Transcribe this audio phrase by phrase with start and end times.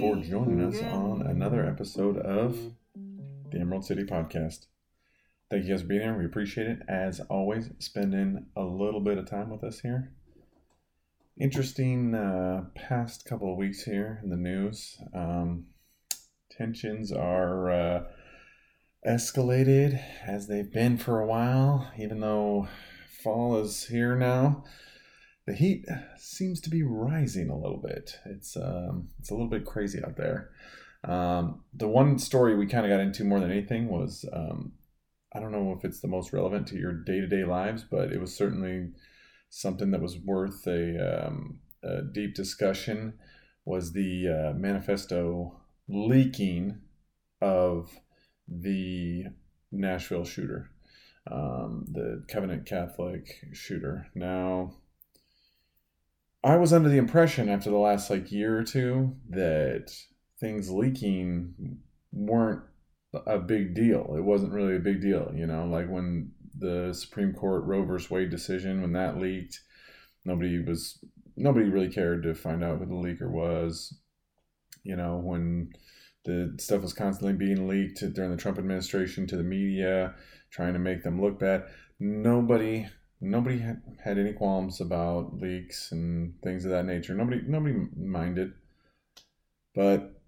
[0.00, 2.58] for joining us on another episode of
[3.50, 4.64] the Emerald City Podcast.
[5.50, 6.16] Thank you guys for being here.
[6.16, 6.78] We appreciate it.
[6.88, 10.10] As always, spending a little bit of time with us here.
[11.38, 14.96] Interesting uh, past couple of weeks here in the news.
[15.12, 15.66] Um,
[16.50, 18.02] tensions are uh,
[19.06, 22.68] escalated as they've been for a while, even though
[23.22, 24.64] fall is here now
[25.46, 25.86] the heat
[26.18, 28.18] seems to be rising a little bit.
[28.26, 30.50] It's um, it's a little bit crazy out there.
[31.02, 34.72] Um, the one story we kind of got into more than anything was um,
[35.34, 38.12] I don't know if it's the most relevant to your day to day lives, but
[38.12, 38.90] it was certainly
[39.48, 43.14] something that was worth a, um, a deep discussion.
[43.64, 46.78] Was the uh, manifesto leaking
[47.40, 47.90] of
[48.48, 49.26] the
[49.70, 50.70] Nashville shooter,
[51.30, 54.06] um, the Covenant Catholic shooter?
[54.14, 54.72] Now
[56.42, 59.92] I was under the impression after the last like year or two that
[60.38, 61.78] things leaking
[62.12, 62.62] weren't
[63.26, 64.14] a big deal.
[64.16, 68.10] It wasn't really a big deal, you know, like when the Supreme Court Roe versus
[68.10, 69.60] Wade decision when that leaked,
[70.24, 71.04] nobody was
[71.36, 73.98] nobody really cared to find out who the leaker was.
[74.82, 75.72] You know, when
[76.24, 80.14] the stuff was constantly being leaked during the Trump administration to the media,
[80.50, 81.64] trying to make them look bad,
[81.98, 82.86] nobody
[83.20, 87.14] nobody had, had any qualms about leaks and things of that nature.
[87.14, 88.52] Nobody nobody minded.
[89.74, 90.20] But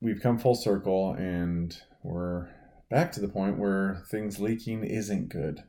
[0.00, 2.48] we've come full circle and we're
[2.90, 5.64] back to the point where things leaking isn't good.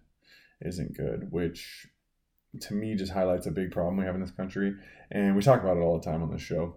[0.62, 1.88] Isn't good, which
[2.60, 4.76] to me just highlights a big problem we have in this country.
[5.10, 6.76] And we talk about it all the time on this show.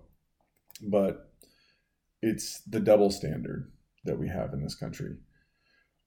[0.82, 1.30] But
[2.22, 3.70] it's the double standard
[4.04, 5.16] that we have in this country.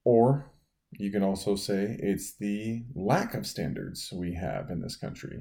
[0.03, 0.51] Or
[0.97, 5.40] you can also say it's the lack of standards we have in this country.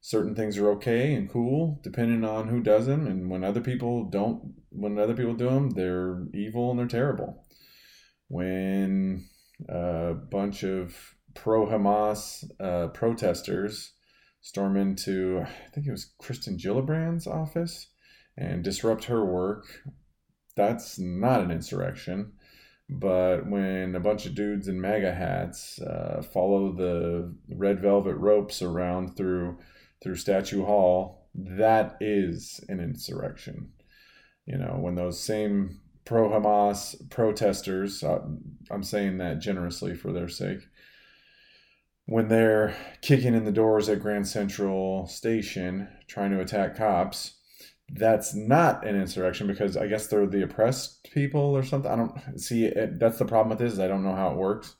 [0.00, 4.04] Certain things are okay and cool depending on who does them, and when other people
[4.04, 7.44] don't, when other people do them, they're evil and they're terrible.
[8.28, 9.24] When
[9.68, 10.96] a bunch of
[11.34, 13.92] pro Hamas uh, protesters
[14.40, 17.88] storm into, I think it was Kristen Gillibrand's office
[18.36, 19.64] and disrupt her work,
[20.54, 22.32] that's not an insurrection
[22.88, 28.62] but when a bunch of dudes in MAGA hats uh, follow the red velvet ropes
[28.62, 29.58] around through
[30.02, 33.72] through Statue Hall, that is an insurrection.
[34.46, 38.20] You know, when those same pro Hamas protesters, uh,
[38.70, 40.60] I'm saying that generously for their sake,
[42.04, 47.38] when they're kicking in the doors at Grand Central Station trying to attack cops,
[47.88, 51.90] that's not an insurrection because I guess they're the oppressed people or something.
[51.90, 52.98] I don't see it.
[52.98, 53.78] That's the problem with this.
[53.78, 54.74] I don't know how it works.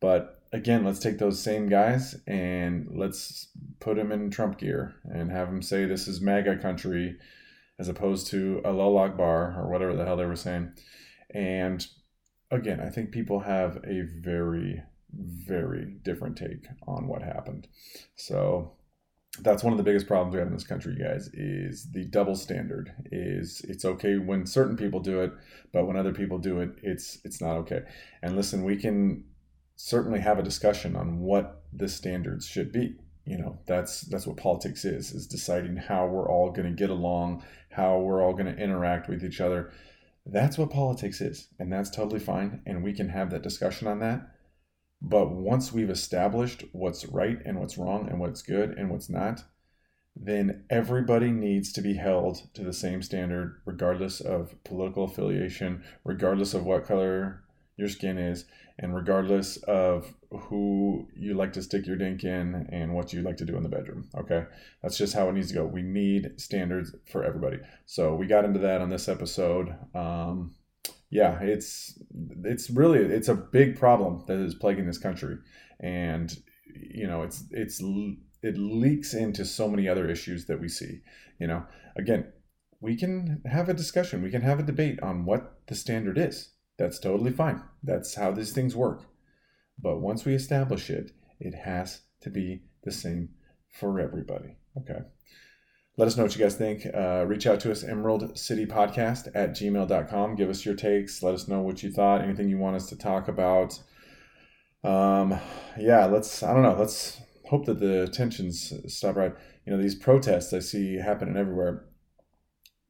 [0.00, 3.48] But again, let's take those same guys and let's
[3.80, 7.16] put them in Trump gear and have them say this is MAGA country
[7.78, 10.72] as opposed to Allah bar or whatever the hell they were saying.
[11.30, 11.86] And
[12.50, 14.82] again, I think people have a very,
[15.12, 17.66] very different take on what happened.
[18.14, 18.72] So
[19.40, 22.36] that's one of the biggest problems we have in this country guys is the double
[22.36, 25.32] standard is it's okay when certain people do it
[25.72, 27.82] but when other people do it it's it's not okay.
[28.22, 29.24] And listen we can
[29.76, 32.96] certainly have a discussion on what the standards should be.
[33.24, 36.90] You know that's that's what politics is is deciding how we're all going to get
[36.90, 39.72] along how we're all going to interact with each other.
[40.26, 44.00] That's what politics is and that's totally fine and we can have that discussion on
[44.00, 44.31] that
[45.04, 49.42] but once we've established what's right and what's wrong and what's good and what's not,
[50.14, 56.54] then everybody needs to be held to the same standard, regardless of political affiliation, regardless
[56.54, 57.42] of what color
[57.76, 58.44] your skin is,
[58.78, 63.38] and regardless of who you like to stick your dink in and what you like
[63.38, 64.08] to do in the bedroom.
[64.16, 64.44] Okay.
[64.82, 65.64] That's just how it needs to go.
[65.64, 67.58] We need standards for everybody.
[67.86, 69.74] So we got into that on this episode.
[69.94, 70.54] Um,
[71.12, 72.02] yeah, it's
[72.42, 75.36] it's really it's a big problem that is plaguing this country,
[75.78, 76.34] and
[76.74, 77.82] you know it's it's
[78.42, 81.02] it leaks into so many other issues that we see.
[81.38, 81.66] You know,
[81.96, 82.32] again,
[82.80, 86.52] we can have a discussion, we can have a debate on what the standard is.
[86.78, 87.62] That's totally fine.
[87.82, 89.02] That's how these things work.
[89.78, 93.28] But once we establish it, it has to be the same
[93.68, 94.56] for everybody.
[94.78, 95.00] Okay.
[95.98, 96.86] Let us know what you guys think.
[96.86, 100.36] Uh, reach out to us, Emerald City Podcast at gmail.com.
[100.36, 101.22] Give us your takes.
[101.22, 103.78] Let us know what you thought, anything you want us to talk about.
[104.82, 105.38] Um,
[105.78, 109.34] yeah, let's, I don't know, let's hope that the tensions stop right.
[109.66, 111.84] You know, these protests I see happening everywhere,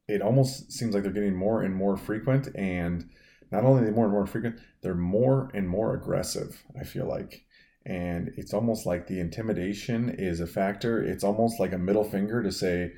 [0.06, 2.50] it almost seems like they're getting more and more frequent.
[2.54, 3.10] And
[3.50, 7.08] not only are they more and more frequent, they're more and more aggressive, I feel
[7.08, 7.46] like
[7.86, 11.02] and it's almost like the intimidation is a factor.
[11.02, 12.92] It's almost like a middle finger to say,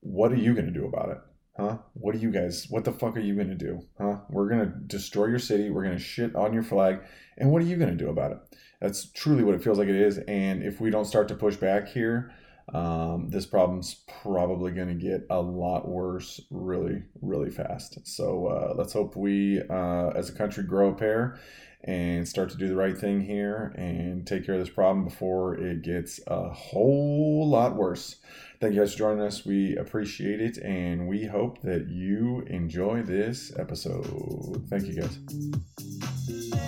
[0.00, 1.18] "What are you going to do about it?
[1.58, 1.78] Huh?
[1.94, 2.66] What are you guys?
[2.70, 3.80] What the fuck are you gonna do?
[3.98, 4.18] Huh?
[4.30, 5.70] We're gonna destroy your city.
[5.70, 7.00] We're gonna shit on your flag.
[7.36, 8.38] And what are you gonna do about it?
[8.80, 10.18] That's truly what it feels like it is.
[10.28, 12.32] And if we don't start to push back here,
[12.72, 18.06] um, this problem's probably going to get a lot worse really, really fast.
[18.06, 21.40] So uh, let's hope we, uh, as a country, grow a pair
[21.84, 25.54] and start to do the right thing here and take care of this problem before
[25.54, 28.16] it gets a whole lot worse.
[28.60, 29.46] Thank you guys for joining us.
[29.46, 34.66] We appreciate it and we hope that you enjoy this episode.
[34.68, 36.67] Thank you guys.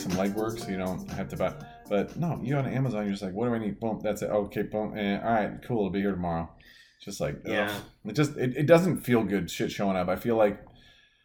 [0.00, 1.54] Some legwork, so you don't have to buy.
[1.88, 3.80] But no, you on Amazon, you're just like, what do I need?
[3.80, 4.30] Boom, that's it.
[4.30, 5.78] Okay, boom, and all right, cool.
[5.78, 6.50] It'll be here tomorrow.
[7.02, 7.50] Just like ugh.
[7.50, 7.74] Yeah.
[8.04, 9.50] it just it, it doesn't feel good.
[9.50, 10.08] Shit showing up.
[10.08, 10.60] I feel like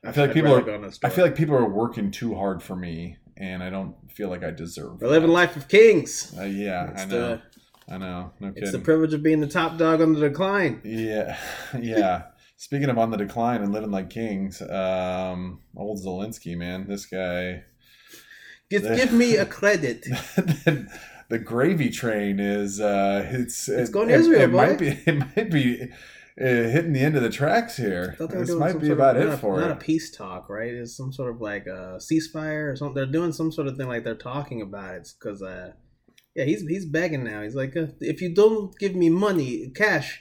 [0.06, 2.64] I feel like I'd people are- go I feel like people are working too hard
[2.64, 5.02] for me, and I don't feel like I deserve.
[5.02, 6.34] we're living life of kings.
[6.38, 7.42] Uh, yeah, It's I the- know.
[7.88, 8.32] I know.
[8.40, 8.64] No kidding.
[8.64, 10.82] It's the privilege of being the top dog on the decline.
[10.84, 11.38] Yeah,
[11.80, 12.24] yeah.
[12.58, 17.64] Speaking of on the decline and living like kings, um, old Zelensky, man, this guy,
[18.70, 20.04] Give, The- give me a credit.
[20.04, 20.88] the,
[21.30, 24.58] the gravy train is, uh, it's It's it- going to it, Israel, It boy.
[24.58, 28.16] might be, it might be uh, hitting the end of the tracks here.
[28.20, 29.74] This might be about of, it not for not it.
[29.74, 30.74] a peace talk, right?
[30.74, 32.96] It's some sort of like a ceasefire or something.
[32.96, 35.72] They're doing some sort of thing like they're talking about it because, uh,
[36.36, 37.42] yeah, he's he's begging now.
[37.44, 40.20] He's like, uh, if you don't give me money, cash,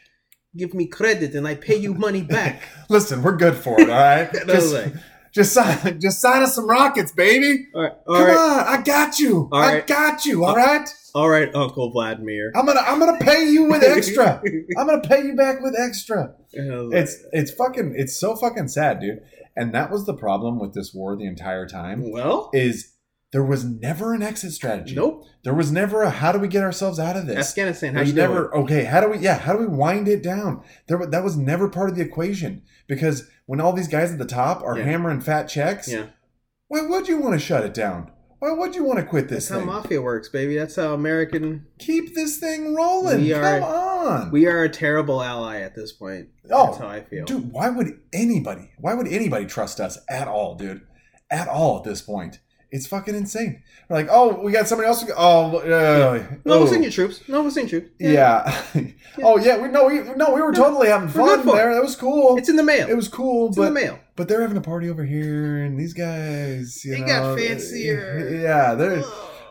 [0.56, 2.62] give me credit, and I pay you money back.
[2.88, 4.32] Listen, we're good for it, all right.
[4.32, 4.94] And I was just, like,
[5.34, 7.66] just sign, just sign us some rockets, baby.
[7.74, 9.48] all right, all Come right, on, I got you.
[9.52, 9.86] All I right.
[9.86, 10.44] got you.
[10.44, 10.88] Uh, all right.
[11.14, 12.52] all right, Uncle Vladimir.
[12.54, 14.40] I'm gonna, I'm gonna pay you with extra.
[14.78, 16.34] I'm gonna pay you back with extra.
[16.54, 19.20] And I was like, It's it's fucking it's so fucking sad, dude.
[19.56, 22.92] And that was the problem with this war the entire time well, is
[23.32, 24.94] there was never an exit strategy.
[24.94, 25.24] nope.
[25.42, 27.50] There was never a how do we get ourselves out of this?
[27.50, 28.28] Afghanistan, how There's you doing?
[28.30, 28.84] never okay.
[28.84, 29.38] How do we yeah?
[29.38, 30.62] How do we wind it down?
[30.86, 34.24] There that was never part of the equation because when all these guys at the
[34.24, 34.84] top are Yeah.
[34.84, 36.06] hammering fat checks, Yeah,
[36.68, 38.10] why would you want to shut it down?
[38.40, 40.56] Why would you want to quit this that's how mafia works, baby.
[40.58, 41.66] That's how American.
[41.78, 43.22] Keep this thing rolling.
[43.22, 44.30] We are- Come on.
[44.30, 46.28] We are a terrible ally at this point.
[46.50, 47.24] Oh, That's how I feel.
[47.24, 48.70] Dude, why would anybody?
[48.78, 50.82] Why would anybody trust us at all, dude?
[51.30, 52.40] At all at this point?
[52.74, 53.62] It's fucking insane.
[53.88, 55.00] We're like, oh, we got somebody else.
[55.00, 56.66] to go- Oh, uh, No, oh.
[56.66, 57.20] senior troops.
[57.28, 57.90] No, we're senior troops.
[58.00, 58.62] Yeah.
[59.22, 59.58] oh yeah.
[59.62, 59.86] We no.
[59.86, 60.34] We no.
[60.34, 61.56] We were totally having fun for it.
[61.58, 61.72] there.
[61.74, 62.36] That was cool.
[62.36, 62.88] It's in the mail.
[62.88, 63.98] it was cool, it's in the but mail.
[64.16, 68.40] but they're having a party over here, and these guys, you They know, got fancier.
[68.42, 69.04] Yeah, they're.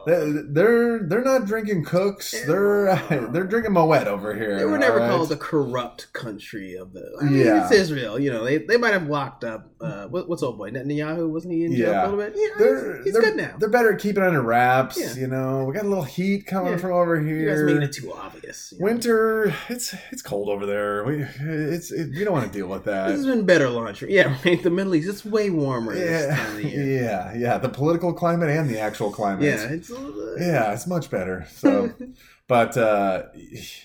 [0.06, 2.32] They're they're not drinking cooks.
[2.46, 2.96] They're
[3.32, 4.58] they're drinking Moet over here.
[4.58, 5.10] They were never right?
[5.10, 7.10] called the corrupt country of the.
[7.22, 7.64] I mean, Yeah.
[7.64, 8.20] it's Israel.
[8.20, 9.70] You know, they, they might have locked up.
[9.80, 11.30] Uh, what, what's old boy Netanyahu?
[11.30, 12.04] Wasn't he in jail Yeah.
[12.04, 12.34] a little bit?
[12.36, 13.56] Yeah, They're he's, he's they're, good now.
[13.60, 14.98] They're better at keeping under wraps.
[15.00, 15.14] Yeah.
[15.22, 16.78] You know, we got a little heat coming Yeah.
[16.80, 17.36] from over here.
[17.40, 18.72] You guys making it too obvious.
[18.74, 18.86] you know.
[18.86, 21.04] Winter, it's it's cold over there.
[21.04, 23.08] We it's it, we don't want to deal with that.
[23.08, 24.14] This has been better laundry.
[24.14, 24.62] Yeah, right.
[24.62, 27.02] The Middle East, it's way warmer this time Yeah, of year.
[27.04, 27.58] yeah, yeah.
[27.58, 29.44] The political climate and the actual climate.
[29.44, 29.93] Yeah, it's.
[30.40, 31.46] Yeah, it's much better.
[31.56, 31.92] So,
[32.48, 33.24] but uh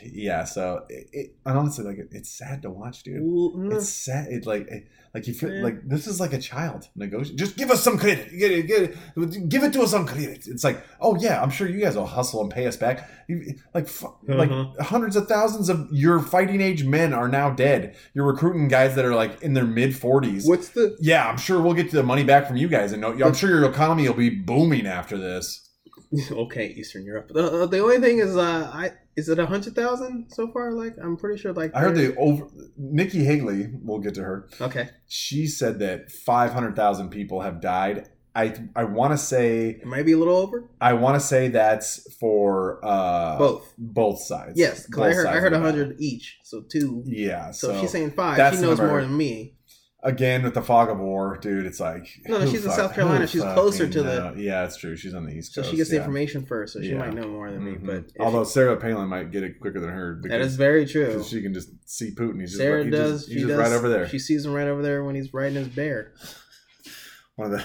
[0.03, 0.45] yeah.
[0.45, 3.21] So, it, it, and honestly, like it, it's sad to watch, dude.
[3.23, 3.77] well, no.
[3.77, 4.29] It's sad.
[4.29, 5.63] It like it, like you feel Yeah.
[5.63, 7.39] like this is like a child negotiating.
[7.39, 8.31] Just give us some credit.
[8.39, 8.83] Get it, get
[9.17, 10.47] it, give it to us on credit.
[10.47, 13.09] It's like, oh yeah, I'm sure you guys will hustle and pay us back.
[13.29, 14.51] You, like, fu- like
[14.81, 17.97] hundreds of thousands of your fighting age men are now dead.
[18.15, 20.47] You're recruiting guys that are like in their mid 40s.
[20.47, 23.13] What's the Yeah, I'm sure we'll get the money back from you guys, and no,
[23.13, 25.68] I'm sure your economy will be booming after this.
[26.33, 27.31] okay Eastern Europe?
[27.33, 30.73] The, uh, the only thing is, uh, I is it a hundred thousand so far?
[30.73, 31.53] Like I'm pretty sure.
[31.53, 32.47] Like I heard the over
[32.77, 33.69] Nikki Haley.
[33.83, 34.49] We'll get to her.
[34.61, 38.09] Okay, She said that 500,000 people have died.
[38.35, 40.71] I I want to say it might be a little over.
[40.81, 43.75] I want to say that's for uh, Both.
[43.77, 44.53] both sides.
[44.55, 47.03] Yes, because I heard I heard a hundred each, so two.
[47.05, 47.51] Yeah.
[47.51, 48.37] So, So, she's saying five.
[48.55, 48.87] She knows number.
[48.89, 49.58] more than me.
[50.03, 53.27] Again with the fog of war, dude, it's like No, she's in South Carolina.
[53.27, 54.35] She's closer to the- know?
[54.37, 54.95] Yeah, it's true.
[54.97, 56.99] She's on the east Coast, So she gets the information first, so she Yeah.
[56.99, 57.73] might know more than me.
[57.73, 57.87] Mhm.
[57.87, 61.23] But although Sarah Palin might get it quicker than her that because is very true.
[61.25, 62.41] she can just see Putin.
[62.41, 63.21] He's Sarah he does.
[63.23, 63.59] Just, he's she just does.
[63.59, 64.09] right over there.
[64.09, 66.13] She sees him right over there when he's riding his bear.
[67.37, 67.65] One of the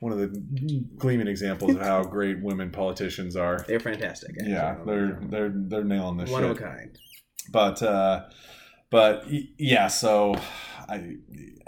[0.00, 3.62] one of the gleaming examples of how great women politicians are.
[3.68, 4.30] They're fantastic.
[4.38, 4.52] actually.
[4.52, 6.50] Yeah, they're they're they're nailing this one shit.
[6.52, 6.98] of a kind.
[7.52, 8.24] But uh,
[8.90, 9.24] but
[9.58, 10.36] yeah, so
[10.90, 11.16] I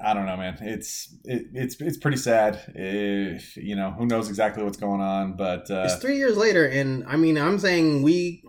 [0.03, 0.59] I don't know, man.
[0.61, 2.61] It's it, it's it's pretty sad.
[2.75, 6.67] If, you know, who knows exactly what's going on, but uh, it's three years later,
[6.67, 8.45] and I mean, I'm saying we.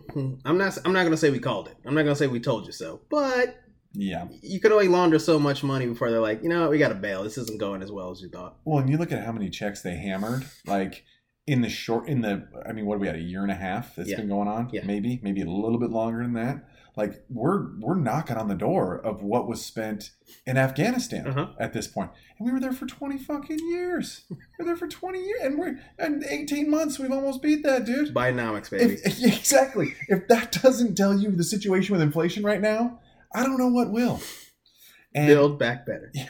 [0.45, 0.77] I'm not.
[0.85, 1.77] I'm not gonna say we called it.
[1.85, 3.01] I'm not gonna say we told you so.
[3.09, 3.55] But
[3.93, 4.27] yeah.
[4.41, 6.89] you could only launder so much money before they're like, you know, what, we got
[6.89, 7.23] to bail.
[7.23, 8.57] This isn't going as well as you thought.
[8.65, 11.03] Well, and you look at how many checks they hammered, like
[11.45, 13.55] in the short, in the, I mean, what are we at a year and a
[13.55, 14.17] half that's Yeah.
[14.17, 14.69] been going on?
[14.71, 14.81] Yeah.
[14.85, 16.65] Maybe, maybe a little bit longer than that.
[16.95, 20.11] Like we're we're knocking on the door of what was spent
[20.45, 21.47] in Afghanistan Uh-huh.
[21.59, 24.25] at this point, and we were there for twenty fucking years.
[24.59, 26.99] we're there for twenty years, and we're and eighteen months.
[26.99, 28.13] We've almost beat that, dude.
[28.13, 28.99] Bidenomics, baby.
[29.03, 29.95] If, exactly.
[30.07, 32.99] If that doesn't tell you the situation with inflation right now,
[33.33, 34.21] I don't know what will.
[35.15, 36.11] And Build back better.
[36.13, 36.29] yeah,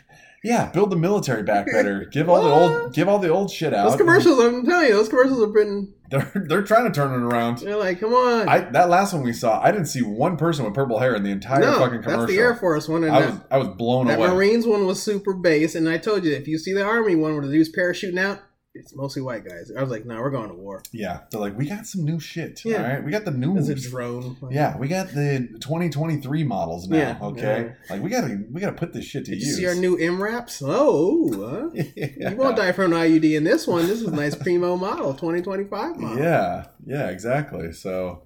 [0.73, 2.05] build the military back better.
[2.05, 3.89] Give all the old give all the old shit out.
[3.89, 5.93] Those commercials, I'm telling you, those commercials have been.
[6.09, 7.59] They're they're trying to turn it around.
[7.59, 8.47] They're like, come on.
[8.47, 11.23] I that last one we saw, I didn't see one person with purple hair in
[11.23, 12.21] the entire no, fucking commercial.
[12.21, 13.03] that's the Air Force one.
[13.03, 14.27] And I that, was I was blown that away.
[14.27, 15.75] Marines one was super base.
[15.75, 18.39] And I told you, if you see the Army one where the dude's parachuting out,
[18.75, 19.71] it's mostly white guys.
[19.75, 20.81] I was like, no, we're going to war.
[20.91, 22.63] yeah, they're like, we got some new shit.
[22.65, 22.77] Yeah.
[22.77, 23.53] All right, we got the new.
[23.53, 24.37] There's a drone.
[24.49, 26.97] Yeah, we got the 2023 models now.
[26.97, 29.57] Yeah, okay, like we gotta we gotta put this shit to Did you use.
[29.57, 30.63] see our new MRAPs?
[30.65, 31.83] Oh, huh?
[31.95, 32.29] yeah.
[32.33, 33.85] You won't die from an IUD in this one.
[33.85, 36.17] This is a nice primo model, 2025 model.
[36.17, 37.71] Yeah, yeah, exactly.
[37.73, 38.23] So,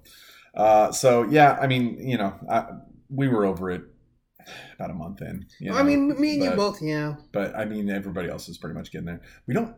[0.54, 2.66] uh, so yeah, I mean, you know, I,
[3.10, 3.82] we were over it
[4.74, 5.46] about a month in.
[5.60, 7.16] You I mean, me and you both, yeah.
[7.32, 9.20] but I mean, everybody else is pretty much getting there.
[9.46, 9.74] We don't,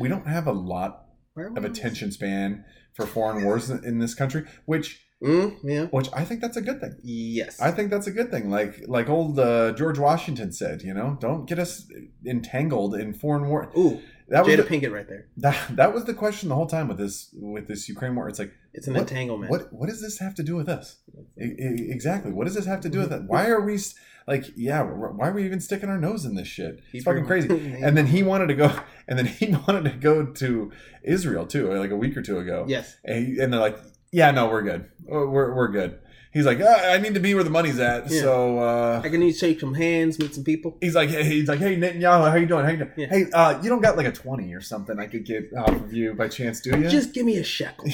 [0.00, 1.06] we don't have a lot
[1.36, 5.84] of attention span for foreign wars in, in this country, which, Mm, yeah.
[5.86, 6.96] which I think that's a good thing.
[7.02, 7.58] Yes.
[7.60, 8.50] I think that's a good thing.
[8.50, 11.86] Like, like old uh, George Washington said, you know, don't get us
[12.26, 13.70] entangled in foreign war.
[13.76, 15.28] Ooh, That was the, Pinkett right there.
[15.38, 18.28] that, that was the question the whole time with this with this Ukraine war.
[18.28, 19.50] It's like, It's an What- entanglement.
[19.50, 20.96] what what does this have to do with us?
[21.40, 22.32] I- I- exactly.
[22.32, 23.24] What does this have to do with that?
[23.26, 23.94] Why are we s-
[24.26, 24.82] like, yeah?
[24.82, 26.80] Why are we even sticking our nose in this shit?
[26.92, 27.48] It's fucking crazy.
[27.82, 28.72] And then he wanted to go,
[29.08, 32.64] and then he wanted to go to Israel too, like a week or two ago.
[32.68, 32.96] Yes.
[33.04, 33.78] And, he- and they're like,
[34.12, 34.88] yeah, no, we're good.
[35.04, 35.98] We're, we're good.
[36.34, 38.10] He's like, ah, I need to be where the money's at.
[38.10, 38.20] Yeah.
[38.22, 40.76] So uh, I can need to shake some hands, meet some people.
[40.80, 42.64] he's like, hey, he's like, hey Netanyahu, how you doing?
[42.64, 42.90] How you doing?
[42.96, 43.06] Yeah.
[43.06, 45.92] Hey, uh, you don't got like a twenty or something I could get off of
[45.92, 46.88] you by chance, do you?
[46.88, 47.86] Just give me a shekel.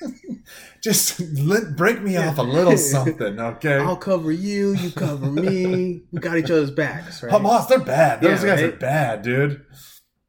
[0.82, 3.76] Just let, break me off a little something, okay?
[3.76, 4.74] I'll cover you.
[4.74, 6.02] You cover me.
[6.12, 7.32] We got each other's backs, right?
[7.32, 8.20] Hamas, they're bad.
[8.20, 9.64] Those guys are bad, dude.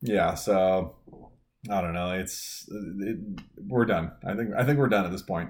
[0.02, 0.98] Yeah, so
[1.70, 2.12] I don't know.
[2.12, 3.18] It's it,
[3.68, 4.12] we're done.
[4.24, 5.50] I think I think we're done at this point.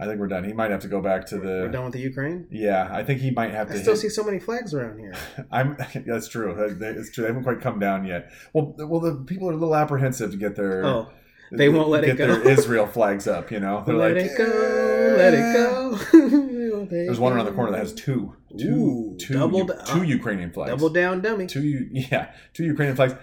[0.00, 0.42] I think we're done.
[0.44, 1.46] He might have to go back to the.
[1.62, 2.48] We're done with the Ukraine.
[2.50, 3.78] Yeah, I think he might have I to.
[3.78, 5.14] still hit- see so many flags around here.
[5.52, 5.76] I'm.
[6.06, 6.50] That's true.
[6.80, 7.22] It's true.
[7.22, 8.30] They haven't quite come down yet.
[8.52, 10.84] Well, well, the people are a little apprehensive to get their.
[10.84, 11.10] Oh,
[11.52, 12.26] they won't let it go.
[12.26, 13.50] their Israel flags up.
[13.52, 16.86] You know, they're let like, it go, let it go.
[16.90, 20.02] There's one around the corner that has two, two, Ooh, two, doubled- U- two uh,
[20.02, 20.70] Ukrainian flags.
[20.70, 21.46] Double down, dummy.
[21.46, 23.14] two yeah two Ukrainian flags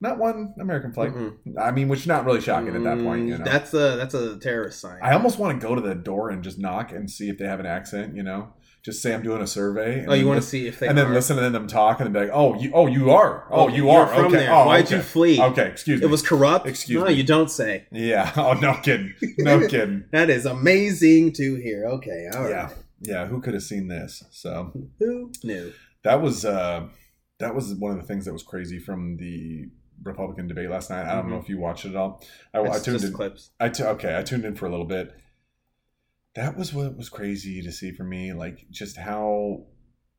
[0.00, 1.36] not one American flag Mm-mm.
[1.60, 3.96] I mean which is not really shocking at that point you Mm, know That's a
[3.96, 4.98] that's a terrorist sign.
[5.02, 7.46] I almost want to go to the door and just knock and see if they
[7.46, 8.52] have an accent you know
[8.84, 10.96] just say I'm doing a survey and oh, you want to see if they and
[10.96, 13.76] then listen to them talk and be like oh you oh you are oh Okay,
[13.76, 14.54] you you're from okay there.
[14.54, 14.96] oh Why'd okay.
[14.96, 15.40] you flee?
[15.42, 16.66] okay excuse me It was corrupt.
[16.68, 17.02] Excuse me.
[17.04, 17.14] no, me.
[17.14, 17.86] you don't say.
[17.90, 21.86] yeah oh no kidding no kidding That is amazing to hear.
[21.86, 22.50] Okay, all right.
[22.50, 22.68] Yeah.
[23.00, 25.72] yeah who could have seen this so Who knew?
[26.04, 26.86] that was uh
[27.40, 29.68] that was one of the things that was crazy from the
[30.02, 31.06] Republican debate last night.
[31.06, 31.30] I don't Mhm.
[31.30, 32.22] know if you watched it at all.
[32.54, 33.12] I, I tuned just in.
[33.12, 33.50] clips.
[33.60, 35.12] I t- okay, I tuned in for a little bit.
[36.34, 39.66] That was what was crazy to see for me, like just how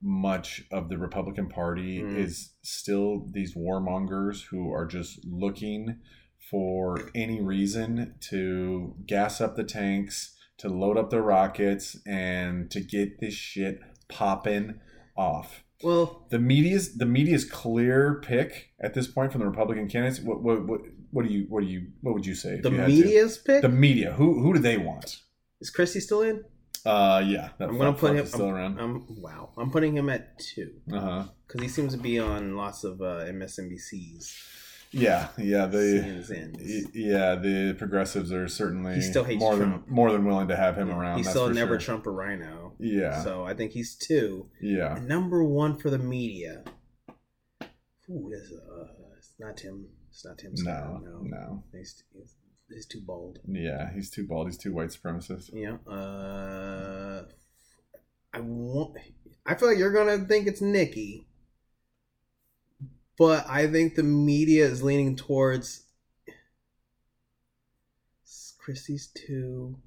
[0.02, 2.16] much of the Republican Party Mm.
[2.18, 6.00] is still these warmongers who are just looking
[6.50, 12.82] for any reason to gas up the tanks, to load up the rockets, and to
[12.82, 14.80] get this shit popping
[15.16, 20.20] off Well, the media's the media's clear pick at this point from the Republican candidates.
[20.20, 20.82] What what what,
[21.12, 22.60] what do you what do you what would you say?
[22.60, 22.92] the you had to?
[22.94, 24.12] media's pick the media.
[24.14, 25.20] Who who do they want?
[25.62, 26.44] is Christie still in?
[26.86, 28.26] Uh, yeah, I'm gonna put him.
[28.26, 28.80] still I'm, around.
[28.80, 29.50] I'm- wow.
[29.58, 31.24] I'm putting him at two Uh huh.
[31.48, 34.34] because he seems to be on lots of uh, MSNBC's.
[34.92, 35.66] Yeah, yeah.
[35.68, 39.86] The yeah the progressives are certainly He still hates more Trump.
[39.86, 41.18] than more than willing to have him around.
[41.18, 41.94] He's still never sure.
[41.96, 42.69] Trump or Rhino.
[42.80, 44.50] Yeah, So I think he's two.
[44.62, 44.96] yeah.
[44.96, 46.64] And number one for the media.
[48.10, 48.86] Ooh, this, uh,
[49.18, 49.88] it's not Tim.
[50.10, 50.52] It's not Tim.
[50.56, 51.64] No, Scott, no.
[51.74, 52.36] He's, he's,
[52.70, 53.40] he's too bold.
[53.46, 54.48] Yeah, he's too bald.
[54.48, 55.50] He's too white supremacist.
[55.54, 55.76] Yeah.
[55.92, 57.26] Uh,
[58.34, 58.96] I want.
[59.46, 61.28] I feel like you're gonna think it's Nikki,
[63.18, 65.84] but I think the media is leaning towards
[68.60, 69.78] Christie's two.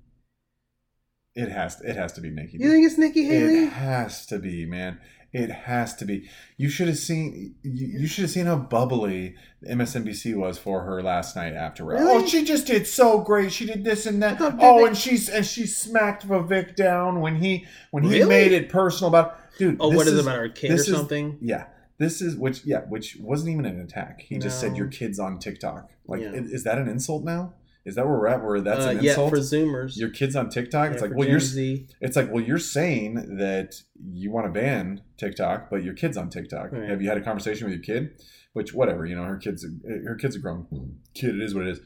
[1.34, 2.58] It has to, it has to be Nikki.
[2.58, 3.64] You think it's Nikki Haley?
[3.64, 4.98] It has to be, man.
[5.32, 6.28] It has to be.
[6.58, 7.54] You should have seen.
[7.62, 9.34] You, you should have seen how bubbly
[9.66, 11.86] MSNBC was for her last night after.
[11.86, 12.02] Really?
[12.06, 13.50] Oh, she just did so great.
[13.50, 14.38] She did this and that.
[14.42, 18.28] Oh, Vivek- and she's and she smacked Vivek down when he when he Really?
[18.28, 19.78] made it personal about dude.
[19.80, 21.38] oh, what is, it about her kid or this is- something?
[21.40, 21.64] Yeah,
[21.96, 22.66] this is which.
[22.66, 24.20] Yeah, which wasn't even an attack.
[24.20, 25.90] He just said your kid's on TikTok.
[26.06, 26.32] Like, Yeah.
[26.32, 27.54] i- is that an insult now?
[27.84, 28.44] Is that where we're at?
[28.44, 29.30] Where that's uh, an yeah, insult?
[29.30, 29.96] for Zoomers.
[29.96, 30.88] your kid's on TikTok.
[30.88, 31.88] Yeah, it's like, well, Gen you're Z.
[32.00, 33.74] it's like, well, you're saying that
[34.12, 36.72] you want to ban TikTok, but your kid's on TikTok.
[36.72, 36.88] Right.
[36.88, 38.22] Have you had a conversation with your kid?
[38.52, 39.66] Which, whatever, you know, her kid's
[40.06, 40.66] her kid's a grown
[41.14, 41.34] kid.
[41.36, 41.80] It is what it is.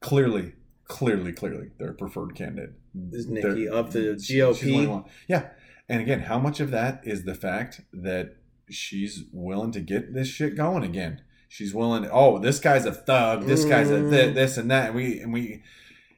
[0.00, 0.54] Clearly,
[0.88, 2.70] clearly, clearly, their preferred candidate
[3.12, 5.08] Is They're- Nikki of the she- she's the only GOP?
[5.28, 5.48] Yeah,
[5.88, 8.36] and again, how much of that is the fact that
[8.70, 11.20] she's willing to get this shit going again?
[11.52, 12.08] She's willing.
[12.10, 13.44] Oh, this guy's a thug.
[13.44, 14.34] This guy's a th- Mm.
[14.34, 14.86] this and that.
[14.86, 15.62] And we and we.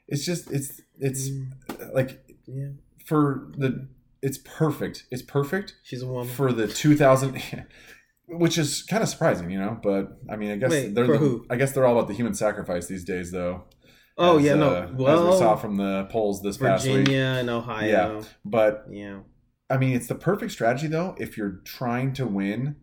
[0.07, 2.69] It's just it's it's Mm, like yeah,
[3.05, 3.89] for the
[4.23, 6.33] it's perfect it's perfect she's a woman.
[6.33, 7.43] for the 2000
[8.29, 11.19] which is kind of surprising you know but i mean i guess Wait, they're the,
[11.19, 11.45] who?
[11.51, 13.65] i guess they're all about the human sacrifice these days though
[14.17, 15.07] oh as, yeah, uh, no.
[15.07, 17.87] as we saw from the polls this past week Virginia and Ohio.
[18.21, 19.19] Yeah, but Yeah.
[19.69, 22.77] i mean it's the perfect strategy though if you're trying to win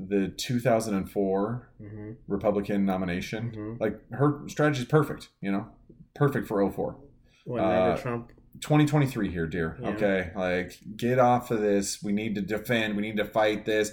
[0.00, 5.66] the 2004 hmm republican nomination hmm like her strategy is perfect you know
[6.14, 6.96] perfect for 04
[7.44, 8.30] What, Uh, Trump?
[8.60, 9.76] 2023 here, dear.
[9.80, 9.88] Yeah.
[9.90, 12.02] Okay, like get off of this.
[12.02, 12.96] We need to defend.
[12.96, 13.92] We need to fight this.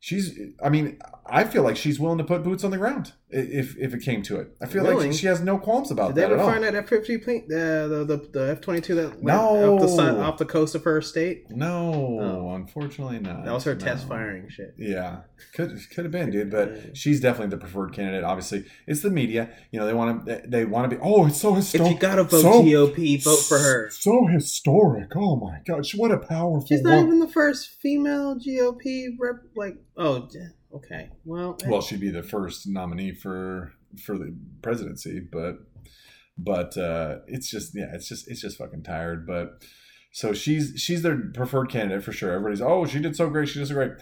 [0.00, 0.36] She's.
[0.62, 3.92] I mean, I feel like she's willing to put boots on the ground if if
[3.94, 4.48] it came to it.
[4.62, 5.08] I feel Willing?
[5.10, 6.50] like she has no qualms about Did they that ever at all.
[6.52, 9.74] find that F fifty plane, the the the, the F twenty two that went No.
[9.76, 11.50] off the side, off the coast of her state?
[11.50, 12.54] no, Oh.
[12.54, 13.44] unfortunately not.
[13.44, 13.80] That was her No.
[13.84, 14.74] test firing shit.
[14.78, 15.20] Yeah,
[15.54, 16.50] could could have been, dude.
[16.50, 18.24] But she's definitely the preferred candidate.
[18.24, 19.50] Obviously, it's the media.
[19.72, 21.02] You know, they want to they want to be.
[21.02, 21.88] Oh, it's so historic.
[21.90, 23.90] If you gotta vote so- GOP, vote for her.
[23.90, 25.10] So historic.
[25.16, 26.66] Oh my gosh, what a powerful.
[26.66, 27.06] She's not woman.
[27.06, 29.36] even the first female GOP rep.
[29.56, 30.28] Like, oh,
[30.74, 31.10] okay.
[31.24, 33.72] Well, well she'd be the first nominee for
[34.04, 35.58] for the presidency but
[36.36, 39.62] but uh it's just yeah it's just it's just fucking tired but
[40.10, 43.58] so she's she's their preferred candidate for sure everybody's oh she did so great she
[43.60, 43.92] did so great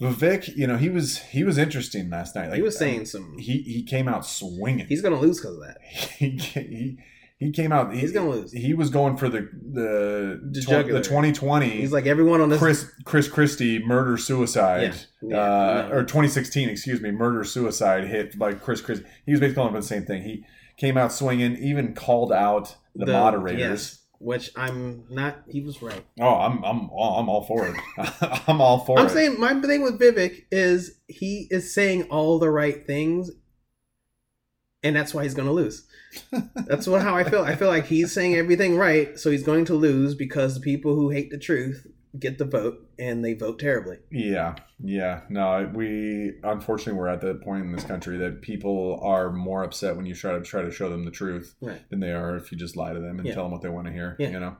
[0.00, 3.06] Vivek you know he was he was interesting last night like he was saying mean,
[3.06, 3.38] some.
[3.38, 5.78] he he came out swinging He's gonna lose because of that.
[5.82, 6.98] he, he
[7.44, 8.52] he came out he, He's gonna lose.
[8.52, 9.40] he was going for the
[9.72, 12.58] the The tw- the 2020 He's like everyone on this.
[12.58, 18.38] Chris Chris Christie murder suicide, Yeah, uh, yeah, or 2016, excuse me, murder suicide hit
[18.38, 19.04] by Chris Christie.
[19.26, 20.22] He was basically calling for the same thing.
[20.22, 20.44] He
[20.76, 23.60] came out swinging, even called out the, moderators.
[23.60, 25.42] yes, which I'm not.
[25.48, 26.04] He was right.
[26.20, 27.76] Oh, I'm I'm all- I'm all for it.
[28.48, 29.10] I'm all for I'm it.
[29.10, 33.30] saying my thing with Vivek is he is saying all the right things,
[34.82, 35.86] and that's why he's going to lose.
[36.66, 37.42] That's what how I feel.
[37.42, 40.94] I feel like he's saying everything right, so he's going to lose because the people
[40.94, 41.86] who hate the truth
[42.18, 43.96] get the vote and they vote terribly.
[44.10, 45.22] Yeah, yeah.
[45.30, 49.96] No, we unfortunately we're at the point in this country that people are more upset
[49.96, 51.80] when you try to try to show them the truth Right.
[51.88, 53.34] than they are if you just lie to them and Yeah.
[53.34, 54.16] tell them what they want to hear.
[54.18, 54.28] Yeah.
[54.30, 54.56] You know,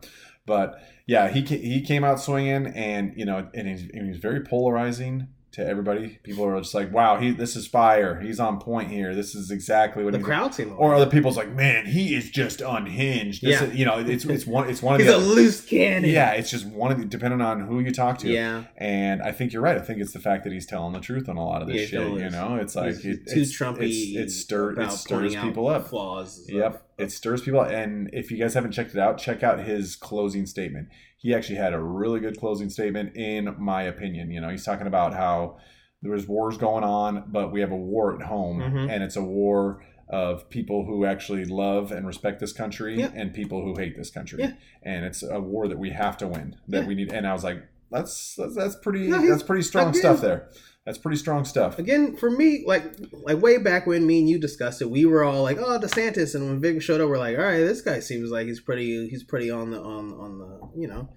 [0.47, 4.41] but yeah, he he came out swinging, and you know, and he's, and he's very
[4.41, 6.19] polarizing to everybody.
[6.23, 8.21] People are just like, "Wow, he this is fire.
[8.21, 9.15] He's on point here.
[9.15, 12.31] This is exactly what The he's." crowd seemed Or other people's like, "Man, he is
[12.31, 13.67] just unhinged." This Yeah.
[13.69, 16.09] is, you know, it's it's one it's one of he's the a loose cannon.
[16.11, 18.29] yeah, it's just one of the depending on who you talk to.
[18.29, 18.65] yeah.
[18.77, 19.77] And I think you're right.
[19.77, 21.93] I think it's the fact that he's telling the truth on a lot of this
[21.93, 22.13] Yeah, shit.
[22.23, 24.15] You know, it's like He's it, too it's, Trumpy.
[24.17, 25.89] It's, it stir it stirs people up.
[25.89, 26.47] Flaws.
[26.49, 27.71] Yep, it stirs people up.
[27.71, 30.89] And if you guys haven't checked it out, check out his closing statement.
[31.23, 34.33] He actually had a really good closing statement, in my opinion.
[34.33, 35.59] You know, he's talking about how
[36.03, 38.91] there was wars going on, but we have a war at home, Mhm.
[38.91, 43.11] and it's a war of people who actually love and respect this country Yeah.
[43.15, 44.41] and people who hate this country.
[44.41, 44.53] Yeah.
[44.83, 46.57] And it's a war that we have to win.
[46.69, 46.89] That Yeah.
[46.89, 47.13] we need.
[47.13, 50.49] And I was like, that's that's, that's pretty No, that's pretty strong stuff there.
[50.85, 51.79] That's pretty strong stuff.
[51.79, 55.23] Again, for me, like like way back when me and you discussed it, we were
[55.23, 58.01] all like, "Oh, DeSantis," and when Vic showed up, we're like, "All right, this guy
[58.01, 61.09] seems like he's pretty, he's pretty on the on on the you know,"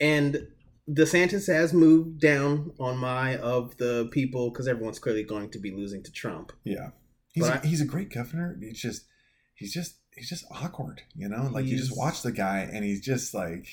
[0.00, 0.48] and
[0.90, 5.70] DeSantis has moved down on my of the people because everyone's clearly going to be
[5.70, 6.52] losing to Trump.
[6.64, 6.90] Yeah,
[7.32, 8.56] he's But a, he's a great governor.
[8.60, 9.04] He's just
[9.54, 11.48] he's just he's just awkward, you know.
[11.52, 13.66] Like you just watch the guy, and he's just like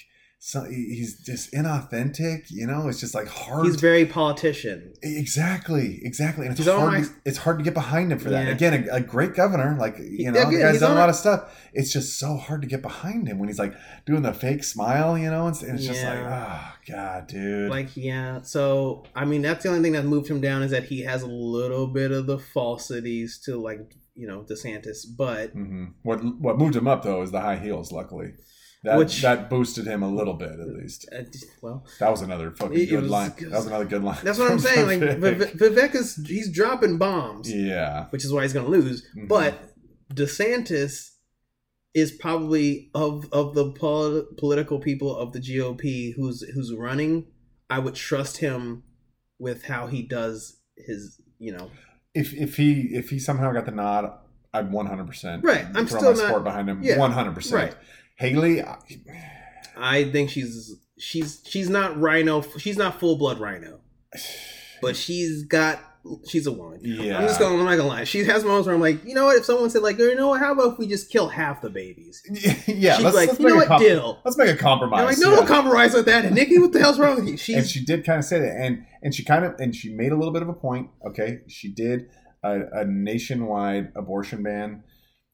[0.45, 2.51] so he's just inauthentic.
[2.51, 3.65] You know, it's just like hard.
[3.65, 4.91] He's very politician.
[5.01, 7.05] exactly, exactly, and it's He's hard.
[7.05, 8.47] to, it's hard to get behind him for that.
[8.47, 8.51] Yeah.
[8.51, 11.57] Again, a, a great governor, like you know, the guy's done a lot of stuff.
[11.73, 13.73] It's just so hard to get behind him when he's like
[14.05, 16.59] doing the fake smile, you know, and it's, and it's just like, Yeah.
[16.61, 17.69] oh god, dude.
[17.69, 18.41] Like, yeah.
[18.41, 21.21] So, I mean, that's the only thing that moved him down is that he has
[21.23, 26.57] a little bit of the falsities to like you know DeSantis, but hmm What what
[26.57, 27.93] moved him up though is the high heels.
[27.93, 28.33] Luckily,
[28.83, 31.07] That Which- that boosted him a little bit at least.
[31.17, 31.23] Uh,
[31.61, 33.31] well, That was another fucking It- it good was- line.
[33.39, 34.19] That was another good line.
[34.23, 34.99] that's what I'm saying.
[34.99, 35.19] Vivek.
[35.19, 38.07] Viv- Vivek is he's dropping bombs, yeah.
[38.09, 39.05] which is why he's going to lose.
[39.17, 39.29] Mhm.
[39.29, 39.73] But
[40.13, 41.11] DeSantis
[41.93, 47.27] is probably of of the pol- political people of the GOP who's who's running.
[47.69, 48.83] I would trust him
[49.39, 51.71] with how he does his, you know,
[52.13, 54.11] If if he if he somehow got the nod,
[54.53, 56.83] I'd 100 percent Right, I'm throw still my not- support behind him.
[56.83, 57.55] Yeah, 100 percent.
[57.73, 57.75] right.
[58.15, 58.77] Haley, I-
[59.75, 62.41] I think she's she's she's not rhino.
[62.57, 63.79] She's not full blood rhino,
[64.81, 65.79] but she's got
[66.27, 66.79] she's a woman.
[66.83, 67.17] yeah.
[67.17, 68.03] I'm just gonna I'm not gonna lie.
[68.03, 69.37] She has moments where I'm like, you know what?
[69.37, 70.39] If someone said like, you know what?
[70.39, 72.21] How about if we just kill half the babies?
[72.67, 72.95] yeah.
[72.95, 73.79] She's let's, like, let's you know what?
[73.79, 74.19] Deal.
[74.23, 74.99] Let's make a compromise.
[74.99, 75.35] I'm like, no, yeah.
[75.37, 76.25] don't compromise with that.
[76.25, 77.55] And Nikki, what the hell's wrong with you?
[77.57, 80.11] and she did kind of say that, and and she kind of and she made
[80.11, 80.89] a little bit of a point.
[81.05, 82.09] Okay, she did
[82.43, 84.83] a, a nationwide abortion ban.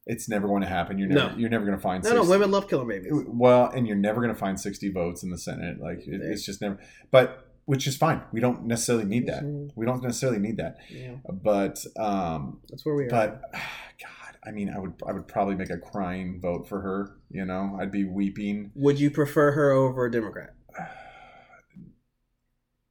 [0.06, 0.98] It's never going to happen.
[0.98, 1.36] You're never No.
[1.36, 2.24] you're never going to find no, no.
[2.24, 3.12] Women love killing babies.
[3.26, 5.80] well, and you're never going to find 60 votes in the Senate.
[5.80, 6.78] Like it, it's just never.
[7.10, 8.22] But which is fine.
[8.32, 9.44] We don't necessarily need that.
[9.44, 9.78] Mm-hmm.
[9.78, 10.78] We don't necessarily need that.
[10.88, 13.10] Yeah, But um, that's where we are.
[13.10, 13.70] but ah,
[14.02, 17.16] God, I mean, I would I would probably make a crying vote for her.
[17.30, 18.72] You know, I'd be weeping.
[18.74, 20.54] Would you prefer her over a Democrat?
[20.78, 20.88] Ah.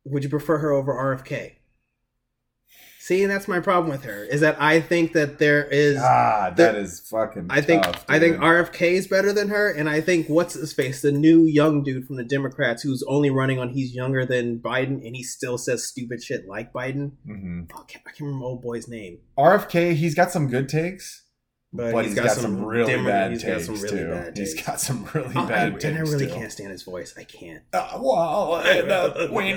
[0.06, 1.56] Would you prefer her over RFK?
[3.10, 5.98] See, and that's my problem with her is that I think that there is.
[6.00, 7.48] Ah, the- that is fucking.
[7.50, 8.38] I think tough, I think.
[8.38, 12.06] RFK is better than her, and I think what's his face, the new young dude
[12.06, 15.84] from the Democrats who's only running on he's younger than Biden, and he still says
[15.84, 17.14] stupid shit like Biden.
[17.28, 17.72] Mhm.
[17.72, 21.24] Fuck, I can't remember old boy's name, RFK, he's got some good takes,
[21.72, 24.08] but, but, he's got, some, really Demo- bad he's takes got some really too.
[24.10, 24.66] bad He's takes.
[24.68, 25.98] got some really Oh, I- bad and takes.
[25.98, 26.34] I really too.
[26.34, 27.14] can't stand his voice.
[27.16, 27.62] I can't.
[27.72, 29.56] Uh, well, and, uh, we need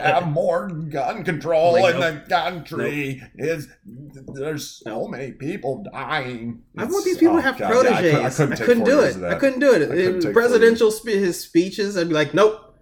[0.00, 3.22] have more gun control Like, in the country.
[3.36, 6.62] Is there's so many people dying?
[6.78, 8.12] I want these people oh, to have God, yeah, I proteges.
[8.12, 9.22] cou- I, couldn't take couldn't do it.
[9.24, 9.82] I couldn't do it.
[9.82, 12.78] I couldn't Presidential spe- his speeches, I'd be like, nope.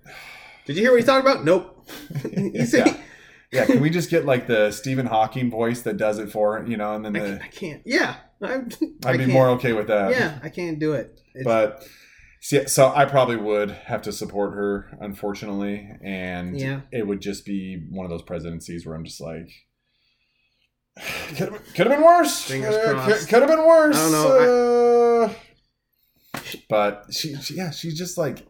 [0.65, 1.45] Did you hear what he's talking about?
[1.45, 1.89] Nope.
[2.37, 2.97] you see, Yeah.
[3.53, 6.77] Yeah, can we just get like the Stephen Hawking voice that does it for you
[6.77, 7.83] know, and then I, the can't, I can't.
[7.87, 8.55] Yeah, I,
[9.07, 10.11] I'd I be more okay with that.
[10.11, 11.19] Yeah, I can't do it.
[11.35, 11.87] It's, but
[12.43, 16.81] see, so I probably would have to support her, unfortunately, and Yeah.
[16.93, 19.49] it would just be one of those presidencies where I'm just like,
[21.29, 22.43] could have, could have been worse.
[22.43, 23.21] Fingers Uh, crossed.
[23.21, 23.97] Could, could have been worse.
[23.97, 28.47] I don't know, Uh, but she, she, yeah, she's just like,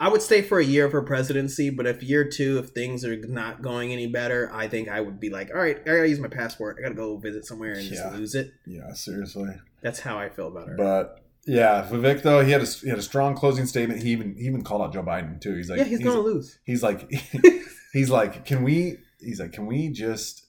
[0.00, 3.04] I would stay for a year of her presidency, but if year two, if things
[3.04, 6.08] are not going any better, I think I would be like, all right, I gotta
[6.08, 6.76] use my passport.
[6.78, 7.90] I gotta go visit somewhere and Yeah.
[7.90, 8.52] just lose it.
[8.66, 9.50] yeah, seriously.
[9.82, 10.76] That's how I feel about her.
[10.76, 14.02] But yeah, Vivek though he had a he had a strong closing statement.
[14.02, 15.54] He even he even called out Joe Biden too.
[15.56, 16.58] He's like, yeah, he's, gonna lose.
[16.64, 17.10] He's like,
[17.92, 18.98] he's like, can we?
[19.20, 20.44] He's like, can we just?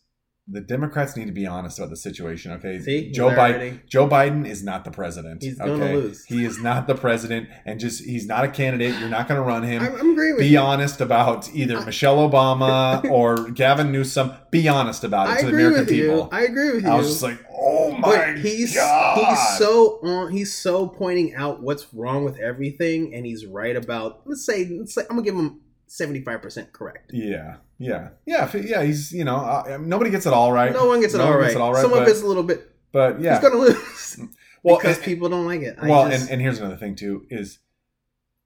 [0.52, 2.80] The Democrats need to be honest about the situation, okay?
[2.80, 3.86] See, Joe Biden.
[3.88, 5.44] Joe Biden is not the president.
[5.44, 5.70] He's okay?
[5.70, 6.26] gonna lose.
[6.26, 9.00] He is not the president, and just he's not a candidate.
[9.00, 9.84] You're not going to run him.
[9.84, 10.60] I'm, I'm agreeing with be you.
[10.60, 14.32] honest about either I- Michelle Obama or Gavin Newsom.
[14.52, 16.30] Be honest about it I to the American people.
[16.32, 16.90] I agree with you.
[16.90, 21.36] I was just like, oh my but he's god, he's so on he's so pointing
[21.36, 25.24] out what's wrong with everything and he's right about let's say let's say I'm gonna
[25.24, 27.12] give him 75% correct.
[27.14, 28.84] Yeah, yeah, yeah, yeah.
[28.84, 30.72] He's you know uh, nobody gets it all right.
[30.72, 31.44] No one gets it, No all, right.
[31.46, 33.62] gets it all right, Some but- of it's a little bit But yeah, he's gonna
[33.62, 34.20] lose
[34.64, 35.78] well, because and- people don't like it.
[35.82, 37.60] I well, just- and, and here's another thing too: is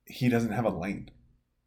[0.06, 1.10] he doesn't have a lane.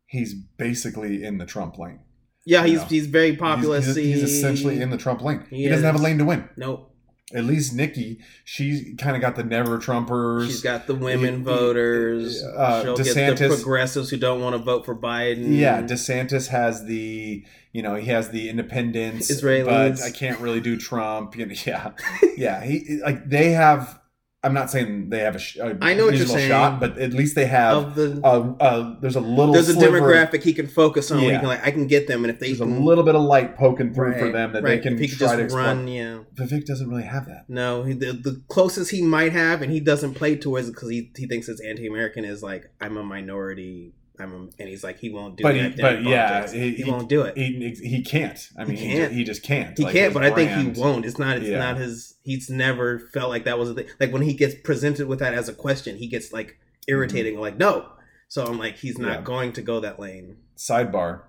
[0.06, 2.00] He's basically in the Trump lane.
[2.44, 3.88] yeah, he's you know, he's very He's- populist.
[3.96, 5.44] He's, he's essentially in the Trump lane.
[5.50, 6.48] He, He doesn't have a lane to win.
[6.56, 6.92] Nope.
[7.34, 10.46] At least Nikki, she kind of got the never Trumpers.
[10.46, 12.40] She's got the women voters.
[12.42, 15.58] uh, She'll get the progressives who don't want to vote for Biden.
[15.58, 19.98] yeah, DeSantis has the you know he has the independents, Israelis.
[19.98, 21.36] but I can't really do Trump.
[21.36, 21.90] You know, yeah,
[22.36, 22.64] yeah.
[22.64, 23.98] He like they have.
[24.46, 26.48] I'm not saying they have a, sh- a I know what you're saying.
[26.48, 27.76] shot, but at least they have.
[27.76, 29.52] of the uh, uh, there's a little.
[29.52, 31.20] there's a sliver- demographic he can focus on.
[31.20, 33.16] Where he can like I can get them, and if they There's a little bit
[33.16, 34.80] of light poking through for them that right.
[34.80, 35.64] they can try to explore.
[35.64, 36.20] run, yeah.
[36.34, 37.46] Vivek doesn't really have that.
[37.48, 40.90] No, he, the, the closest he might have, and he doesn't play towards it because
[40.90, 42.24] he, he thinks it's anti-American.
[42.24, 43.94] Is like I'm a minority.
[44.18, 45.76] I'm and he's like he won't do But he- that.
[45.78, 47.36] but yeah, he- he, he- won't do it.
[47.36, 48.38] He he can't.
[48.58, 49.12] I mean, he, can't.
[49.12, 49.76] he just can't.
[49.76, 51.04] He Like, can't, but I think he won't.
[51.04, 51.36] It's not.
[51.38, 51.58] It's Yeah.
[51.58, 52.14] not his.
[52.22, 53.86] He's never felt like that was a thing.
[54.00, 57.38] Like when he gets presented with that as a question, he gets like irritating.
[57.38, 57.90] Like no.
[58.28, 59.18] So I'm like, he's not Mm-hmm.
[59.20, 59.24] Yeah.
[59.24, 60.38] going to go that lane.
[60.56, 61.22] Sidebar: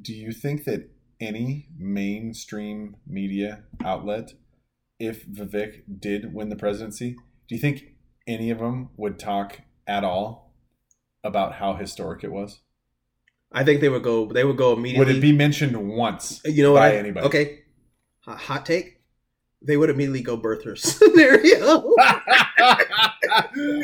[0.00, 0.90] Do you think that
[1.20, 4.32] any mainstream media outlet,
[4.98, 7.16] if Vivek did win the presidency,
[7.48, 7.94] do you think
[8.26, 10.47] any of them would talk at all
[11.28, 12.60] about how historic it was?
[13.52, 14.26] I think they would go.
[14.32, 15.06] They would go immediately.
[15.06, 16.40] Would it be mentioned once?
[16.44, 16.82] You know what?
[16.82, 17.26] I- anybody?
[17.26, 17.58] Okay.
[18.26, 18.96] Hot, take.
[19.62, 21.82] They would immediately go birther scenario.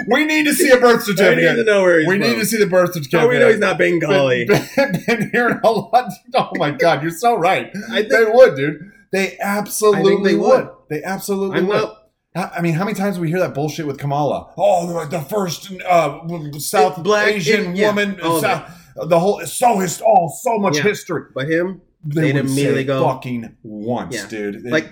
[0.09, 1.45] we need to see a birth certificate.
[1.49, 2.29] I need to know where he's We from.
[2.29, 3.21] need to see the birth certificate.
[3.21, 4.45] How we know he's not Bengali?
[4.45, 6.11] Been, been hearing a lot.
[6.35, 7.71] Oh my god, you're so right.
[7.91, 8.91] I think They would, dude.
[9.13, 10.65] They absolutely they would.
[10.67, 10.71] would.
[10.91, 11.77] They absolutely I'm would.
[11.83, 12.04] not.
[12.37, 14.53] I mean, how many times do we hear that bullshit with Kamala?
[14.59, 16.21] Oh, the, the first uh,
[16.59, 18.21] South Black- Asian it- yeah, woman.
[18.21, 20.83] all South, the whole so his oh so much Yeah.
[20.83, 21.23] history.
[21.33, 24.27] But him, They immediately say go- fucking once, Yeah.
[24.29, 24.65] dude.
[24.65, 24.87] They- like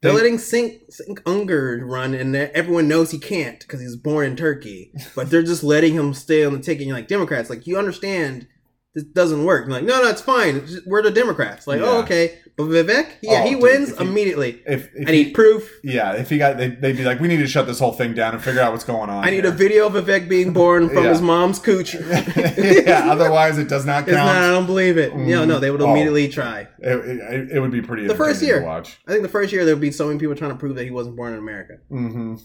[0.00, 4.24] they're they- letting Cenk Cenk Uygur run, and everyone knows he can't because he's born
[4.26, 4.92] in Turkey.
[5.14, 6.80] But they're just letting him stay on the ticket.
[6.82, 8.46] And you're like Democrats, like you understand
[8.94, 9.64] this doesn't work.
[9.64, 10.66] And like no, no, it's fine.
[10.86, 11.66] We're the Democrats.
[11.66, 11.86] Like Yeah.
[11.86, 14.62] oh okay, but Vivek, yeah, Oh, he dude, wins if he- immediately.
[14.66, 15.70] if, if I he- need proof.
[15.84, 18.14] yeah, if he got, they, they'd be like, we need to shut this whole thing
[18.14, 19.24] down and figure out what's going on.
[19.24, 21.10] I need here." a video of Vivek being born from Yeah.
[21.10, 21.94] his mom's cooch.
[22.36, 24.16] yeah, otherwise it does not count.
[24.16, 25.14] not, I don't believe it.
[25.16, 25.48] No, Mm.
[25.48, 25.90] no, they would Oh.
[25.90, 26.66] immediately try.
[26.80, 28.60] It, it, it would be pretty The first year.
[28.60, 28.98] to watch.
[29.06, 30.84] I think the first year there would be so many people trying to prove that
[30.84, 31.74] he wasn't born in America.
[31.88, 32.36] hmm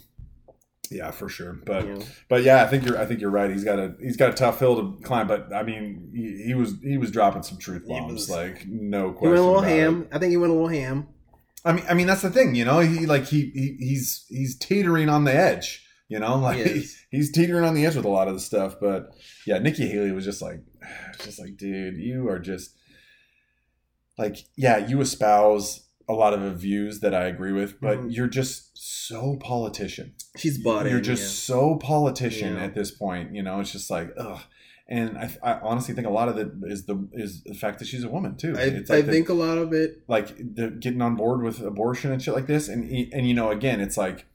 [0.92, 1.54] Yeah, for sure.
[1.66, 2.00] But know?
[2.30, 3.50] but yeah, I think you're I think you're right.
[3.50, 5.28] He's got a he's got a tough hill to climb.
[5.28, 9.12] But I mean, he, he was he was dropping some truth bombs, was- like no
[9.12, 9.28] question.
[9.28, 9.80] He went a little about it.
[9.80, 10.08] ham.
[10.12, 11.08] I think he went a little ham.
[11.64, 12.80] I mean, I mean that's the thing, you know.
[12.80, 16.38] He like he, he he's he's teetering on the edge, you know.
[16.40, 16.96] Like is.
[17.10, 18.76] he's teetering on the edge with a lot of the stuff.
[18.80, 19.10] But
[19.48, 20.60] yeah, Nikki Haley was just like,
[21.24, 22.76] just like, dude, you are just
[24.18, 28.16] like, yeah, you espouse a lot of the views that I agree with, but Mhm.
[28.16, 30.14] you're just so politician.
[30.38, 32.64] She's bought You're in, just so politician Yeah.
[32.64, 33.34] at this point.
[33.36, 34.42] You know, it's just like, ugh.
[34.88, 37.88] And I, I honestly think a lot of it is the is the fact that
[37.88, 38.54] she's a woman too.
[38.56, 40.04] I, it's I like the- think a lot of it.
[40.08, 43.50] like the, getting on board with abortion and shit like this and and you know
[43.50, 44.28] again it's like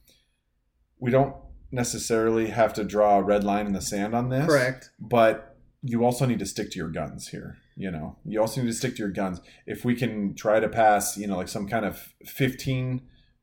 [0.98, 1.36] we don't
[1.70, 4.90] necessarily have to draw a red line in the sand on this Correct.
[4.98, 5.49] but
[5.82, 8.74] you also need to stick to your guns here you know you also need to
[8.74, 11.84] stick to your guns if we can try to pass you know like some kind
[11.84, 13.00] of 15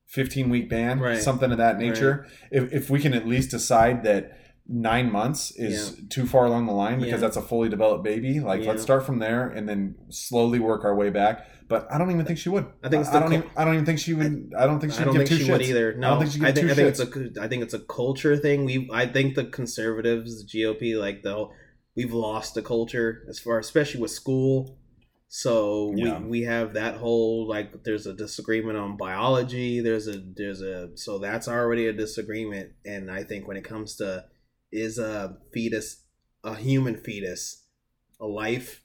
[0.08, 1.17] 15 week ban Right.
[1.21, 4.38] something of that nature if, if we can at least decide that
[4.69, 7.17] nine months is too far along the line because Yeah.
[7.28, 8.69] that's a fully developed baby like Yeah.
[8.71, 12.26] let's start from there and then slowly work our way back but i don't even
[12.26, 14.13] think she would I think it's I don't cul- even i don't even think she
[14.13, 15.69] would i don't think she I would don't give think two she would shits.
[15.69, 15.93] either.
[15.95, 17.80] No, I don't think she I think I think it's a I think it's a
[17.80, 18.65] culture thing.
[18.65, 21.52] We I think the conservatives, the GOP, like the whole,
[21.97, 24.79] we've lost the culture as far, especially with school.
[25.29, 26.19] So Yeah.
[26.19, 29.81] we we have that whole like there's a disagreement on biology.
[29.81, 32.71] There's a there's a so that's already a disagreement.
[32.86, 34.25] And I think when it comes to
[34.71, 36.03] is a fetus
[36.43, 37.65] a human fetus
[38.21, 38.83] a life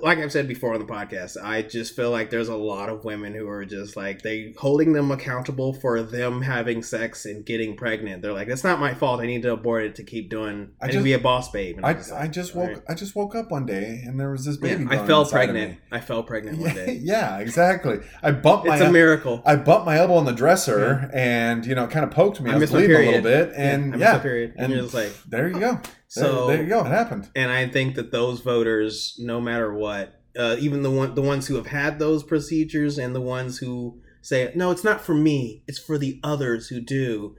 [0.00, 3.04] like I've said before on the podcast, I just feel like there's a lot of
[3.04, 7.76] women who are just like they holding them accountable for them having sex and getting
[7.76, 8.22] pregnant.
[8.22, 9.20] They're like, "It's not my fault.
[9.20, 10.70] I need to abort it to keep doing.
[10.80, 12.68] I I, need to be a boss babe." And I, just like, I just woke
[12.68, 12.82] right.
[12.88, 14.96] I just woke up one day and there was this Yeah, baby.
[14.96, 15.78] I fell pregnant.
[15.92, 16.98] I fell pregnant one day.
[17.02, 17.98] yeah, exactly.
[18.22, 19.42] I bumped It's my a miracle.
[19.44, 22.50] I bumped my elbow on the dresser and you know it kind of poked me.
[22.50, 24.54] I, I was bleeding a little bit and yeah, the period.
[24.56, 25.80] And, and you're just like, there you go.
[26.08, 26.80] So there, there you go.
[26.80, 27.30] It happened.
[27.36, 31.46] and I think that those voters, no matter what, uh, even the one the ones
[31.46, 35.62] who have had those procedures and the ones who say, "No, it's not for me.
[35.66, 37.36] It's for the others who do,"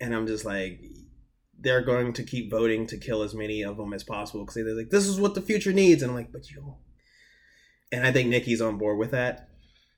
[0.00, 0.80] and I'm just like,
[1.58, 4.74] they're going to keep voting to kill as many of them as possible because they're
[4.74, 6.76] like, "This is what the future needs," and I'm like, "But you,"
[7.90, 9.45] and I think Nikki's on board with that.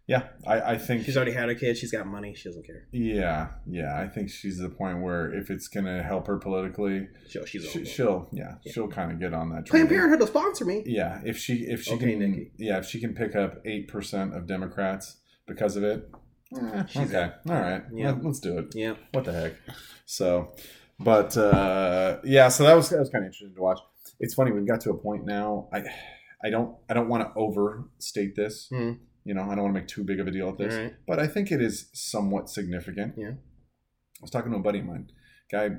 [0.09, 1.77] Yeah, I, I think She's already had a kid.
[1.77, 2.35] She's got money.
[2.35, 2.89] She doesn't care.
[2.93, 4.01] Yeah, yeah.
[4.01, 7.69] I think she's at the point where if it's gonna help her politically, She'll, she's
[7.69, 8.73] she, she'll yeah, Yeah.
[8.73, 9.67] she'll kind of get on that.
[9.67, 9.87] train.
[9.87, 10.83] Planned Parenthood will sponsor me.
[10.87, 12.53] Yeah, if she if she Okay, can Nikki.
[12.57, 15.17] yeah if she can pick up eight percent of Democrats
[15.47, 16.09] because of it,
[16.57, 18.13] eh, She's okay, all right, Yeah.
[18.13, 18.75] Let, us do it.
[18.75, 18.95] Yeah.
[19.13, 19.53] What the heck?
[20.07, 20.55] So,
[20.99, 23.79] but uh, yeah, so that was that was kind of interesting to watch.
[24.21, 25.69] It's funny we've got to a point now.
[25.71, 25.83] I
[26.43, 28.69] I don't I don't want to overstate this.
[28.71, 28.93] Hmm.
[29.25, 30.95] You know, I don't want to make too big of a deal of this, right.
[31.07, 33.15] but I think it is somewhat significant.
[33.17, 33.31] Yeah.
[33.31, 35.11] I was talking to a buddy of mine,
[35.51, 35.71] guy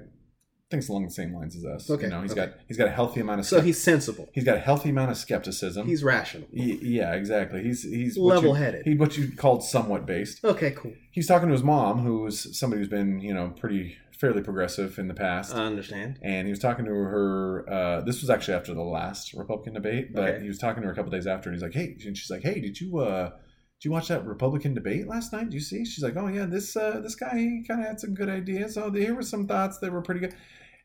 [0.69, 1.89] thinks along the same lines as us.
[1.89, 2.45] Okay, You know, he's okay.
[2.47, 4.29] got he's got a healthy amount of So he's sensible.
[4.33, 5.87] he's got a healthy amount of skepticism.
[5.87, 6.47] He's rational.
[6.53, 7.63] Y- yeah, exactly.
[7.63, 8.85] He's he's Level-headed.
[8.85, 10.43] He what you called somewhat based.
[10.43, 10.93] Okay, cool.
[11.11, 15.07] He's talking to his mom, who's somebody who's been you know pretty fairly progressive in
[15.07, 15.55] the past.
[15.55, 16.19] I understand.
[16.21, 17.69] and he was talking to her.
[17.69, 20.41] Uh, this was actually after the last Republican debate, but Okay.
[20.41, 22.29] he was talking to her a couple days after, and he's like, "Hey," and she's
[22.29, 25.45] like, "Hey, did you uh, did you watch that Republican debate last night?
[25.45, 27.99] Did you see?" She's like, "Oh yeah, this uh, this guy he kind of had
[27.99, 28.77] some good ideas.
[28.77, 30.35] Oh, here were some thoughts that were pretty good."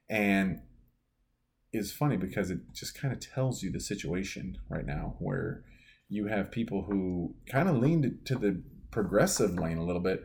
[0.09, 0.61] And
[1.73, 5.65] it's funny because it just kind of tells you the situation right now where
[6.09, 10.25] you have people who kind of leaned to the progressive lane a little bit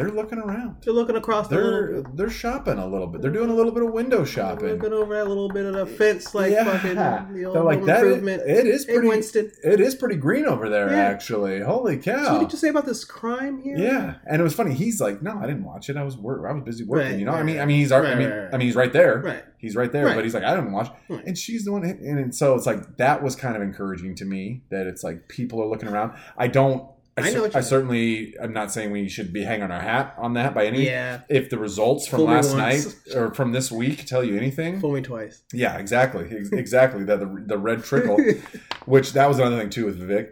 [0.00, 0.76] they're looking around.
[0.82, 1.64] They're looking across the They're
[1.96, 3.22] little, they're shopping a little bit.
[3.22, 4.66] They're doing a little bit of window shopping.
[4.66, 6.64] they're looking over that little bit of the fence, like Yeah.
[6.64, 8.02] fucking the old They're like that.
[8.04, 8.42] improvement.
[8.46, 9.08] It is hey, pretty.
[9.08, 9.50] Winston.
[9.62, 10.96] It is pretty green over there, Yeah.
[10.96, 11.60] actually.
[11.60, 13.76] Holy So what did you say about this crime here?
[13.76, 14.74] yeah, and it was funny.
[14.74, 15.96] He's like, "No, I didn't watch it.
[15.96, 16.44] I was work.
[16.48, 17.10] I was busy working.
[17.10, 17.92] Right, you know, I mean, I mean, he's.
[17.92, 18.54] I Right, mean, right, right.
[18.54, 19.18] I mean, he's right there.
[19.18, 19.44] Right.
[19.58, 20.14] He's right there, Right.
[20.14, 20.88] but he's like, I didn't watch.
[21.10, 21.22] Right.
[21.26, 24.62] And she's the one, and so it's like that was kind of encouraging to me
[24.70, 26.12] that it's like people are looking around.
[26.38, 26.84] I don't.
[27.24, 28.34] I, I know cer- I certainly.
[28.40, 30.84] I'm not saying we should be hanging our hat on that by any.
[30.86, 31.20] Yeah.
[31.28, 34.92] If the results from Fool last night or from this week tell you anything, Fool
[34.92, 35.42] me twice.
[35.52, 37.04] yeah, exactly, exactly.
[37.04, 38.18] That the the red trickle,
[38.86, 40.30] which that was another thing too with Vivek,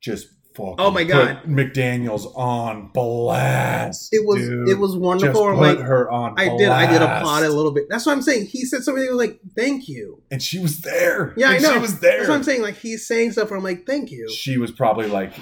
[0.00, 0.28] just
[0.60, 0.76] fucking.
[0.78, 1.42] Oh my put God.
[1.44, 4.08] McDaniel's on blast.
[4.12, 4.68] It was dude.
[4.68, 5.42] it was just wonderful.
[5.42, 6.34] put I'm like her on.
[6.38, 7.86] I did I did applaud it a little bit.
[7.88, 8.46] That's what I'm saying.
[8.46, 11.34] He said something was like, "Thank you." and she was there.
[11.36, 11.72] Yeah, I know.
[11.74, 12.18] She was there.
[12.18, 12.62] That's what I'm saying.
[12.62, 13.50] Like he's saying stuff.
[13.50, 15.32] Where I'm like, "Thank you." She was probably like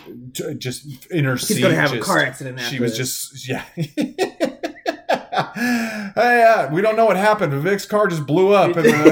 [0.58, 1.62] just in her He's seat.
[1.62, 2.58] gonna have a car accident.
[2.58, 3.30] After She was this.
[3.30, 3.64] just yeah.
[6.14, 7.52] hey, uh, we don't know what happened.
[7.62, 8.76] Vic's car just blew up.
[8.76, 8.90] And, uh,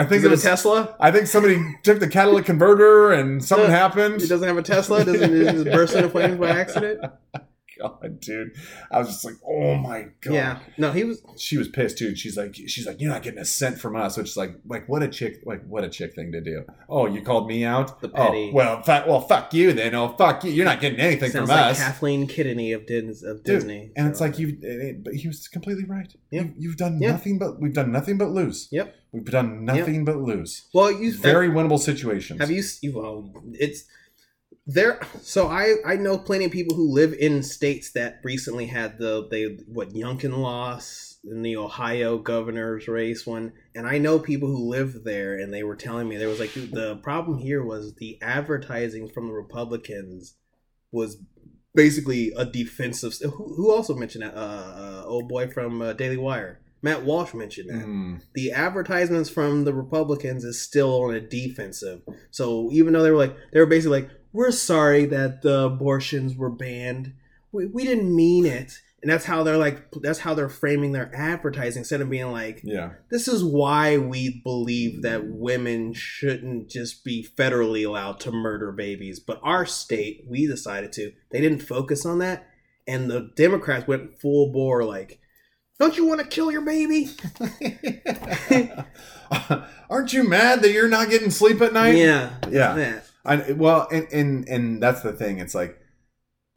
[0.00, 0.42] I think Is it it a was.
[0.42, 0.94] Tesla?
[1.00, 4.20] I think somebody took the catalytic converter and something Uh, happened.
[4.20, 5.04] He doesn't have a Tesla.
[5.04, 7.00] Doesn't it just burst into flames by accident?
[7.80, 8.52] God, dude,
[8.90, 10.34] I was just like, oh my god.
[10.34, 10.58] Yeah.
[10.76, 11.22] No, he was.
[11.36, 12.14] she was pissed too.
[12.16, 14.88] She's like, she's like, you're not getting a cent from us, which is like, like
[14.88, 16.64] what a chick, like what a chick thing to do.
[16.88, 18.00] Oh, you called me out.
[18.00, 19.94] The oh, petty- Oh, well, fa- well, fuck you then.
[19.94, 20.50] Oh, fuck you.
[20.50, 21.78] You're not getting anything Sounds from like us.
[21.78, 23.90] Kathleen Kennedy of, Dis- of Dude, Disney.
[23.96, 26.12] and it's like you, eh, eh, but he was completely right.
[26.30, 26.42] Yeah.
[26.42, 28.68] You, you've done nothing but we've done nothing but lose.
[28.70, 28.94] Yep.
[29.12, 30.68] We've done nothing but lose.
[30.74, 32.40] Well, you Very winnable situations.
[32.40, 32.62] Have you?
[32.82, 33.84] you- Well, it's
[34.68, 35.00] there.
[35.22, 39.26] So I I know plenty of people who live in states that recently had the
[39.28, 44.68] they what Youngkin lost in the Ohio governor's race one, and I know people who
[44.68, 48.18] live there, and they were telling me there was like the problem here was the
[48.22, 50.34] advertising from the Republicans
[50.92, 51.16] was
[51.74, 53.14] basically a defensive.
[53.22, 54.34] Who, who also mentioned that?
[54.34, 56.60] Uh, uh, old boy from uh, Daily Wire.
[56.80, 62.02] Matt Walsh mentioned that Mm, the advertisements from the Republicans is still on a defensive.
[62.30, 66.36] So even though they were like, they were basically like, we're sorry that the abortions
[66.36, 67.12] were banned.
[67.50, 68.80] We, we didn't mean it.
[69.02, 72.60] And that's how they're like, that's how they're framing their advertising instead of being like,
[72.62, 72.90] yeah.
[73.10, 79.18] this is why we believe that women shouldn't just be federally allowed to murder babies.
[79.18, 81.10] But our state, we decided to.
[81.32, 82.46] They didn't focus on that.
[82.86, 85.18] And the Democrats went full bore like,
[85.80, 87.10] don't you want to kill your baby?
[89.90, 91.96] Aren't you mad that you're not getting sleep at night?
[91.96, 92.34] yeah.
[92.48, 92.74] Yeah.
[92.74, 93.07] that.
[93.28, 95.38] I, well, and, and and that's the thing.
[95.38, 95.78] It's like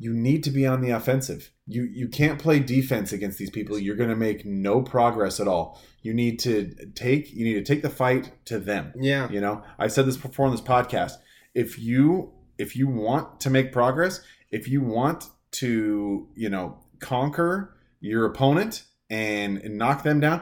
[0.02, 1.52] you need to be on the offensive.
[1.68, 3.78] You you can't play defense against these people.
[3.78, 5.80] You're going to make no progress at all.
[6.02, 8.94] You need to take you need to take the fight to them.
[8.96, 9.30] Yeah.
[9.30, 11.18] You know, I said this before on this podcast.
[11.54, 17.76] If you if you want to make progress, if you want to you know conquer
[18.00, 20.42] your opponent and, and knock them down,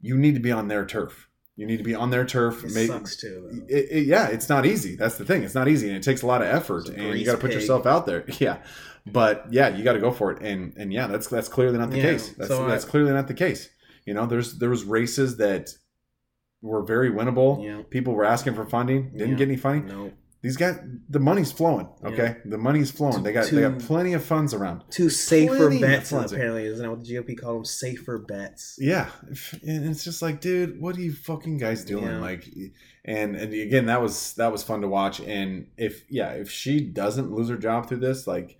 [0.00, 1.28] you need to be on their turf.
[1.56, 2.64] You need to be on their turf.
[2.64, 3.64] It Make- sucks too.
[3.68, 4.96] It, it- yeah, it's not easy.
[4.96, 5.44] That's the thing.
[5.44, 7.50] It's not easy, and it takes a lot of effort, and you got to put
[7.50, 7.60] pig.
[7.60, 8.24] yourself out there.
[8.40, 8.58] Yeah,
[9.06, 11.90] but yeah, you got to go for it, and and yeah, that's that's clearly not
[11.90, 12.30] the Yeah, case.
[12.36, 13.68] That's so I- clearly not the case.
[14.04, 15.70] You know, there's there was races that
[16.60, 17.62] were very winnable.
[17.64, 17.82] Yeah.
[17.88, 19.36] People were asking for funding, didn't Yeah.
[19.36, 19.86] get any funding.
[19.86, 20.12] No.
[20.44, 20.78] These guys,
[21.08, 21.88] the money's flowing.
[22.04, 23.22] Okay, the money's flowing.
[23.22, 24.84] They got they got plenty of funds around.
[24.90, 26.66] Two safer bets, apparently.
[26.66, 27.64] Isn't that what the GOP called them?
[27.64, 28.76] Safer bets.
[28.78, 29.08] Yeah,
[29.62, 32.04] and it's just like, dude, what are you fucking guys doing?
[32.04, 32.18] Yeah.
[32.18, 32.44] Like,
[33.06, 35.18] and and again, that was that was fun to watch.
[35.20, 38.58] And if yeah, if she doesn't lose her job through this, like,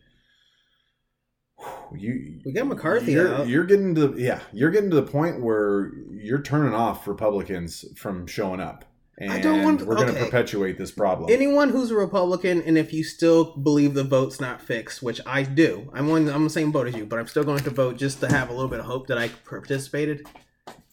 [1.95, 3.47] you We got McCarthy You're, out.
[3.47, 8.27] you're getting to yeah, you're getting to the point where you're turning off Republicans from
[8.27, 8.87] showing up.
[9.19, 11.31] And I don't want- we're going to perpetuate this problem.
[11.31, 15.45] Anyone who's a Republican, and if you still believe the vote's not fixed, which I
[15.45, 16.29] do, I'm one.
[16.29, 18.51] I'm the same boat as you, but I'm still going to vote just to have
[18.51, 20.27] a little bit of hope that I participated.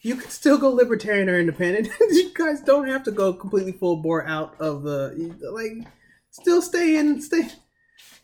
[0.02, 1.88] You could still go libertarian or independent.
[2.10, 5.86] you guys don't have to go completely full bore out of the like.
[6.30, 7.48] Still stay in, stay,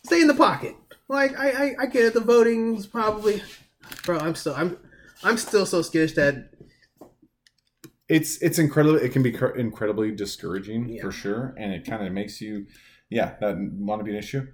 [0.05, 0.75] stay in the pocket.
[1.09, 2.15] Like I, I, I get it.
[2.15, 3.43] The voting's probably,
[4.05, 4.19] bro.
[4.19, 4.79] I'm still, I'm,
[5.23, 6.51] I'm still so skittish that
[8.09, 11.03] it's it's incredible it can be cr- incredibly discouraging Yeah.
[11.03, 12.67] for sure and it kind of makes you
[13.11, 14.47] yeah that want to be an issue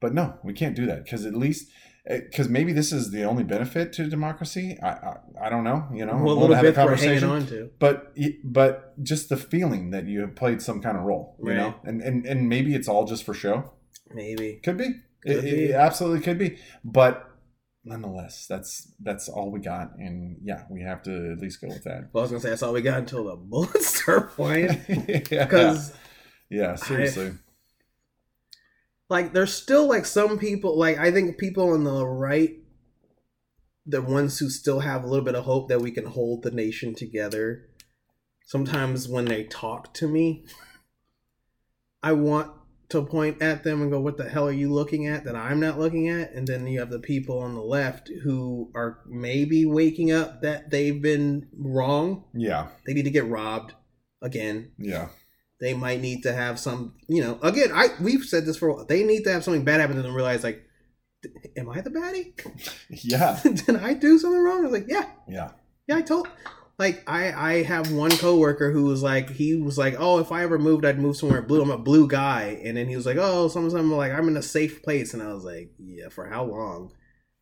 [0.00, 1.70] but no we can't do that because at least
[2.06, 5.86] eh, because maybe this is the only benefit to democracy i i, I don't know
[5.92, 7.70] you know well, a little have a bit we're hanging on to.
[7.78, 11.56] but but just the feeling that you have played some kind of role you Right.
[11.58, 13.72] know and, and and maybe it's all just for show
[14.14, 14.60] Maybe.
[14.64, 14.88] could be
[15.22, 15.64] Could it, be.
[15.70, 17.28] it absolutely could be but
[17.84, 21.82] nonetheless that's that's all we got and yeah we have to at least go with
[21.82, 24.80] that Well, I was gonna say that's all we got until the bullets start flying.
[25.06, 25.92] Because
[26.48, 27.32] Yeah, seriously.
[29.08, 32.56] like there's still like some people like I think people on the right
[33.84, 36.52] the ones who still have a little bit of hope that we can hold the
[36.52, 37.68] nation together.
[38.46, 40.44] Sometimes when they talk to me,
[42.02, 42.52] I want
[42.92, 45.60] to point at them and go, "What the hell are you looking at that I'm
[45.60, 49.66] not looking at?" And then you have the people on the left who are maybe
[49.66, 52.24] waking up that they've been wrong.
[52.34, 53.74] Yeah, They need to get robbed
[54.22, 54.72] again.
[54.78, 55.08] yeah,
[55.60, 58.84] They might need to have some, you know, again, I we've said this for.
[58.84, 60.62] They need to have something bad happen to them realize like
[61.56, 62.32] am I the baddie?
[62.90, 64.58] yeah, Did I do something wrong?
[64.60, 65.50] I was like, yeah, yeah,
[65.86, 66.28] yeah, I told.
[66.78, 70.42] Like I, I have one coworker who was like, he was like, oh, if I
[70.42, 71.62] ever moved, I'd move somewhere blue.
[71.62, 74.36] I'm a blue guy, and then he was like, oh, something, something like I'm in
[74.36, 76.92] a safe place, and I was like, yeah, for how long?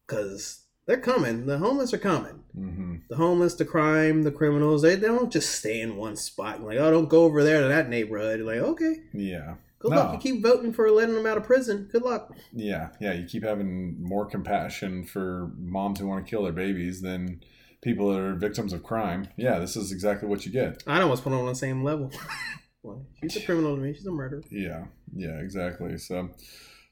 [0.06, 1.46] Because they're coming.
[1.46, 2.40] The homeless are coming.
[2.54, 4.82] hmm The homeless, the crime, the criminals.
[4.82, 6.62] They, they don't just stay in one spot.
[6.62, 8.40] like, oh, don't go over there to that neighborhood.
[8.40, 9.96] Like, okay, yeah, good No.
[9.96, 10.12] luck.
[10.14, 11.88] You keep voting for letting them out of prison.
[11.92, 12.34] Good luck.
[12.52, 13.12] yeah, yeah.
[13.12, 17.40] You keep having more compassion for moms who want to kill their babies than
[17.82, 19.28] people that are victims of crime.
[19.36, 20.82] Yeah, this is exactly what you get.
[20.86, 22.10] I'd almost put them on the same level.
[22.82, 23.94] well, she's a criminal to me.
[23.94, 24.42] She's a murderer.
[24.50, 25.96] Yeah, yeah, exactly.
[25.98, 26.30] So,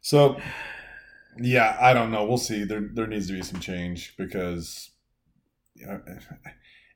[0.00, 0.40] so
[1.40, 2.24] yeah, I don't know.
[2.24, 2.64] We'll see.
[2.64, 4.90] There, there needs to be some change because,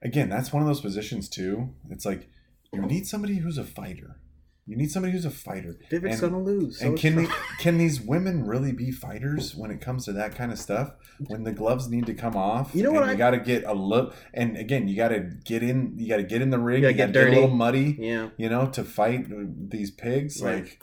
[0.02, 1.70] again, that's one of those positions too.
[1.90, 2.28] It's like
[2.72, 4.16] you need somebody who's a fighter.
[4.64, 5.76] You need somebody who's a fighter.
[5.90, 6.78] Vivek's And- gonna lose.
[6.78, 7.26] so and can they,
[7.58, 10.92] can these women really be fighters when it comes to that kind of stuff?
[11.26, 13.38] When the gloves need to come off, You know and what You I- got to
[13.40, 15.94] get a look, and again, you got to get in.
[15.98, 16.82] You got to get in the ring.
[16.82, 18.28] You got get to get a little muddy Yeah.
[18.36, 19.26] you know, to fight
[19.70, 20.40] these pigs.
[20.42, 20.76] Right.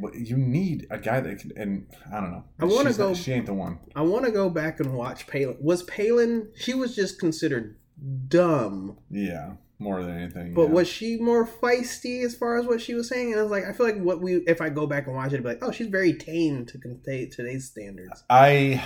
[0.00, 1.52] Like, you need a guy that can.
[1.56, 2.44] And I don't know.
[2.60, 3.78] I She's not- go- She ain't the one.
[3.96, 5.56] I want to go back and watch Palin.
[5.60, 6.48] Was Palin?
[6.54, 7.76] She was just considered
[8.28, 10.54] dumb, Yeah, more than anything.
[10.54, 10.68] but yeah.
[10.70, 13.32] was she more feisty as far as what she was saying?
[13.32, 15.32] And I was like, I feel like what we, if I go back and watch
[15.32, 18.24] it, I'd be like, oh, she's very tame to con- today's standards.
[18.28, 18.84] I,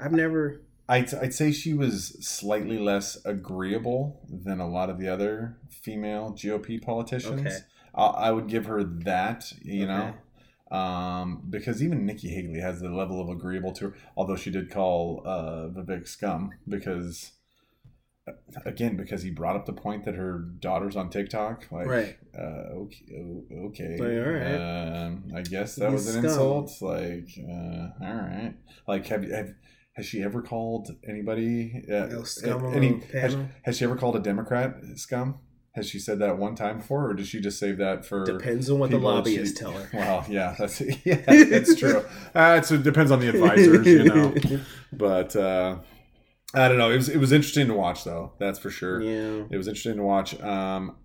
[0.00, 0.60] I've never.
[0.88, 6.32] I'd, I'd say she was slightly less agreeable than a lot of the other female
[6.32, 7.40] GOP politicians.
[7.40, 7.56] Okay.
[7.94, 9.52] I, I would give her that.
[9.62, 10.14] You know.
[10.72, 14.70] Um, because even Nikki Haley has the level of agreeable to her, although she did
[14.70, 17.32] call uh, Vivek scum because,
[18.64, 21.66] again, because he brought up the point that her daughter's on TikTok.
[21.70, 22.16] Like, Right.
[22.36, 22.42] Uh,
[22.84, 23.04] okay.
[23.68, 23.96] Okay.
[23.98, 25.04] Like, all right.
[25.06, 26.70] Um, I guess that He's was an insult.
[26.80, 28.54] Like, uh, all right.
[28.86, 29.54] Like, have have
[29.94, 31.84] has she ever called anybody?
[31.88, 35.38] Uh, No scum on any, has, has she ever called a Democrat scum?
[35.74, 38.24] Has she said that one time before, or does she just save that for?
[38.24, 39.88] Depends on what the lobbyists she- tell her.
[39.94, 42.04] Well, yeah, that's yeah, that's true.
[42.34, 44.34] Uh, it's, it depends on the advisors, you know.
[44.92, 45.78] But uh,
[46.54, 46.90] I don't know.
[46.90, 48.32] It was it was interesting to watch, though.
[48.38, 49.00] That's for sure.
[49.00, 50.38] yeah, It was interesting to watch.
[50.40, 50.96] Um,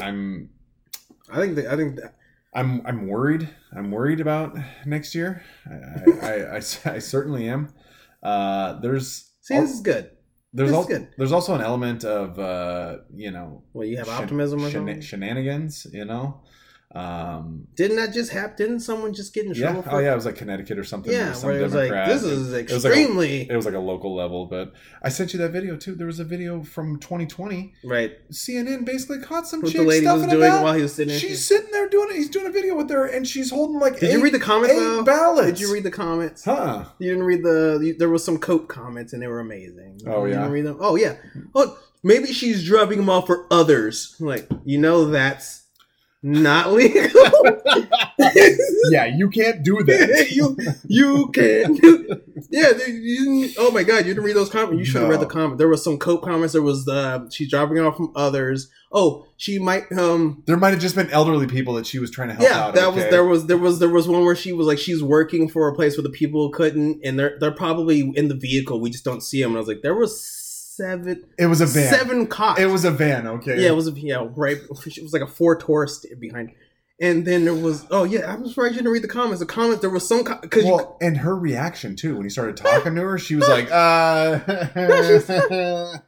[0.00, 0.50] I'm
[1.32, 2.14] I think that I think that
[2.54, 3.48] I'm I'm worried.
[3.74, 5.42] I'm worried about next year.
[5.66, 7.72] I I, I, I, I certainly am.
[8.22, 10.10] Uh, there's see this is good.
[10.52, 11.08] there's this is also good.
[11.16, 15.00] there's also an element of uh, you know Well, you have shen- optimism or something.
[15.00, 15.86] shenanigans.
[15.92, 16.42] You know.
[16.94, 18.54] Um, Didn't that just happen?
[18.56, 19.64] Didn't someone just get in yeah.
[19.66, 19.90] trouble for?
[19.94, 20.12] Oh yeah.
[20.12, 21.12] It was like Connecticut or something.
[21.12, 21.32] yeah.
[21.32, 23.80] some Where it was like, this is was like a- extremely It was like a
[23.80, 24.72] local level, but
[25.02, 25.94] I sent you that video too.
[25.96, 27.74] There was a video from 2020.
[27.84, 28.12] right.
[28.30, 30.62] CNN basically caught some What chick the lady was stuffing doing about.
[30.62, 31.18] while he was sitting.
[31.18, 32.16] She's sitting there doing it.
[32.16, 33.94] He's doing a video with her, and she's holding like.
[33.98, 34.74] Did eight, you read the comments?
[34.74, 35.48] eight ballots?
[35.48, 36.44] Did you read the comments?
[36.44, 36.84] Huh?
[37.00, 37.80] You didn't read the.
[37.82, 40.00] You, there was some Cope comments, and they were amazing.
[40.06, 40.38] Oh, You yeah?
[40.38, 40.76] didn't read them.
[40.80, 41.16] Oh yeah.
[41.54, 44.14] Look, maybe she's dropping them off for others.
[44.20, 45.63] Like you know that's
[46.24, 47.02] not legal.
[48.90, 50.28] yeah, you can't do that.
[50.32, 50.56] you
[50.86, 51.76] you can.
[52.50, 54.78] Yeah, you didn't, oh my god, you didn't read those comments.
[54.78, 55.30] You should have read the No.
[55.30, 55.58] comment.
[55.58, 56.54] There was some Cope comments.
[56.54, 58.70] There was the she's dropping off from others.
[58.90, 62.28] Oh, she might um There might have just been elderly people that she was trying
[62.28, 62.74] to help yeah, out.
[62.74, 65.48] that was there was there was there was one where she was like she's working
[65.48, 68.80] for a place where the people couldn't, and they're they're probably in the vehicle.
[68.80, 69.50] We just don't see them.
[69.50, 70.24] And I was like, there was
[70.76, 71.92] seven It was a van.
[71.92, 72.60] seven cops.
[72.60, 73.26] It was a van.
[73.26, 73.60] Okay.
[73.62, 74.56] yeah, it was a, yeah right.
[74.86, 76.52] It was like a four tourist behind.
[77.00, 79.40] And then there was oh yeah, I'm surprised you didn't read the comments.
[79.40, 82.56] The comments there was some because you Well, and her reaction too when he started
[82.56, 84.38] talking to her, she was like, "Uh,
[84.76, 85.98] yeah,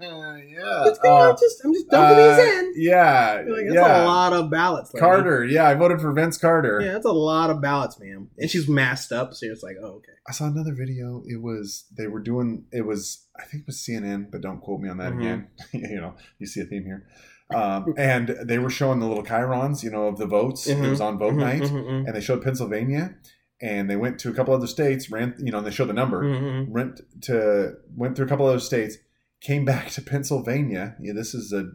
[0.82, 1.36] What's going uh, on?
[1.40, 2.72] Just I'm just dumping uh, these in.
[2.76, 4.92] yeah, like, that's yeah." a lot of ballots.
[4.94, 5.00] lady.
[5.04, 6.80] Carter, yeah, I voted for Vince Carter.
[6.80, 8.30] Yeah, that's a lot of ballots, ma'am.
[8.38, 10.12] And she's masked up, so it's like, oh, okay.
[10.28, 11.22] I saw another video.
[11.26, 12.64] It was they were doing.
[12.72, 15.18] It was I think it was CNN, but don't quote me on that Mhm.
[15.18, 15.48] again.
[15.72, 17.06] you know, you see a theme here.
[17.54, 20.66] Um, and they were showing the little chyrons, you know, of the votes.
[20.66, 20.90] It Mhm.
[20.90, 22.06] was on vote Mhm, night, mhm, mhm.
[22.06, 23.16] and they showed Pennsylvania,
[23.62, 25.10] and they went to a couple other states.
[25.10, 26.22] Ran, you know, and they showed the number.
[26.22, 26.68] Mhm.
[26.68, 28.96] Went to went through a couple other states.
[29.40, 30.96] Came back to Pennsylvania.
[31.00, 31.70] Yeah, this is a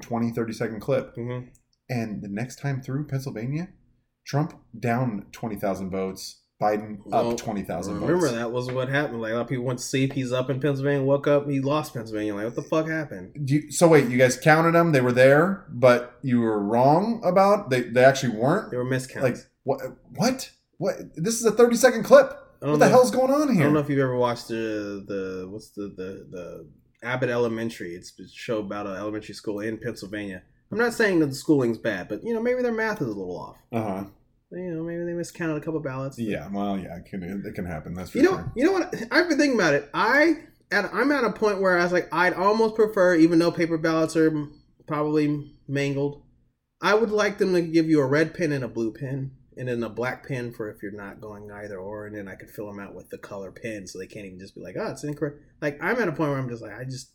[0.00, 1.14] 20, 30 second clip.
[1.90, 3.68] And the next time through Pennsylvania,
[4.24, 6.41] Trump down twenty thousand votes.
[6.62, 8.10] Biden up Well, twenty thousand votes.
[8.10, 9.20] Remember that was what happened.
[9.20, 10.12] Like a lot of people went to sleep.
[10.12, 11.02] He's up in Pennsylvania.
[11.04, 11.48] Woke up.
[11.48, 12.34] He lost Pennsylvania.
[12.34, 13.32] Like what the fuck happened?
[13.44, 14.92] Do you, so wait, you guys counted them.
[14.92, 17.80] They were there, but you were wrong about they.
[17.82, 18.70] They actually weren't.
[18.70, 19.22] There were miscounts.
[19.22, 19.80] Like what?
[20.14, 20.50] What?
[20.78, 20.96] What?
[21.16, 22.30] This is a thirty second clip.
[22.60, 22.92] I don't What the know.
[22.92, 23.62] hell's going on here?
[23.62, 26.68] I don't know if you've ever watched the the what's the the the
[27.02, 27.94] Abbott Elementary.
[27.94, 30.42] It's a show about an elementary school in Pennsylvania.
[30.70, 33.10] I'm not saying that the schooling's bad, but you know maybe their math is a
[33.10, 33.56] little off.
[33.72, 34.04] Uh huh.
[34.52, 36.18] You know maybe they miscounted a couple ballots.
[36.18, 36.48] Yeah.
[36.52, 36.96] Well, yeah.
[36.96, 37.22] It can.
[37.22, 37.94] It can happen.
[37.94, 38.52] That's for You know, sure.
[38.54, 38.94] you know what?
[39.10, 39.88] I've been thinking about it.
[39.94, 43.50] I at I'm at a point where I was like, I'd almost prefer, even though
[43.50, 44.48] paper ballots are
[44.86, 46.22] probably mangled,
[46.80, 49.68] I would like them to give you a red pen and a blue pen, and
[49.68, 52.50] then a black pen for if you're not going either or, and then I could
[52.50, 54.90] fill them out with the color pen, so they can't even just be like, oh,
[54.90, 55.40] it's incorrect.
[55.60, 57.12] Like I'm at a point where I'm just like, I just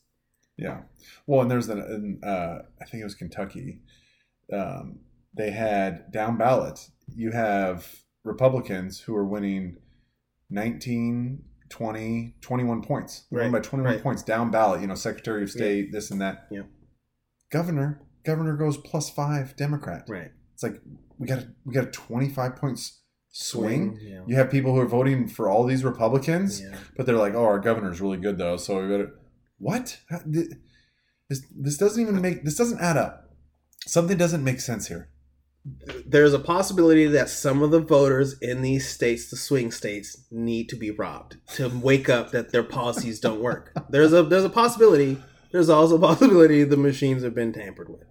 [0.58, 0.82] Yeah.
[1.26, 3.82] Well, and there's an, uh, I think it was Kentucky.
[4.52, 5.00] Um,
[5.36, 6.80] they had down ballot.
[7.16, 9.78] You have Republicans who are winning
[10.50, 13.26] 19, 20, 21 points.
[13.32, 14.04] They're Right, by 21 right.
[14.04, 14.82] points down ballot.
[14.82, 16.48] You know, Secretary of State, this and that.
[16.52, 16.64] Yeah.
[17.52, 20.04] Governor, governor goes plus five Democrat.
[20.08, 20.82] right It's like
[21.18, 23.00] we got a, we got a 25 points
[23.30, 23.98] swing.
[24.02, 24.22] Yeah.
[24.28, 26.78] You have people who are voting for all these Republicans yeah.
[26.96, 29.12] but they're like, "Oh, our governor's really good though, so we better."
[29.60, 30.00] What?
[30.10, 30.22] How-
[31.30, 33.32] This this doesn't even make this doesn't add up.
[33.86, 35.10] Something doesn't make sense here.
[36.06, 40.70] There's a possibility that some of the voters in these states, the swing states, need
[40.70, 43.74] to be robbed to wake up that their policies don't work.
[43.90, 45.22] There's a there's a possibility.
[45.52, 48.04] There's also a possibility the machines have been tampered with.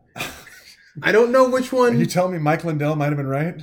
[1.02, 1.98] I don't know which Are one.
[1.98, 3.60] you tell me Mike Lindell might have been right?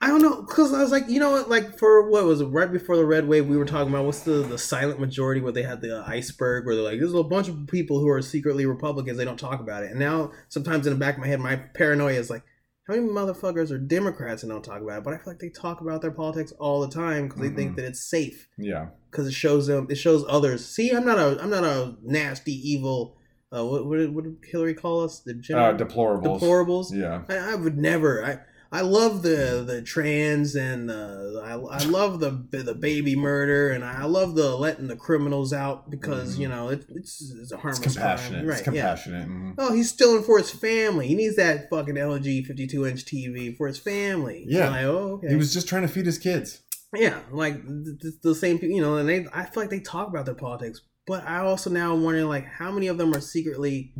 [0.00, 1.48] I don't know because I was like, you know what?
[1.48, 2.46] Like for what was it?
[2.46, 5.52] Right before the red wave, we were talking about what's the the silent majority where
[5.52, 8.66] they had the iceberg where they're like, there's a bunch of people who are secretly
[8.66, 9.16] Republicans.
[9.16, 9.90] They don't talk about it.
[9.90, 12.42] And now sometimes in the back of my head, my paranoia is like,
[12.88, 15.04] how many motherfuckers are Democrats and don't talk about it?
[15.04, 17.72] But I feel like they talk about their politics all the time because they think
[17.72, 17.76] Mhm.
[17.76, 18.88] that it's safe Yeah.
[19.10, 20.64] because it shows them it shows others.
[20.64, 23.16] See, I'm not a I'm not a nasty evil.
[23.54, 25.20] Uh, what what did, what did Hillary call us?
[25.20, 26.40] The Uh, general deplorables.
[26.40, 26.86] deplorables.
[26.92, 27.22] Yeah.
[27.28, 28.24] I, I would never.
[28.24, 28.40] I
[28.74, 33.84] I love the the trans and the I, I love the the baby murder and
[33.84, 36.40] I love the letting the criminals out because Mhm.
[36.40, 38.40] you know it, it's it's a It's harmless compassionate.
[38.40, 38.48] crime.
[38.48, 38.58] right?
[38.58, 38.72] It's Yeah.
[38.72, 39.28] compassionate.
[39.28, 39.54] mhm.
[39.58, 41.06] Oh, he's stealing for his family.
[41.06, 44.44] He needs that fucking LG 52 inch TV for his family.
[44.48, 44.70] Yeah.
[44.70, 45.28] Like, oh, okay.
[45.28, 46.62] He was just trying to feed his kids.
[46.96, 49.26] Yeah, like th- th- the same people, you know, and they.
[49.32, 52.44] I feel like they talk about their politics, but I also now am wondering, like,
[52.44, 53.94] how many of them are secretly.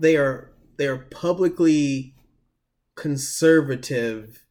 [0.00, 2.15] They are they are publicly
[2.96, 4.46] conservative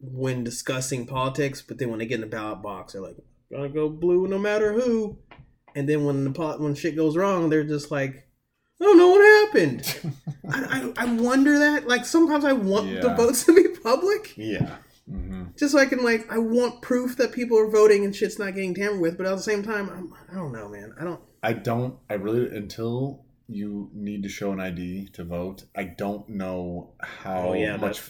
[0.00, 3.16] when discussing politics, but then when they get in the ballot box, they're like,
[3.50, 5.18] "Gonna go blue no matter who,"
[5.74, 8.28] and then when the pot when shit goes wrong, they're just like,
[8.80, 10.12] "I don't know what happened."
[10.52, 11.88] I, I, I wonder that.
[11.88, 14.76] Like sometimes I want the votes to be public yeah.
[15.08, 18.38] hmm just so I can like I want proof that people are voting and shit's
[18.38, 20.94] not getting tampered with, but at the same time, I'm, I don't know, man.
[21.00, 21.20] I don't.
[21.42, 21.96] I don't.
[22.08, 25.64] I really until you need to show an ID to vote.
[25.74, 28.00] I don't know how Oh, yeah, much.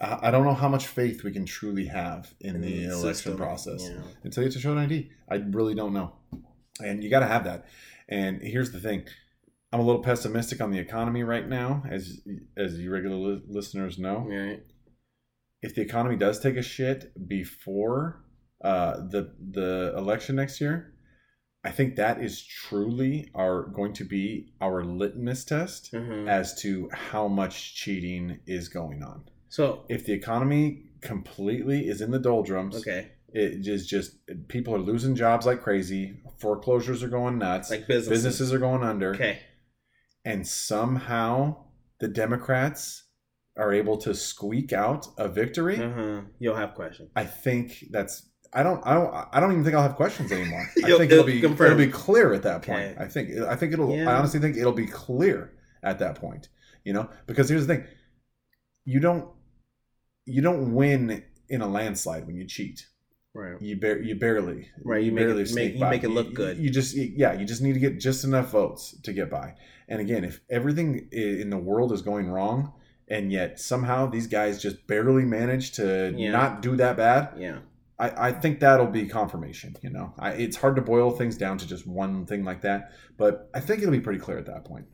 [0.00, 3.36] I I don't know how much faith we can truly have in, the, election system,
[3.36, 3.88] process.
[3.88, 4.02] know.
[4.24, 5.10] until you have to show an ID.
[5.30, 6.14] I really don't know.
[6.84, 7.66] And you got to have that.
[8.08, 9.04] And here's the thing
[9.72, 12.20] I'm a little pessimistic on the economy right now, as
[12.56, 14.26] as you regular li- listeners know.
[14.28, 14.62] Right.
[15.62, 18.22] If the economy does take a shit before
[18.64, 20.94] uh, the the election next year,
[21.68, 26.26] I think that is truly our going to be our litmus test Mhm.
[26.26, 29.24] as to how much cheating is going on.
[29.50, 34.16] So If the economy completely is in the doldrums, okay, it is just
[34.48, 36.20] people are losing jobs like crazy.
[36.38, 37.70] Foreclosures are going nuts.
[37.70, 38.08] like businesses.
[38.24, 39.10] Businesses are going under.
[39.14, 39.40] Okay.
[40.24, 41.64] And somehow
[42.00, 43.04] the Democrats
[43.56, 45.76] are able to squeak out a victory.
[45.76, 46.22] Uh-huh.
[46.38, 47.10] You'll have questions.
[47.14, 48.27] I think that's.
[48.52, 48.80] I don't.
[48.86, 49.14] I don't.
[49.32, 50.66] I don't even think I'll have questions anymore.
[50.84, 51.40] I think it'll be.
[51.40, 51.72] confirm.
[51.72, 52.80] It'll be clear at that point.
[52.92, 52.96] Okay.
[52.98, 53.30] I think.
[53.46, 53.94] I think it'll.
[53.94, 54.10] Yeah.
[54.10, 56.48] I honestly think it'll be clear at that point.
[56.84, 57.84] You know, because here's the thing.
[58.84, 59.28] You don't.
[60.24, 62.86] You don't win in a landslide when you cheat.
[63.34, 63.60] Right.
[63.60, 65.90] You bar- you barely Right, you make barely it- make- you by.
[65.90, 66.58] make it look good.
[66.58, 69.54] You just yeah, you just need to get just enough votes to get by.
[69.88, 72.72] And again, if everything in the world is going wrong,
[73.08, 76.30] and yet somehow these guys just barely manage to Yeah.
[76.30, 77.58] not do that bad, Yeah.
[77.98, 79.74] I, I think that'll be confirmation.
[79.82, 82.92] You know, I, it's hard to boil things down to just one thing like that,
[83.16, 84.86] but I think it'll be pretty clear at that point.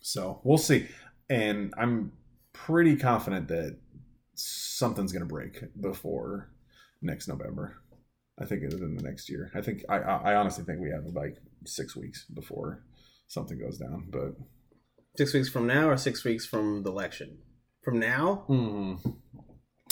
[0.00, 0.88] So we'll see,
[1.28, 2.12] and I'm
[2.52, 3.78] pretty confident that
[4.34, 6.50] something's going to break before
[7.02, 7.82] next November.
[8.40, 9.50] I think it is in the next year.
[9.54, 12.84] I think I, I honestly think we have like six weeks before
[13.26, 14.08] something goes down.
[14.10, 14.36] But
[15.18, 17.38] Six weeks from now, or six weeks from the election,
[17.82, 18.44] from now.
[18.48, 19.16] Mm.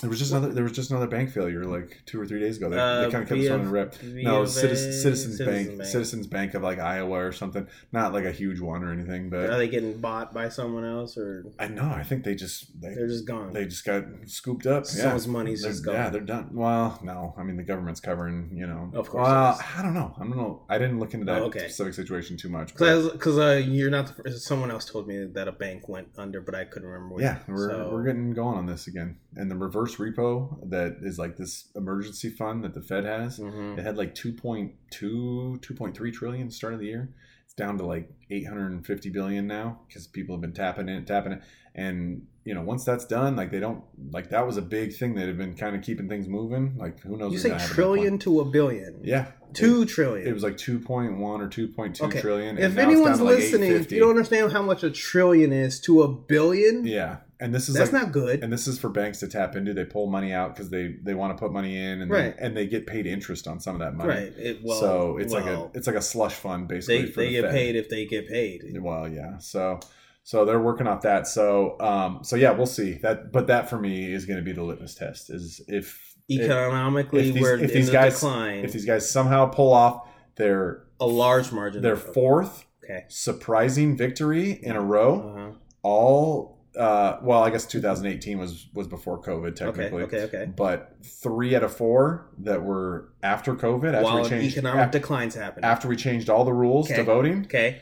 [0.02, 0.52] There was just another.
[0.52, 2.68] There was just another bank failure like two or three days ago.
[2.68, 3.94] They, Uh, they kind of kept one of- in rep.
[4.02, 5.84] No, Citizens, Citizens Bank, Bank.
[5.84, 7.66] Citizens Bank of like Iowa or something.
[7.92, 11.16] Not like a huge one or anything, But Are they getting bought by someone else,
[11.16, 11.88] or I know.
[11.88, 13.54] I think they just they they're just gone?
[13.54, 14.84] they just got scooped up.
[14.84, 15.94] Yeah, Someone's money's They're- just gone.
[15.94, 16.50] yeah, they're done.
[16.52, 18.50] Well, no, I mean the government's covering.
[18.52, 19.58] You know, Of course Well.
[19.78, 20.14] I don't know.
[20.18, 20.66] I don't know.
[20.68, 21.60] I didn't look into that Oh, okay.
[21.60, 22.74] specific situation too much.
[22.74, 24.08] Because uh, you're not.
[24.08, 27.14] The, first- someone else told me that a bank went under, but I couldn't remember.
[27.14, 29.16] What, Yeah, we're, so- we're getting going on this again.
[29.38, 33.78] And the reverse repo that is like this emergency fund that the Fed has, Mhm.
[33.78, 37.08] it had like 2.2, 2.3 trillion start of the year.
[37.44, 41.42] It's down to like 850 billion now because people have been tapping it, tapping it.
[41.76, 45.14] And, you know, once that's done, like they don't, like that was a big thing
[45.16, 46.74] that had been kind of keeping things moving.
[46.78, 47.32] Like who knows?
[47.32, 49.00] You say gonna happen at that trillion to a billion.
[49.04, 49.26] Yeah.
[49.52, 50.26] Two It, trillion.
[50.26, 52.20] it was like 2.1 or 2.2 Okay.
[52.20, 55.78] trillion, if anyone's to like listening, if you don't understand how much a trillion is
[55.82, 57.18] to a billion, Yeah.
[57.38, 58.42] And this is that's like, not good.
[58.42, 59.74] and this is for banks to tap into.
[59.74, 62.34] They pull money out because they they want to put money in, and Right.
[62.34, 64.08] they, and they get paid interest on some of that money.
[64.08, 64.32] right.
[64.38, 67.02] It, well, so it's like a it's like a slush fund basically.
[67.04, 67.52] they for they the get Fed.
[67.52, 68.78] paid if they get paid.
[68.80, 69.36] Well, yeah.
[69.36, 69.80] So
[70.28, 71.28] so they're working off that.
[71.28, 73.30] So um so yeah, we'll see that.
[73.32, 75.30] But that for me is going to be the litmus test.
[75.30, 75.86] Is if
[76.28, 78.64] Economically, if these- we're if these the guys- decline.
[78.64, 81.80] if these guys somehow pull off their a large margin.
[81.82, 83.04] their fourth Okay.
[83.08, 85.50] surprising victory in a row, Uh-huh.
[85.82, 90.02] all uh well, I guess 2018 was was before COVID technically.
[90.02, 90.22] Okay.
[90.24, 90.46] Okay.
[90.56, 95.34] but three out of four that were after COVID, after While we changed economic declines
[95.36, 95.64] happen.
[95.64, 96.96] after we changed all the rules Okay.
[96.96, 97.80] to voting, okay.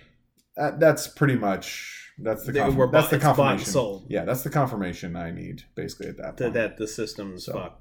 [0.56, 3.66] that, that's pretty much that's the They were that's the confirmation.
[3.72, 4.06] sold.
[4.08, 6.54] Yeah, that's the confirmation I need basically at that point.
[6.54, 7.80] that the system's So, fucked.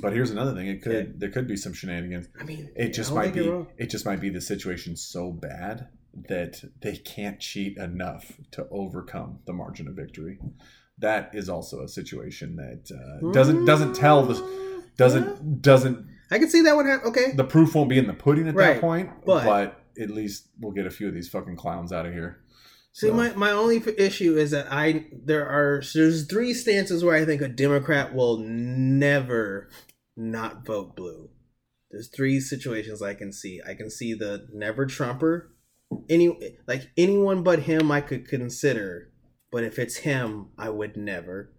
[0.00, 1.12] But here's another thing: it could Okay.
[1.16, 2.28] there could be some shenanigans.
[2.40, 3.68] I mean, It just don't might be wrong.
[3.78, 5.88] it just might be the situation so bad
[6.28, 10.38] that they can't cheat enough to overcome the margin of victory.
[10.98, 14.34] That is also a situation that uh, doesn't doesn't tell the
[14.96, 15.34] doesn't yeah.
[15.60, 16.86] doesn't I can see that one.
[16.86, 17.08] happen.
[17.08, 17.32] Okay.
[17.32, 20.48] the proof won't be in the pudding at Right, that point, but- but, at least
[20.58, 22.40] we'll get a few of these fucking clowns out of here.
[22.94, 27.16] See, So- my, my only issue is that I there are there's three stances where
[27.16, 29.68] I think a Democrat will never
[30.16, 31.28] not vote blue.
[31.90, 33.60] There's three situations I can see.
[33.66, 35.52] I can see the never Trumper,
[36.08, 39.10] any like anyone but him I could consider,
[39.50, 41.52] but if it's him, I would never.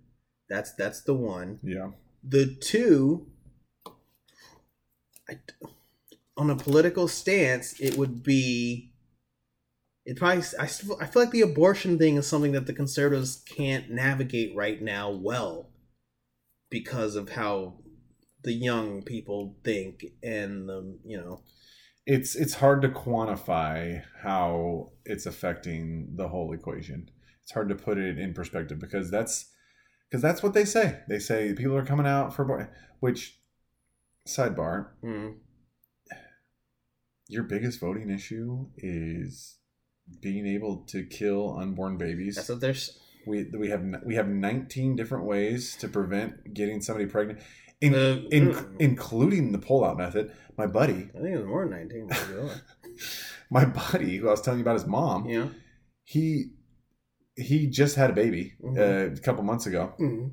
[0.49, 1.59] That's that's the one.
[1.63, 1.91] Yeah,
[2.23, 3.27] The two,
[5.29, 5.39] I,
[6.38, 8.93] on a political stance, it would be.
[10.05, 10.43] It probably.
[10.59, 14.55] I, still- I feel like the abortion thing is something that the conservatives can't navigate
[14.55, 15.71] right now well,
[16.69, 17.79] because of how
[18.43, 21.41] the young people think and the you know.
[22.05, 27.09] it's it's hard to quantify how it's affecting the whole equation.
[27.41, 29.49] It's hard to put it in perspective because that's
[30.09, 30.99] because that's what they say.
[31.09, 33.39] They say people are coming out for abor- which
[34.27, 34.89] sidebar.
[35.03, 35.33] mm,
[37.27, 39.57] Your biggest voting issue is
[40.21, 42.35] being able to kill unborn babies.
[42.35, 42.99] That's what there's.
[43.27, 47.39] We we have we have 19 different ways to prevent getting somebody pregnant,
[47.81, 48.75] in, Uh, in, mm.
[48.79, 50.31] including the pull-out method.
[50.57, 52.07] My buddy, I think it was more than nineteen.
[52.07, 52.61] but go on.
[53.49, 55.47] my buddy, who I was telling you about his mom, yeah.
[56.03, 56.51] he
[57.35, 58.77] he just had a baby Mhm.
[58.77, 59.93] uh, a couple months ago.
[59.99, 60.31] Mhm.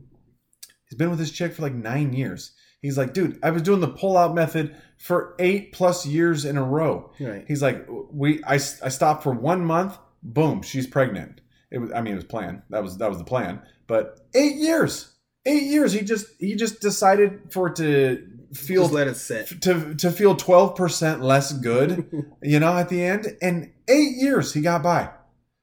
[0.89, 2.53] He's been with his chick for like nine years.
[2.83, 6.65] He's like, dude, I was doing the pull-out method for eight plus years in a
[6.65, 7.13] row.
[7.21, 7.45] Right.
[7.49, 8.59] He's like, we I, I
[8.89, 11.41] stopped for one month, boom, she's pregnant.
[11.71, 12.63] It was, I mean, it was planned.
[12.71, 13.63] That was that was the plan.
[13.87, 15.13] But eight years,
[15.47, 15.93] eight years.
[15.93, 19.63] He just he just decided for it to feel Just let it sit.
[19.63, 22.11] to to feel twelve percent less good,
[22.43, 23.27] you know, at the end.
[23.41, 25.11] And eight years he got by.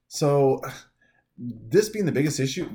[0.08, 0.62] So
[1.38, 2.70] this being the biggest issue,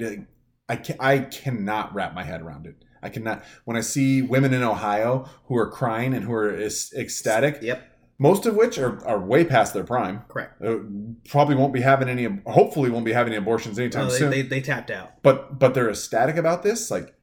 [0.69, 2.77] I can I cannot wrap my head around it.
[3.05, 3.45] I cannot.
[3.65, 7.83] When I see women in Ohio who are crying and who are ecstatic, Yep.
[8.19, 10.23] most of which are, are way past their prime.
[10.29, 10.61] Correct.
[10.63, 10.77] Uh,
[11.29, 12.27] probably won't be having any.
[12.47, 14.31] Hopefully, won't be having any abortions anytime No, they, soon.
[14.31, 15.23] they, they tapped out.
[15.23, 16.91] but but they're ecstatic about this.
[16.91, 17.15] Like,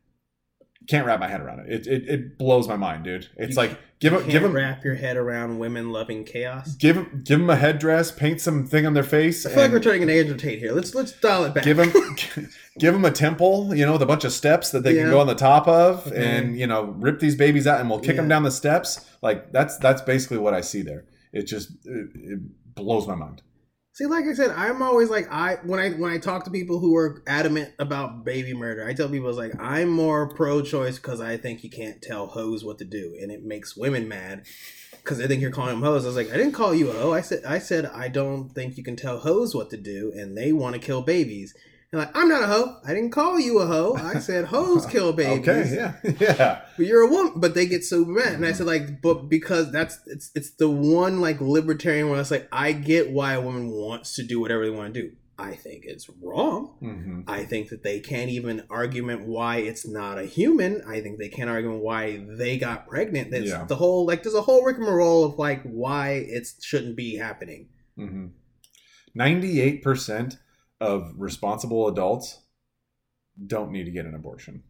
[0.88, 1.68] can't wrap my head around it.
[1.70, 3.28] It it, it blows my mind, dude.
[3.38, 3.70] It's You like
[4.00, 6.74] give You them can't give them wrap your head around women loving chaos.
[6.76, 9.72] give them give them a headdress, paint some thing on their face, I feel like
[9.72, 10.72] we're turning an Andrew Tate here.
[10.74, 11.64] Let's let's dial it back.
[11.64, 11.92] give them
[12.80, 15.04] give them a temple, you know, with a bunch of steps that they Yeah.
[15.04, 16.38] can go on the top of, Okay.
[16.38, 19.06] and you know, rip these babies out, and we'll kick them down the steps.
[19.22, 21.06] Like that's that's basically what I see there.
[21.32, 22.40] It just it, it
[22.76, 23.42] blows my mind.
[23.94, 26.80] See, like I said, I'm always like I when I when I talk to people
[26.80, 31.20] who are adamant about baby murder, I tell people it's like I'm more pro-choice because
[31.20, 34.46] I think you can't tell hoes what to do, and it makes women mad
[34.92, 36.06] because they think you're calling them hoes.
[36.06, 37.12] I was like, I didn't call you a hoe.
[37.12, 40.38] I said I said I don't think you can tell hoes what to do, and
[40.38, 41.54] they want to kill babies.
[41.94, 42.78] Like, I'm not a hoe.
[42.86, 43.96] I didn't call you a hoe.
[43.98, 45.48] I said hoes kill babies.
[45.48, 46.62] Okay, yeah, yeah.
[46.78, 47.34] But you're a woman.
[47.36, 48.34] But they get so mad.
[48.34, 52.32] And I said like, but because that's it's it's the one like libertarian where it's
[52.32, 55.12] like, I get why a woman wants to do whatever they want to do.
[55.38, 56.76] I think it's wrong.
[56.80, 60.84] hmm I think that they can't even argument why it's not a human.
[60.88, 63.32] I think they can't argue why they got pregnant.
[63.32, 63.66] That's Yeah.
[63.66, 67.68] the whole like there's a whole rigmarole of like why it shouldn't be happening.
[67.98, 68.28] hmm
[69.14, 70.38] Ninety-eight percent
[70.82, 72.40] of responsible adults
[73.48, 74.64] don't need to get an abortion.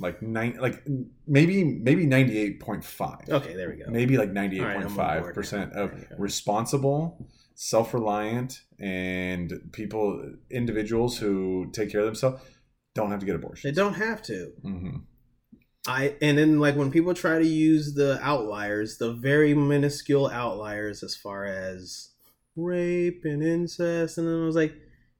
[0.00, 0.82] Like nine, like
[1.28, 3.28] maybe maybe ninety-eight point five.
[3.28, 3.84] Okay, there we go.
[3.88, 6.16] maybe like 98.5 percent of There you go.
[6.18, 12.42] responsible self-reliant and people individuals who take care of themselves
[12.94, 13.70] don't have to get abortion.
[13.70, 14.52] They don't have to.
[14.62, 14.96] hmm
[15.86, 21.02] I and then like when people try to use the outliers, the very minuscule outliers
[21.02, 22.08] as far as
[22.56, 24.74] rape and incest, and then I was like,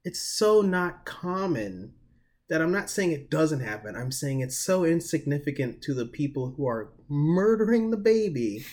[0.05, 1.95] it's so not common
[2.49, 3.95] that I'm not saying it doesn't happen.
[3.95, 8.65] I'm saying it's so insignificant to the people who are murdering the baby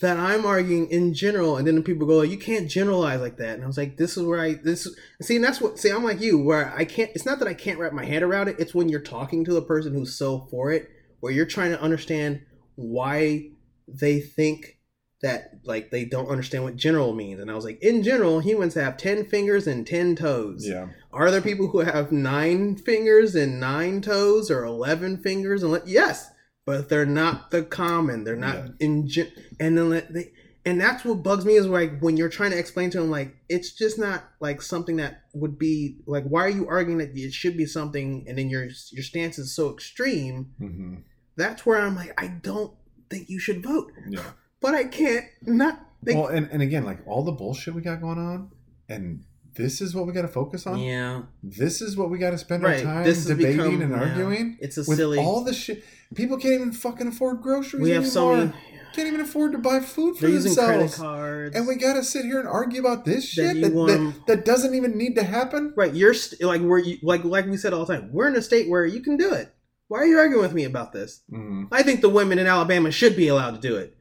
[0.00, 3.54] that I'm arguing in general, and then the people go, "You can't generalize like that."
[3.54, 4.88] And I was like, "This is where I this
[5.20, 5.90] see." And that's what see.
[5.90, 7.10] I'm like you, where I can't.
[7.14, 8.56] It's not that I can't wrap my head around it.
[8.58, 11.82] It's when you're talking to the person who's so for it, where you're trying to
[11.82, 12.42] understand
[12.76, 13.50] why
[13.88, 14.78] they think
[15.22, 17.40] that like they don't understand what general means.
[17.40, 20.66] And I was like, in general, humans have ten fingers and ten toes.
[20.66, 25.62] yeah Are there people who have nine fingers and nine toes or 11 fingers?
[25.62, 26.30] And le- yes,
[26.64, 28.24] but they're not the common.
[28.24, 28.68] They're not Yeah.
[28.80, 30.32] in gen- and then let- they
[30.66, 33.34] and that's what bugs me is like when you're trying to explain to them like
[33.48, 37.32] it's just not like something that would be like why are you arguing that it
[37.32, 40.96] should be something and then your your stance is so extreme hmm
[41.34, 42.74] that's where i'm like i don't
[43.08, 46.98] think you should vote yeah but i can't not think well and, and again like
[47.06, 48.50] all the bullshit we got going on
[48.88, 52.30] and this is what we got to focus on yeah this is what we got
[52.30, 55.18] to spend right our time this debating become and yeah, arguing it's a with silly
[55.18, 55.84] all the shit
[56.14, 58.46] people can't even fucking afford groceries we have so anymore.
[58.46, 61.76] many can't even afford to buy food for they're using credit themselves cards and we
[61.76, 64.44] gotta sit here and argue about this That shit you that, want that, 'em- that
[64.44, 67.72] doesn't even need to happen Right, you're st- like we're you, like like we said
[67.72, 68.10] all the time.
[68.12, 69.54] We're in a state where you can do it.
[69.86, 71.22] Why are you arguing with me about this?
[71.32, 71.68] Mhm.
[71.70, 73.96] I think the women in Alabama should be allowed to do it.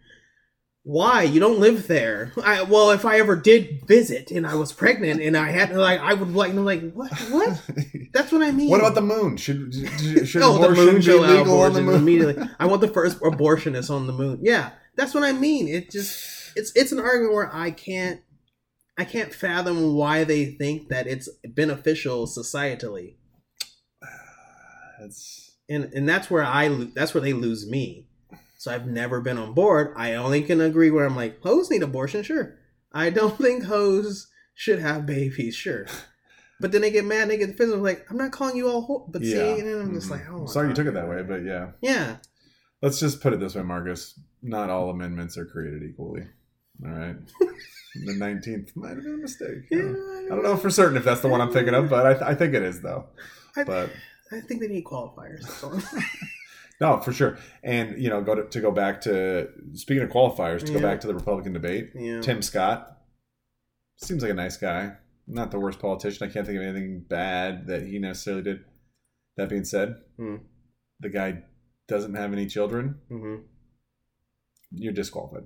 [0.84, 1.24] Why?
[1.24, 2.32] You don't live there.
[2.44, 6.00] I well, if I ever did visit and I was pregnant and I had like
[6.00, 7.62] I would like like what what?
[8.14, 8.70] That's what I mean.
[8.70, 9.74] what about the moon should
[10.26, 12.48] should oh, the abortion moon be legal on the moon immediately.
[12.60, 14.40] I want the first abortionist on the moon.
[14.42, 15.68] Yeah, that's what I mean.
[15.68, 18.22] It just it's it's an argument where I can't
[18.98, 23.16] I can't fathom why they think that it's beneficial societally.
[25.02, 28.09] It's- and and that's where I that's where they lose me.
[28.60, 29.94] So I've never been on board.
[29.96, 32.58] I only can agree where I'm like, hoes need abortion, sure.
[32.92, 35.88] I don't think hoes should have babies, sure.
[36.62, 37.78] But then they get mad, and they get defensive.
[37.78, 39.06] I'm like, I'm not calling you all ho-.
[39.10, 39.32] but yeah.
[39.56, 40.12] see, and then I'm just Mhm.
[40.12, 42.18] like, oh, sorry you took it that way but yeah Yeah,
[42.82, 46.28] let's just put it this way marcus not all amendments are created equally
[46.86, 47.16] all right
[48.06, 49.80] the 19th might have been a mistake yeah.
[49.80, 52.26] i don't know for certain if that's the one i'm thinking of but i, th-
[52.26, 53.06] I think it is though
[53.56, 53.90] I, but
[54.34, 55.46] I think they need qualifiers.
[56.82, 60.66] No for sure and you know go to, to go back to speaking of qualifiers
[60.66, 62.22] to go back to the republican debate yeah.
[62.22, 62.98] Tim Scott
[63.98, 64.94] seems like a nice guy.
[65.28, 66.28] Not the worst politician.
[66.28, 68.60] I can't think of anything bad that he necessarily did.
[69.38, 70.38] That being said, Hmm.
[71.02, 71.44] the guy
[71.88, 72.96] doesn't have any children.
[73.10, 73.36] hmm
[74.72, 75.44] You're disqualified.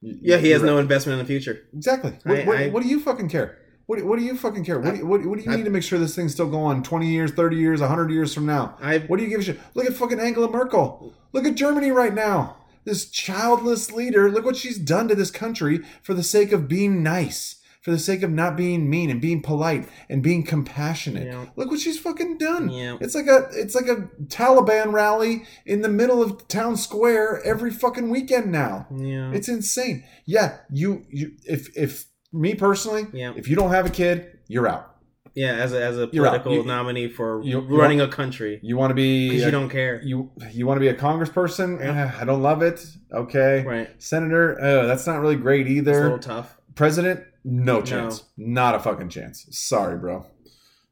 [0.00, 1.68] You- Yeah, he has you're no investment in the future.
[1.74, 2.12] exactly.
[2.24, 3.58] What, I- what, I- what do you fucking care?
[3.90, 4.78] What, what do you fucking care?
[4.78, 6.48] What do you, what, what do you I- need to make sure this thing's still
[6.48, 8.76] going 20 years, 30 years, 100 years from now?
[8.80, 9.58] I What do you give a shit?
[9.74, 11.12] Look at fucking Angela Merkel.
[11.32, 12.56] Look at Germany right now.
[12.84, 17.02] This childless leader, look what she's done to this country for the sake of being
[17.02, 21.26] nice, for the sake of not being mean and being polite and being compassionate.
[21.26, 21.46] Yeah.
[21.56, 22.68] Look what she's fucking done.
[22.70, 22.96] Yeah.
[23.00, 27.72] It's like a it's like a Taliban rally in the middle of town square every
[27.72, 28.86] fucking weekend now.
[28.96, 29.32] yeah.
[29.32, 30.04] It's insane.
[30.26, 33.32] Yeah, you you if if me personally, Yeah.
[33.36, 34.86] if you don't have a kid, you're out.
[35.34, 38.76] yeah, as a as a political You- nominee for you- you running a country You
[38.76, 40.00] want to be a- you don't care.
[40.02, 41.78] you you want to be a congressperson?
[41.80, 42.06] Yeah.
[42.16, 42.84] Eh, I don't love it.
[43.12, 43.64] Okay.
[43.66, 43.88] Right.
[43.98, 46.02] Senator, uh, that's not really great It's a either.
[46.02, 46.56] little tough.
[46.74, 48.24] President, no chance.
[48.36, 49.46] Not a fucking chance.
[49.50, 50.26] Sorry, bro.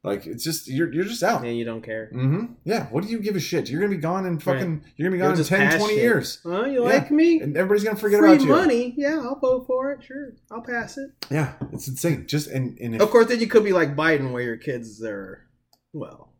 [0.08, 1.44] Like it's just you're you're just out.
[1.44, 2.10] Yeah, you don't care.
[2.14, 2.54] Mm-hmm.
[2.64, 2.86] Yeah.
[2.86, 3.68] What do you give a shit?
[3.70, 4.84] You're gonna be gone in fucking.
[4.96, 6.02] You're gonna be gone in just 10, 20 shit.
[6.02, 6.94] years, Oh, you Yeah.
[6.94, 7.40] like me?
[7.40, 8.48] and everybody's gonna forget Free about you.
[8.48, 8.94] money?
[8.96, 10.02] Yeah, I'll vote for it.
[10.02, 11.10] Sure, I'll pass it.
[11.30, 12.26] Yeah, it's insane.
[12.26, 15.02] Just and and if, Of course, then you could be like Biden, where your kids
[15.04, 15.46] are,
[15.92, 16.32] well,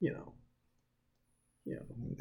[0.00, 0.32] you know,
[1.64, 2.16] you know.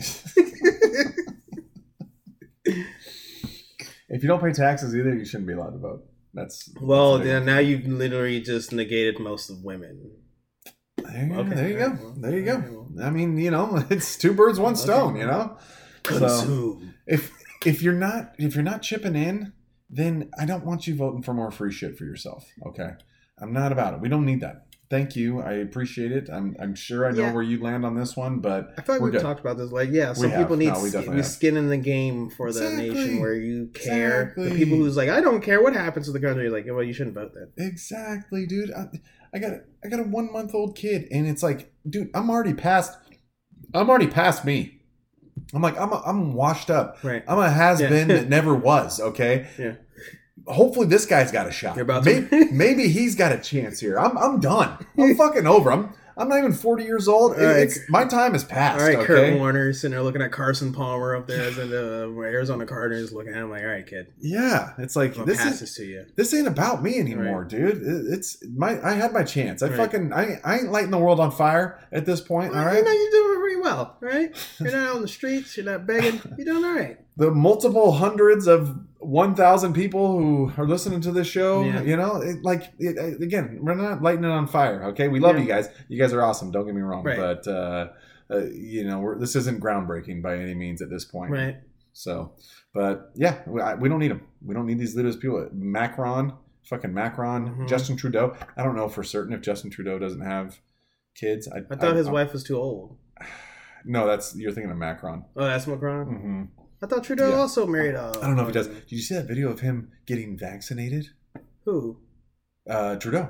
[4.09, 6.03] if you don't pay taxes either, you shouldn't be allowed to vote.
[6.33, 10.11] That's well, that's then now you've literally just negated most of women.
[11.29, 11.89] There, Okay, there you go.
[12.01, 12.57] well, There you go.
[12.93, 13.05] well.
[13.07, 15.15] I mean, you know, it's two birds, one stone.
[15.15, 15.57] You know,
[16.07, 16.93] So- Consume.
[17.05, 17.31] if
[17.65, 19.53] if you're not if you're not chipping in,
[19.89, 22.45] then I don't want you voting for more free shit for yourself.
[22.65, 22.91] Okay,
[23.39, 24.01] I'm not about it.
[24.01, 24.63] We don't need that.
[24.89, 25.41] Thank you.
[25.41, 26.29] I appreciate it.
[26.31, 27.33] I'm I'm sure I know Yeah.
[27.33, 29.21] where you land on this one, but I feel like We're we've good.
[29.21, 29.69] talked about this.
[29.69, 32.63] Like, yeah, some We people need No, we we skin in the game for the
[32.63, 32.89] Exactly.
[32.93, 34.33] nation where you care.
[34.37, 36.49] The people who's like, I don't care what happens to the country.
[36.49, 37.49] Like, well, you shouldn't vote then.
[37.67, 38.71] exactly, dude.
[38.71, 38.87] I,
[39.37, 39.53] I got
[39.85, 42.97] I got a one month old kid, and it's like, dude, I'm already past.
[43.73, 44.81] I'm already past me.
[45.53, 46.97] I'm like, I'm a, I'm washed up.
[47.03, 47.23] Right.
[47.27, 47.89] I'm a has Yeah.
[47.89, 48.99] been that never was.
[48.99, 49.47] Okay.
[49.59, 49.75] Yeah.
[50.47, 51.75] Hopefully this guy's got a shot.
[51.75, 53.99] You're about to- maybe, maybe he's got a chance here.
[53.99, 54.85] I'm I'm done.
[54.97, 55.71] I'm fucking over.
[55.71, 57.37] I'm I'm not even 40 years old.
[57.37, 57.57] It- right.
[57.63, 58.81] It's my time has passed.
[58.81, 59.05] All right, okay.
[59.05, 63.11] Kurt Warner sitting there looking at Carson Palmer up there as in the Arizona Cardinals,
[63.11, 66.05] looking at him like, all right, kid, Yeah, it's like this is this to you.
[66.15, 67.77] this ain't about me anymore, dude.
[67.83, 69.61] It- It's my I had my chance.
[69.61, 69.77] I Right.
[69.77, 72.55] fucking I, I ain't lighting the world on fire at this point.
[72.55, 72.77] All right.
[72.77, 73.36] You know, you're doing pretty
[73.67, 74.35] well, right?
[74.59, 75.55] You're not out on the streets.
[75.57, 76.21] You're not begging.
[76.37, 76.97] You're doing all right.
[77.17, 81.81] the multiple hundreds of 1,000 people who are listening to this show, Yeah.
[81.81, 85.07] you know, it, like, it, again, we're not lighting it on fire, okay?
[85.07, 85.41] We love Yeah.
[85.43, 85.69] you guys.
[85.89, 86.51] You guys are awesome.
[86.51, 87.03] Don't get me wrong.
[87.03, 87.17] Right.
[87.17, 87.87] But, uh,
[88.31, 91.31] uh, you know, we're, this isn't groundbreaking by any means at this point.
[91.31, 91.57] Right.
[91.93, 92.33] So,
[92.73, 94.21] but yeah, we, I, we don't need them.
[94.45, 95.15] We don't need these leaders.
[95.15, 96.33] People, Macron,
[96.65, 97.67] fucking Macron, Mhm.
[97.69, 98.35] Justin Trudeau.
[98.55, 100.59] I don't know for certain if Justin Trudeau doesn't have
[101.15, 101.47] kids.
[101.47, 102.97] I, I thought his I- wife was too old.
[103.87, 105.25] No, that's you're thinking of Macron.
[105.35, 106.05] Oh, that's Macron.
[106.07, 106.43] hmm
[106.81, 107.35] I thought Trudeau Yeah.
[107.37, 107.95] also married.
[107.95, 108.67] Uh, I don't know if he does.
[108.67, 111.07] Did you see that video of him getting vaccinated?
[111.65, 111.99] Who?
[112.69, 113.29] Uh, Trudeau.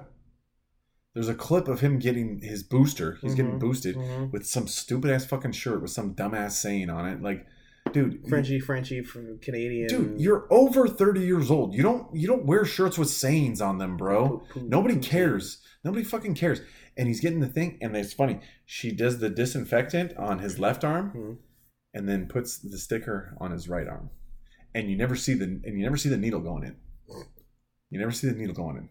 [1.14, 3.18] There's a clip of him getting his booster.
[3.22, 3.60] He's getting Mhm.
[3.60, 4.32] boosted Mhm.
[4.32, 7.22] with some stupid ass fucking shirt with some dumbass saying on it.
[7.24, 7.46] Like,
[7.92, 9.88] dude, Frenchie, Frenchy from Canadian.
[9.88, 11.74] dude, you're over 30 years old.
[11.74, 14.28] You don't you don't wear shirts with sayings on them, bro.
[14.30, 15.04] Poop, poop, Nobody poop.
[15.06, 15.60] cares.
[15.84, 16.60] Nobody fucking cares.
[16.98, 18.40] And he's getting the thing, and it's funny.
[18.66, 21.38] She does the disinfectant on his left arm, Mhm.
[21.94, 24.10] and then puts the sticker on his right arm.
[24.74, 26.76] And you never see the and you never see the needle going in.
[27.90, 28.90] You never see the needle going in.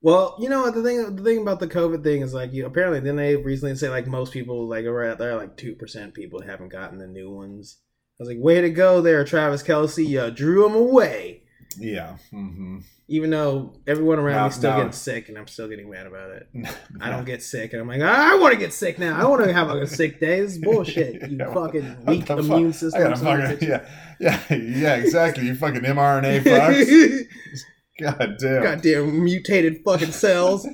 [0.00, 1.14] Well, you know the thing.
[1.16, 4.06] The thing about the COVID thing is like you apparently then they recently say like
[4.06, 7.78] most people like are out there like two percent people haven't gotten the new ones.
[8.18, 10.06] I was like, way to go there, Travis Kelce.
[10.06, 11.41] You drew them away.
[11.78, 12.16] Yeah.
[12.32, 12.78] Mm-hmm.
[13.08, 16.06] Even though everyone around Now- me still now- getting sick, and I'm still getting mad
[16.06, 16.48] about it.
[17.00, 19.18] I don't get sick, and I'm like, I want to get sick now.
[19.20, 20.40] I want to have a sick day.
[20.40, 21.20] This is bullshit.
[21.30, 22.38] You Yeah, fucking weak fuck?
[22.38, 23.02] immune system.
[23.02, 23.86] gotta son of a fucking, yeah,
[24.20, 25.44] yeah, yeah, exactly.
[25.46, 27.24] You fucking mRNA fucks.
[28.00, 28.62] God damn.
[28.62, 30.66] Goddamn mutated fucking cells.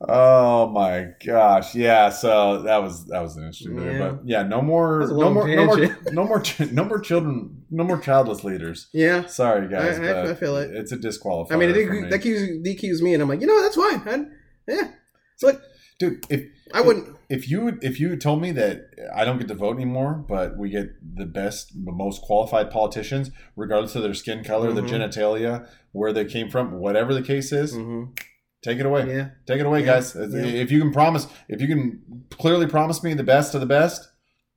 [0.00, 3.98] Oh my gosh yeah so that was that was an interesting Yeah.
[4.10, 7.84] but yeah no more no more no more no more ch- no more children no
[7.84, 9.26] more childless leaders Yeah.
[9.26, 10.70] sorry guys I- I- but I feel it.
[10.74, 12.08] it's a disqualifier I mean, it me.
[12.08, 14.04] that DQs, DQs me, and I'm like, you know, that's fine.
[14.04, 14.32] man.
[14.68, 14.90] yeah.
[15.98, 16.42] dude if
[16.74, 17.16] I wouldn't.
[17.28, 20.70] if you if you told me that I don't get to vote anymore, but we
[20.70, 24.74] get the best, the most qualified politicians, regardless of their skin color, Mhm.
[24.74, 28.08] the genitalia, where they came from, whatever the case is, Mhm.
[28.64, 29.06] Take it away.
[29.06, 29.28] Yeah.
[29.46, 29.86] Take it away, Yeah.
[29.86, 30.16] guys.
[30.16, 30.26] Yeah.
[30.64, 32.00] If you can promise, if you can
[32.30, 34.08] clearly promise me the best of the best,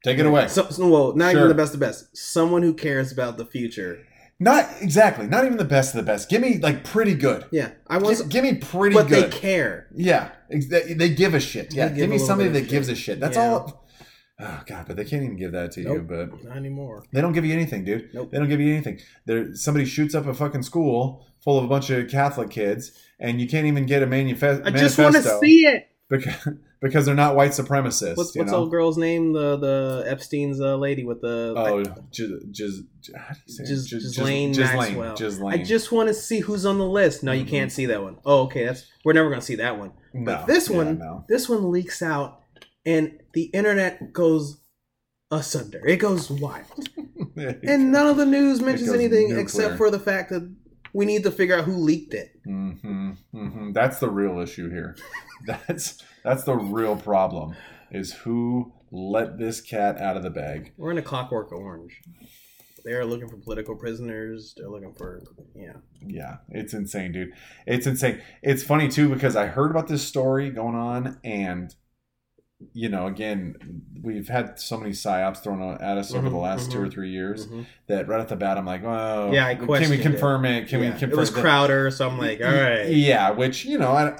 [0.04, 0.48] take it away.
[0.48, 1.42] So, so- well, not Sure.
[1.42, 2.16] even the best of the best.
[2.18, 4.00] Someone who cares about the future.
[4.40, 6.30] Not exactly, not even the best of the best.
[6.30, 7.46] Give me like pretty good.
[7.52, 9.32] Yeah, I want, Give, give me pretty but good.
[9.32, 9.88] they care.
[9.96, 11.74] Yeah, they, they give a shit.
[11.74, 13.04] Yeah, give give me somebody that gives a shit.
[13.16, 13.20] shit.
[13.20, 13.88] That's all.
[14.40, 16.06] Oh god, but they can't even give that to you.
[16.08, 17.04] But Not anymore.
[17.12, 18.10] They don't give you anything, dude.
[18.14, 18.30] Nope.
[18.32, 19.00] They don't give you anything.
[19.26, 23.42] There, somebody shoots up a fucking school full of a bunch of Catholic kids, and
[23.42, 25.88] you can't even get a manifest- I just want to see it.
[26.10, 26.34] because
[26.82, 28.16] because they're not white supremacists.
[28.18, 29.34] What's what's old girl's name?
[29.34, 31.54] The the Epstein's uh, lady with the.
[31.58, 32.68] Oh, J- J-
[33.02, 33.68] J- how do you say it?
[33.68, 34.52] Gis- J- Ghislaine.
[34.56, 35.16] Maxwell.
[35.16, 35.60] Ghislaine.
[35.60, 37.24] I just want to see who's on the list.
[37.24, 37.50] No, you Mhm.
[37.50, 38.18] can't see that one.
[38.26, 38.66] Oh, okay.
[38.66, 39.92] That's we're never gonna see that one.
[40.14, 41.26] no, But this yeah, one, no.
[41.28, 42.42] this one leaks out,
[42.86, 44.60] and the internet goes
[45.32, 45.82] asunder.
[45.86, 46.66] It goes wild,
[47.36, 49.40] and none of the news mentions anything nuclear.
[49.40, 50.50] except for the fact that
[50.94, 52.30] we need to figure out who leaked it.
[52.48, 52.97] Mm hmm
[53.32, 54.96] hmm That's the real issue here.
[55.46, 57.56] That's that's the real problem.
[57.92, 60.74] Is who let this cat out of the bag?
[60.78, 62.02] We're in a Clockwork Orange.
[62.84, 64.54] They are looking for political prisoners.
[64.58, 65.22] They're looking for
[65.56, 65.74] yeah.
[66.06, 67.34] Yeah, it's insane, dude.
[67.66, 68.22] It's insane.
[68.42, 71.74] It's funny too because I heard about this story going on, and
[72.74, 73.56] you know, again,
[74.02, 76.92] we've had so many psyops thrown at us over the Mhm, last two or mhm.
[76.92, 77.66] three years Mhm.
[77.88, 80.02] that right off the bat, I'm like, oh, Yeah, I can we questioned it.
[80.02, 80.68] confirm it?
[80.68, 80.86] Can Yeah.
[80.88, 82.88] we confirm It was that- Crowder, so I'm like, all right.
[82.90, 84.16] Yeah, which you know, I,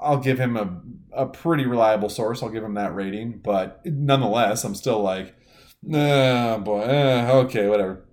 [0.00, 0.80] I'll give him a
[1.16, 2.42] a pretty reliable source.
[2.42, 5.32] I'll give him that rating, but nonetheless, I'm still like,
[5.92, 8.04] oh boy, eh, okay, whatever.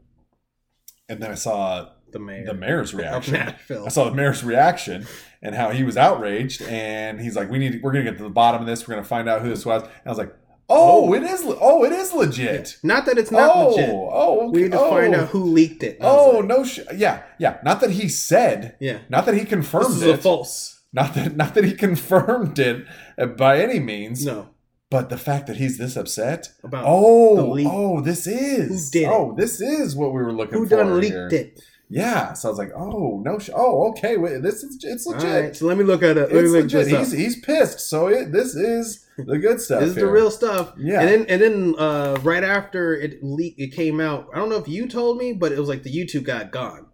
[1.10, 3.34] And then I saw the mayor the mayor's reaction.
[3.34, 3.86] Nashville.
[3.86, 5.06] I saw the mayor's reaction
[5.42, 8.24] and how he was outraged, and he's like, "We need, To, we're gonna get to
[8.24, 8.88] the bottom of this.
[8.88, 10.34] We're gonna find out who this was." And I was like,
[10.70, 11.14] "Oh, Oh.
[11.14, 12.78] it is, oh, it is legit.
[12.84, 13.90] Not that it's not oh, legit.
[13.90, 14.48] oh, okay.
[14.52, 14.90] We need to oh.
[14.92, 15.98] find out who leaked it.
[16.02, 17.58] Oh like, no, sh- yeah, yeah.
[17.64, 19.00] Not that he said, Yeah.
[19.10, 20.82] not that he confirmed This is it, a false.
[20.94, 22.86] not that, not that he confirmed it
[23.18, 24.50] uh, by any means, No.
[24.90, 26.50] but the fact that he's this upset.
[26.64, 27.68] About Oh, the leak.
[27.70, 28.92] oh, this is.
[28.94, 29.12] Who did it?
[29.12, 30.78] oh, this is what we were looking who for.
[30.78, 31.28] Who done leaked here.
[31.32, 31.60] it.
[31.92, 32.34] Yeah.
[32.34, 35.30] So I was like, oh no, sh- oh okay, wait, this is it's legit.
[35.30, 35.56] right.
[35.56, 36.32] So let me look at it.
[36.32, 36.88] Let me It's look legit.
[36.88, 37.82] He's he's pissed.
[37.82, 39.82] So it, this is the good stuff.
[39.82, 40.74] This is the real stuff.
[40.78, 41.02] Yeah.
[41.02, 44.30] And then and then uh, right after it leaked, it came out.
[44.34, 46.88] I don't know if you told me, but it was like the YouTube got gone.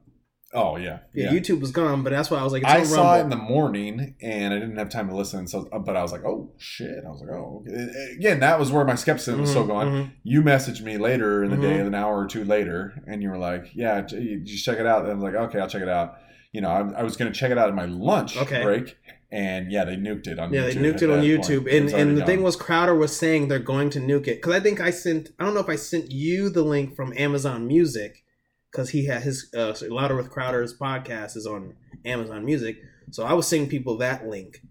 [0.59, 0.99] Oh yeah.
[1.13, 1.39] Yeah, Yeah.
[1.39, 3.35] YouTube was gone, but that's why I was like, it's I saw it in the
[3.35, 5.47] morning and I didn't have time to listen.
[5.47, 8.59] So, uh, but I was like, "Oh shit!" I was like, "Oh." okay." Again, that
[8.59, 9.87] was where my skepticism was still Mhm, going.
[9.89, 10.11] mhm.
[10.23, 11.87] You messaged me later in the day, Mhm.
[11.87, 15.03] an hour or two later, and you were like, "Yeah, you just check it out."
[15.03, 16.15] And I was like, "Okay, I'll check it out."
[16.53, 18.63] You know, I, I was going to check it out in my lunch Okay.
[18.63, 18.95] break,
[19.31, 20.73] and yeah, they nuked it on Yeah, YouTube.
[20.73, 21.75] they nuked it on YouTube, point.
[21.75, 24.59] And and the thing was, Crowder was saying they're going to nuke it because I
[24.61, 25.29] think I sent.
[25.39, 28.23] I don't know if I sent you the link from Amazon Music
[28.77, 31.73] because he had his uh, Louder with Crowder's podcast is on
[32.05, 32.77] Amazon Music,
[33.09, 34.61] so I was sending people that link,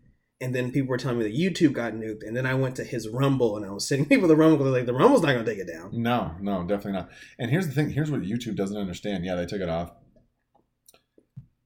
[0.40, 2.84] and then people were telling me that YouTube got nuked, and then I went to
[2.84, 5.44] his Rumble and I was sending people the Rumble because like the Rumble's not going
[5.44, 5.90] to take it down.
[5.92, 7.10] No, no, definitely not.
[7.40, 7.90] And here's the thing.
[7.90, 9.24] Here's what YouTube doesn't understand.
[9.24, 9.90] Yeah, they took it off.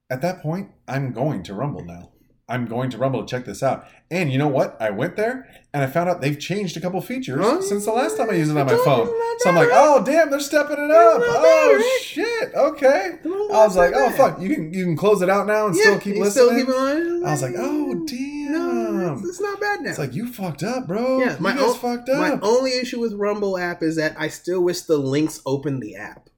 [0.09, 2.11] At that point, I'm going to Rumble now.
[2.51, 3.85] I'm going to Rumble to check this out.
[4.11, 4.75] And you know what?
[4.81, 7.61] I went there and I found out they've changed a couple features Huh?
[7.61, 9.07] since the last time I used it on my phone.
[9.39, 11.21] So I'm like, oh damn, they're stepping it up.
[11.23, 12.53] Oh shit.
[12.53, 13.19] Okay.
[13.25, 15.81] I was like, oh fuck, you can you can close it out now and Yeah,
[15.83, 16.59] still keep you listening.
[16.63, 17.25] Still keep.
[17.25, 19.17] I was like, oh No, damn.
[19.19, 19.89] it's, it's not bad now.
[19.91, 21.19] It's like you fucked up, bro.
[21.19, 22.39] Yeah, you my guys own- fucked My up.
[22.43, 26.29] only issue with Rumble app is that I still wish the links open the app.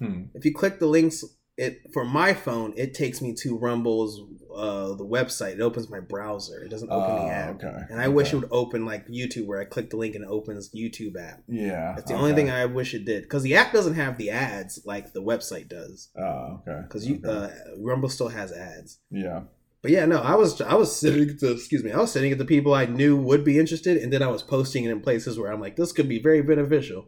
[0.00, 0.24] Hmm.
[0.34, 1.22] If you click the links,
[1.56, 4.20] it for my phone, it takes me to Rumble's
[4.54, 5.54] uh the website.
[5.54, 6.62] It opens my browser.
[6.62, 7.54] It doesn't open Oh, the app.
[7.56, 7.78] okay.
[7.90, 10.30] And I wish it would open like YouTube, where I click the link and it
[10.30, 11.42] opens YouTube app.
[11.48, 11.94] Yeah.
[11.96, 14.80] That's the only thing I wish it did because the app doesn't have the ads
[14.84, 16.08] like the website does.
[16.18, 16.80] Oh, okay.
[16.82, 17.28] Because you Okay.
[17.28, 17.48] uh,
[17.78, 18.98] Rumble still has ads.
[19.10, 19.42] yeah.
[19.82, 22.36] But yeah, no, I was I was sitting to excuse me, I was sitting at
[22.36, 25.38] the people I knew would be interested, and then I was posting it in places
[25.38, 27.06] where I'm like, this could be very beneficial.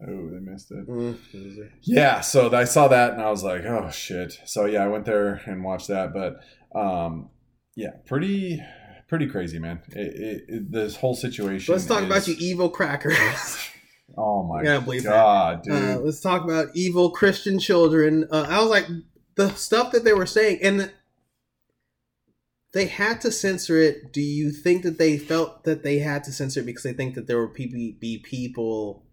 [0.00, 0.88] Oh, they missed it.
[0.88, 1.72] Mm, loser.
[1.82, 4.32] Yeah, so I saw that and I was like, oh shit.
[4.46, 6.36] So yeah, I went there and watched that, but
[6.76, 7.30] um,
[7.74, 8.62] yeah, pretty
[9.08, 9.82] pretty crazy, man.
[9.90, 11.72] It, it, it, this whole situation.
[11.72, 13.16] Let's talk about you evil crackers.
[14.16, 14.62] Oh my
[15.02, 15.74] god, dude.
[15.74, 18.26] Uh, let's talk about evil Christian children.
[18.30, 18.86] Uh, I was like,
[19.34, 20.92] the stuff that they were saying, and
[22.72, 24.12] they had to censor it.
[24.12, 27.14] Do you think that they felt that they had to censor it because they think
[27.14, 29.04] that there were be people?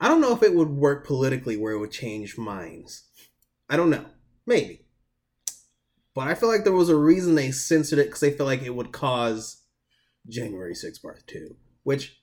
[0.00, 3.04] I don't know if it would work politically where it would change minds.
[3.68, 4.06] I don't know.
[4.46, 4.86] Maybe.
[6.18, 8.62] But I feel like there was a reason they censored it because they felt like
[8.62, 9.62] it would cause
[10.28, 11.54] January 6th part 2.
[11.84, 12.20] Which,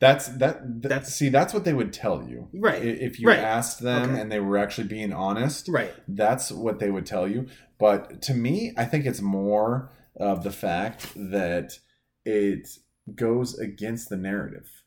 [0.00, 0.62] that's that.
[0.62, 2.48] th- That's- see, that's what they would tell you.
[2.52, 2.84] Right.
[2.84, 3.38] If you Right.
[3.38, 4.20] asked them Okay.
[4.20, 5.94] and they were actually being honest, Right.
[6.08, 7.46] that's what they would tell you.
[7.78, 11.78] But to me, I think it's more of the fact that
[12.24, 12.66] it
[13.14, 14.82] goes against the narrative.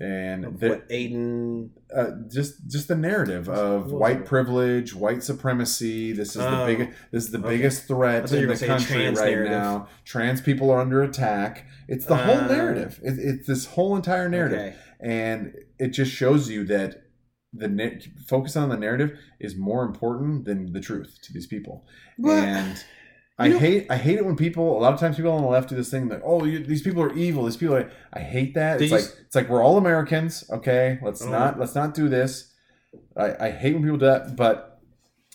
[0.00, 6.12] And that- what Aiden uh, just just the narrative of white privilege, white supremacy.
[6.12, 6.90] This is the Oh, biggest.
[7.10, 7.48] This is the okay.
[7.48, 9.50] biggest threat in the country right narrative.
[9.52, 9.88] now.
[10.04, 11.66] Trans people are under attack.
[11.88, 13.00] It's the whole Uh, narrative.
[13.02, 14.76] It, it's this whole entire narrative, Okay.
[15.00, 17.02] and it just shows you that
[17.54, 21.86] the focus on the narrative is more important than the truth to these people.
[22.18, 22.84] But- and
[23.40, 25.48] I know- hate I hate it when people a lot of times people on the
[25.48, 28.20] left do this thing that oh you, these people are evil these people are I
[28.20, 31.30] hate that it's like it's like we're all Americans okay let's Oh.
[31.30, 32.52] not let's not do this
[33.16, 34.80] I, I hate when people do that but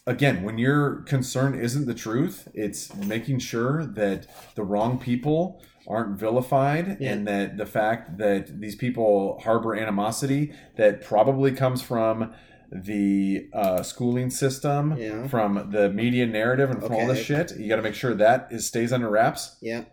[0.06, 6.20] again when your concern isn't the truth it's making sure that the wrong people aren't
[6.20, 7.14] vilified Yeah.
[7.14, 12.34] and that the fact that these people harbor animosity that probably comes from
[12.74, 15.28] the uh, schooling system Yeah.
[15.28, 17.56] from the media narrative and from all this shit.
[17.58, 19.58] You got to make sure that is stays under wraps.
[19.62, 19.86] Yeah.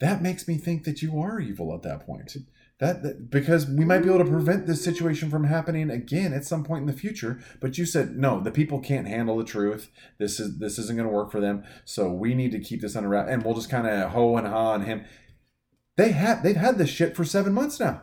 [0.00, 2.36] That makes me think that you are evil at that point.
[2.80, 6.44] That, that because we might be able to prevent this situation from happening again at
[6.44, 7.38] some point in the future.
[7.60, 9.88] But you said no, the people can't handle the truth.
[10.18, 11.62] This is this isn't going to work for them.
[11.84, 14.48] So we need to keep this under wraps, and we'll just kind of ho and
[14.48, 15.04] ha on him.
[15.96, 18.02] They have they've had this shit for seven months now.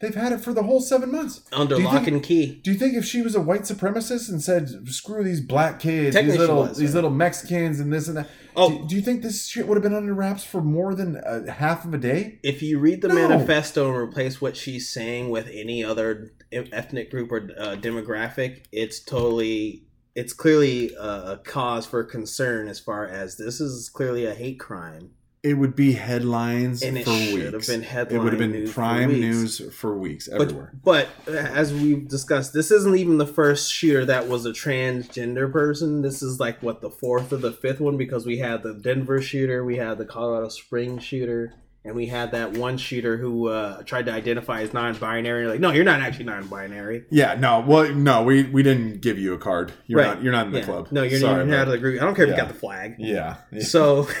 [0.00, 1.42] They've had it for the whole seven months.
[1.52, 2.60] under lock think- and key.
[2.64, 6.16] Do you think if she was a white supremacist and said, "Screw these black kids,
[6.16, 8.70] these little was, these little Mexicans and this and that," Oh.
[8.70, 11.50] do, do you think this shit would have been under wraps for more than a
[11.50, 12.38] half of a day?
[12.42, 13.14] If you read the No.
[13.14, 19.00] manifesto and replace what she's saying with any other ethnic group or uh, demographic, it's
[19.00, 19.84] totally,
[20.14, 24.58] it's clearly a, a cause for concern as far as this is clearly a hate
[24.58, 25.10] crime,
[25.42, 27.66] It would be headlines and it for should have weeks.
[27.68, 29.20] been it would have been news prime weeks.
[29.20, 30.70] news for weeks everywhere.
[30.84, 35.50] but uh, as we've discussed, this isn't even the first shooter that was a transgender
[35.50, 36.02] person.
[36.02, 39.22] This is like what the fourth or the fifth one because we had the Denver
[39.22, 41.54] shooter, we had the Colorado Springs shooter,
[41.86, 45.46] and we had that one shooter who uh, tried to identify as non-binary.
[45.46, 47.06] Like, no, you're not actually non-binary.
[47.10, 49.72] yeah, no, well, no, we we didn't give you a card.
[49.86, 50.14] You're Right.
[50.16, 50.64] not you're not in the Yeah.
[50.66, 50.88] club.
[50.90, 52.02] No, you're, Sorry, you're not out of the group.
[52.02, 52.96] I don't care if you got the flag.
[52.98, 53.36] Yeah.
[53.50, 53.62] yeah.
[53.62, 54.06] So,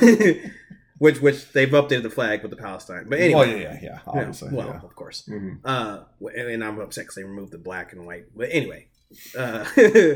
[1.00, 3.06] which which they've updated the flag with the Palestine.
[3.08, 3.78] But anyway, Well, yeah, yeah, yeah.
[3.82, 4.50] yeah, Obviously.
[4.52, 4.80] well, yeah.
[4.82, 5.26] of course.
[5.28, 5.58] Mhm.
[5.64, 6.02] Uh,
[6.36, 8.26] and, and I'm upset because they removed the black and white.
[8.36, 8.88] But anyway,
[9.36, 9.64] uh,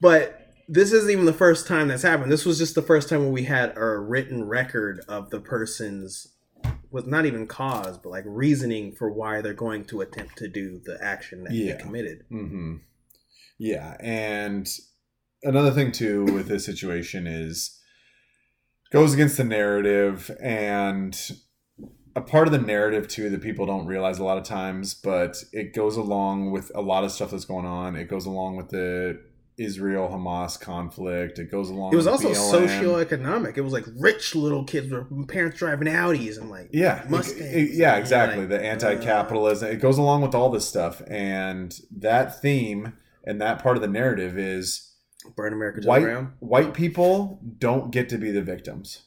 [0.00, 2.30] but this isn't even the first time that's happened.
[2.30, 6.34] This was just the first time where we had a written record of the person's
[6.90, 10.80] was not even cause, but like reasoning for why they're going to attempt to do
[10.84, 11.74] the action that Yeah.
[11.76, 12.24] they committed.
[12.28, 12.76] hmm
[13.58, 14.66] Yeah, and
[15.42, 17.77] another thing too with this situation is
[18.90, 21.18] goes against the narrative and
[22.16, 25.36] a part of the narrative too that people don't realize a lot of times, but
[25.52, 27.94] it goes along with a lot of stuff that's going on.
[27.96, 29.20] It goes along with the
[29.56, 31.38] Israel Hamas conflict.
[31.38, 31.92] It goes along.
[31.92, 33.56] It was also socioeconomic.
[33.56, 37.40] It was like rich little kids with parents driving Audis and like Yeah, it- Mustangs.
[37.54, 38.40] it- yeah, exactly.
[38.40, 39.68] like, the anti-capitalism.
[39.70, 43.88] it goes along with all this stuff, and that theme and that part of the
[43.88, 44.87] narrative is uh,
[45.36, 46.28] burn America to the white ground.
[46.40, 49.02] white people don't get to be the victims.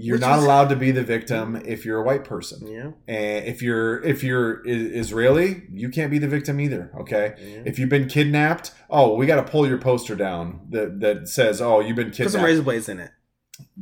[0.00, 2.66] You're Which not is- allowed to be the victim if you're a white person.
[2.68, 6.92] Yeah, And if you're if you're Israeli, you can't be the victim either.
[7.00, 7.34] Okay.
[7.38, 7.62] yeah.
[7.64, 11.60] If you've been kidnapped, oh, we got to pull your poster down that that says,
[11.60, 12.16] "Oh, you've been kidnapped.
[12.16, 13.10] Put kidnapped." some razor blades in it.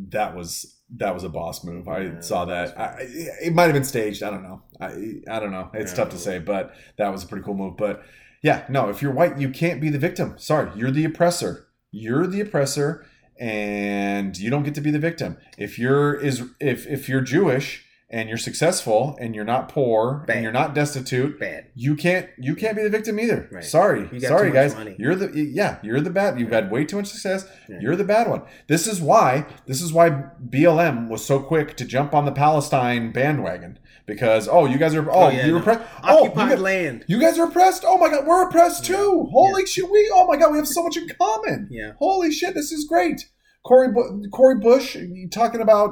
[0.09, 1.87] that was that was a boss move.
[1.89, 2.79] I Yeah, saw that that.
[3.01, 3.03] I,
[3.47, 4.23] it might have been staged.
[4.23, 4.63] I don't know.
[4.81, 4.87] I
[5.31, 5.69] I don't know.
[5.75, 5.97] It's Yeah.
[5.97, 7.77] tough to say, but that was a pretty cool move.
[7.77, 8.03] But
[8.47, 10.35] yeah, no, if you're white, you can't be the victim.
[10.39, 11.67] Sorry, you're the oppressor.
[11.91, 13.05] You're the oppressor,
[13.41, 15.37] and you don't get to be the victim.
[15.59, 20.37] If you're is if if you're Jewish and you're successful and you're not poor Bad.
[20.37, 21.67] and you're not destitute, Bad.
[21.75, 23.49] you can't you can't be the victim either.
[23.51, 23.65] Right.
[23.65, 24.75] Sorry, sorry guys.
[24.75, 24.95] money.
[24.99, 26.39] You're the yeah, you're the bad.
[26.39, 27.47] You've had way too much success.
[27.69, 27.79] Yeah.
[27.81, 28.43] You're the bad one.
[28.69, 30.11] This is why this is why
[30.49, 35.11] BLM was so quick to jump on the Palestine bandwagon because oh you guys are
[35.11, 35.61] oh, Oh, yeah, you're no.
[35.63, 37.05] oppressed oh you guys, land.
[37.09, 38.97] you guys are oppressed oh my god we're oppressed Yeah.
[38.99, 41.93] too holy shit we oh my god we have so much in common Yeah.
[41.99, 43.29] holy shit this is great
[43.65, 44.97] Cori Bu- Cori Bush
[45.33, 45.91] talking about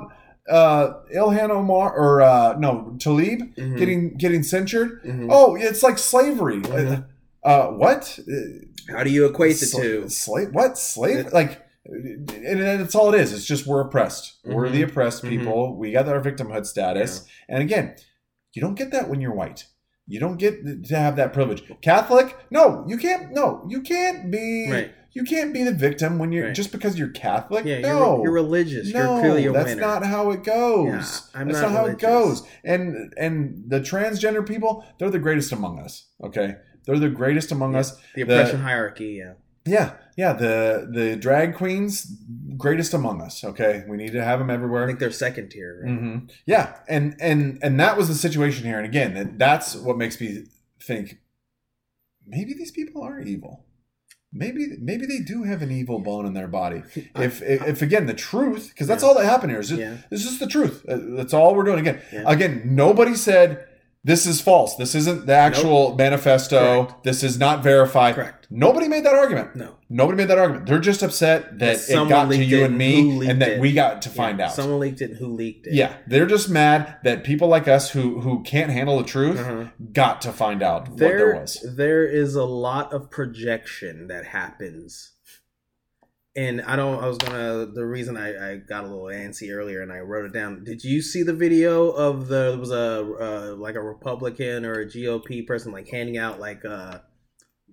[0.49, 3.79] uh Ilhan Omar or uh no Tlaib Mhm.
[3.79, 5.29] getting getting censured Mhm.
[5.31, 7.05] oh it's like slavery Mhm.
[7.43, 10.09] uh what Uh, How do you equate the Sla- two?
[10.11, 10.49] Slave?
[10.53, 11.33] What slave?
[11.33, 13.33] Like, and, and that's all it is.
[13.33, 14.35] It's just we're oppressed.
[14.45, 15.31] We're the oppressed Mhm.
[15.31, 15.75] people.
[15.79, 17.25] We got our victimhood status.
[17.49, 17.95] And again,
[18.53, 19.65] you don't get that when you're white.
[20.07, 21.63] You don't get to have that privilege.
[21.81, 22.37] Catholic?
[22.51, 23.33] No, you can't.
[23.33, 24.71] No, you can't be.
[24.71, 24.91] Right.
[25.15, 26.55] You can't be the victim when you're Right.
[26.55, 27.65] just because you're Catholic.
[27.65, 28.93] Yeah, no, you're, you're religious.
[28.93, 29.81] no, you're clearly a that's winner.
[29.81, 30.87] not how it goes.
[31.33, 32.43] Yeah, I'm that's not not, how it goes.
[32.65, 36.07] And and the transgender people, they're the greatest among us.
[36.23, 37.81] Okay, they're the greatest among Yeah.
[37.81, 37.97] us.
[38.15, 39.21] the oppression hierarchy.
[39.23, 39.35] Yeah.
[39.67, 40.35] Yeah, yeah.
[40.35, 42.05] The the drag queens,
[42.59, 43.43] greatest among us.
[43.45, 44.85] Okay, we need to have them everywhere.
[44.85, 45.81] I think they're second tier.
[45.85, 45.97] Right?
[45.99, 48.77] hmm Yeah, and and and that was the situation here.
[48.79, 50.45] And again, that's what makes me
[50.83, 51.19] think
[52.27, 53.65] maybe these people are evil.
[54.37, 56.83] Maybe maybe they do have an evil bone in their body.
[57.15, 59.09] If if, if again the truth, because that's Yeah.
[59.11, 59.99] all that happened here is just, Yeah.
[60.11, 60.85] it's just the truth.
[60.89, 61.79] Uh, That's all we're doing.
[61.79, 62.25] Again, Yeah.
[62.27, 63.65] again, nobody said
[64.05, 64.77] this is false.
[64.77, 66.85] This isn't the actual manifesto.
[66.85, 67.05] Correct.
[67.05, 68.15] This is not verified.
[68.15, 68.47] Correct.
[68.51, 69.57] Nobody made that argument.
[69.57, 69.77] No.
[69.89, 70.67] Nobody made that argument.
[70.67, 73.61] They're just upset that That it got to you and me, and that it.
[73.61, 74.53] we got to find out.
[74.53, 75.73] Someone leaked it and who leaked it.
[75.75, 79.65] yeah, they're just mad that people like us who who can't handle the truth Uh-huh.
[79.93, 81.67] got to find out what there There, was.
[81.77, 85.13] there is a lot of projection that happens.
[86.37, 87.03] And I don't.
[87.03, 87.67] I was gonna.
[87.67, 90.65] The reason I, I got a little antsy earlier and I wrote it down.
[90.65, 92.51] Did you see the video of the?
[92.51, 96.65] There was a uh, like a Republican or a GOP person like handing out like
[96.65, 96.99] uh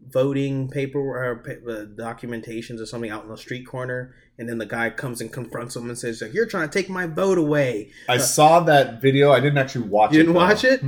[0.09, 4.59] voting paper or pa- uh, documentations or something out in the street corner, and then
[4.59, 7.39] the guy comes and confronts him and says, like, "You're trying to take my vote
[7.39, 9.31] away." I saw that video.
[9.31, 10.23] I didn't actually watch You it.
[10.23, 10.39] didn't though.
[10.39, 10.81] watch it?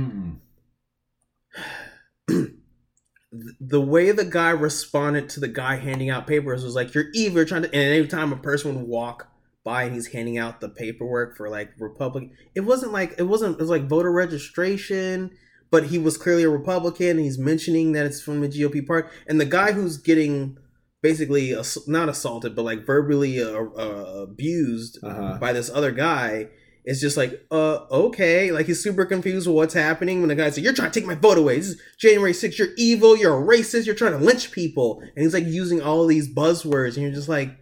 [3.60, 7.38] The way the guy responded to the guy handing out papers was like, "You're evil."
[7.38, 7.74] You're trying to.
[7.74, 9.28] And every time a person would walk
[9.64, 13.54] by and he's handing out the paperwork for like republican it wasn't like it wasn't.
[13.54, 15.30] It was like voter registration,
[15.70, 17.18] but he was clearly a Republican.
[17.18, 20.58] He's mentioning that it's from the GOP party, and the guy who's getting
[21.02, 23.46] basically ass- not assaulted, but like verbally uh,
[23.76, 25.38] uh, abused Uh-huh.
[25.40, 26.48] by this other guy
[26.84, 28.52] is just like, uh, okay.
[28.52, 31.06] Like he's super confused with what's happening when the guy's like, You're trying to take
[31.06, 31.56] my vote away.
[31.56, 32.58] This is January 6th.
[32.58, 33.16] You're evil.
[33.16, 33.86] You're a racist.
[33.86, 35.00] You're trying to lynch people.
[35.00, 36.94] And he's like using all these buzzwords.
[36.94, 37.56] And you're just like,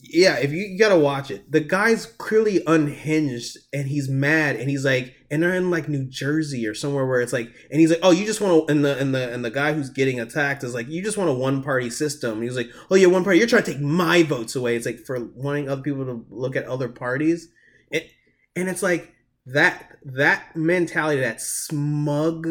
[0.00, 1.52] Yeah, if you, you gotta watch it.
[1.52, 6.06] The guy's clearly unhinged and he's mad and he's like, and they're in like New
[6.06, 8.82] Jersey or somewhere where it's like, and he's like, oh, you just want to, and
[8.82, 11.34] the and the and the guy who's getting attacked is like, you just want a
[11.34, 12.34] one party system.
[12.34, 13.38] And he's like, oh yeah, one party.
[13.38, 14.76] You're trying to take my votes away.
[14.76, 17.48] It's like for wanting other people to look at other parties,
[17.90, 18.10] it,
[18.56, 19.12] and it's like
[19.46, 22.46] that that mentality, that smug.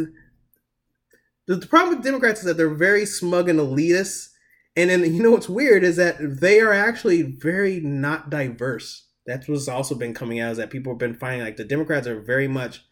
[1.48, 4.30] The, the problem with Democrats is that they're very smug and elitist.
[4.76, 9.08] And then you know what's weird is that they are actually very not diverse.
[9.26, 12.08] That's what's also been coming out is that people have been finding like the Democrats
[12.08, 12.84] are very much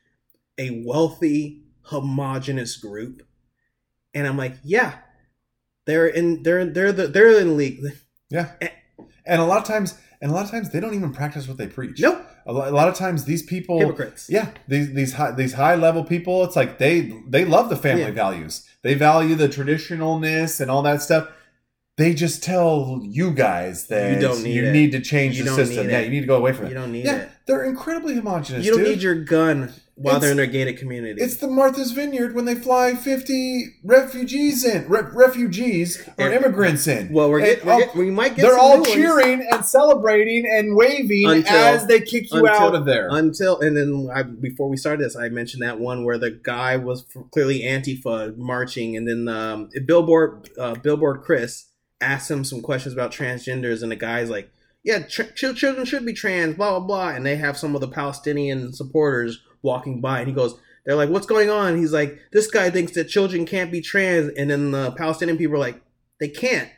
[0.57, 3.21] a wealthy, homogenous group.
[4.13, 4.99] And I'm like, yeah,
[5.85, 7.81] they're in they're they're the they're in league.
[8.29, 8.51] Yeah.
[9.27, 9.95] And a lot of times,
[10.25, 11.99] and a lot of times, they don't even practice what they preach.
[12.01, 14.23] Nope, A a lot of times, these people, hypocrites.
[14.27, 16.95] yeah, these these high these high level people, it's like they
[17.29, 18.23] they love the family Yeah.
[18.25, 18.53] values.
[18.81, 21.27] They value the traditionalness and all that stuff.
[21.97, 25.89] They just tell you guys that You you need to change You the system.
[25.89, 26.75] Yeah, you need to go away from You it.
[26.75, 27.29] don't need yeah, it.
[27.47, 28.65] they're incredibly homogenous.
[28.65, 28.89] You don't dude.
[28.95, 31.21] need your gun while they're in It's- their gated community.
[31.21, 36.85] It's the Martha's Vineyard when they fly fifty refugees in, re- refugees or And- immigrants
[36.85, 37.13] in.
[37.13, 40.75] well, we're, get, we're get, we might get they're some all cheering and celebrating and
[40.75, 43.07] waving Until- as they kick you until- out of there.
[43.09, 46.75] until and then I, before we started this, I mentioned that one where the guy
[46.75, 51.67] was clearly Antifa marching, and then um, Billboard uh, Billboard Chris
[52.01, 54.49] asked him some questions about transgenders, and the guy's like,
[54.83, 58.73] "Yeah, children should be trans, blah blah blah," and they have some of the Palestinian
[58.73, 60.55] supporters walking by, and he goes.
[60.85, 64.31] They're like, "What's going on?" He's like, "This guy thinks that children can't be trans,"
[64.37, 65.81] and then the Palestinian people are like,
[66.19, 66.69] "They can't."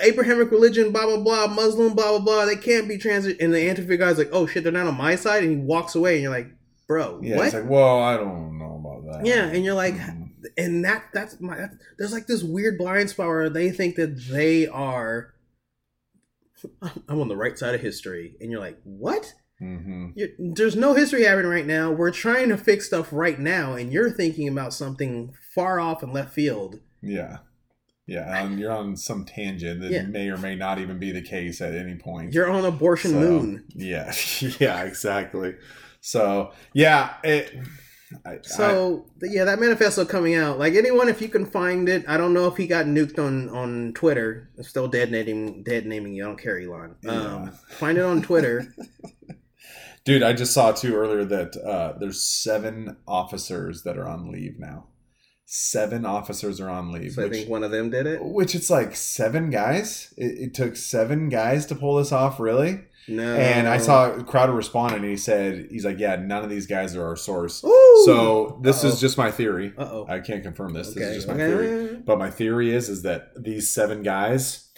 [0.00, 2.44] Abrahamic religion, blah blah blah, Muslim, blah blah blah.
[2.46, 3.26] They can't be trans.
[3.26, 5.94] And the Antifa guy's like, "Oh shit, they're not on my side," and he walks
[5.94, 6.46] away, and you're like,
[6.88, 9.26] "Bro, yeah, what?" it's like, well, I don't know about that.
[9.26, 10.21] yeah, and you're like, Mhm.
[10.56, 11.56] And that that's my.
[11.56, 15.34] That's, there's like this weird blind spot where they think that they are.
[17.08, 20.12] I'm on the right side of history, and you're like, "What?" Mhm.
[20.16, 21.92] You're, there's no history happening right now.
[21.92, 26.12] We're trying to fix stuff right now, and you're thinking about something far off and
[26.12, 26.80] left field.
[27.00, 27.38] yeah,
[28.06, 28.42] yeah.
[28.42, 30.02] Um, you're on some tangent that Yeah.
[30.06, 32.32] may or may not even be the case at any point.
[32.32, 33.64] You're on abortion So, moon.
[33.74, 34.12] Yeah,
[34.60, 35.54] yeah, exactly.
[36.00, 37.54] So yeah, it.
[38.24, 40.58] I, So th- yeah, that manifesto coming out.
[40.58, 43.48] Like anyone, if you can find it, I don't know if he got nuked on
[43.50, 44.50] on Twitter.
[44.56, 46.24] It's still dead naming dead naming you.
[46.24, 46.96] I don't care, Elon.
[47.02, 47.12] Yeah.
[47.12, 48.74] Um, find it on Twitter.
[50.04, 54.58] Dude, I just saw too earlier that uh, there's seven officers that are on leave
[54.58, 54.88] now.
[55.44, 58.24] Seven officers are on leave, so I which, think one of them did it.
[58.24, 60.12] which it's like seven guys.
[60.16, 62.80] It, it took seven guys to pull this off, really.
[63.08, 63.34] No.
[63.34, 66.94] And I saw Crowder responded, and he said, "He's like, yeah, none of these guys
[66.94, 68.02] are our source." Ooh!
[68.06, 68.92] So this Uh-oh.
[68.92, 69.72] is just my theory.
[69.76, 70.06] Uh oh.
[70.08, 70.94] I can't confirm this.
[70.94, 71.46] This is just my okay.
[71.46, 71.96] theory.
[72.04, 74.70] But my theory is is that these seven guys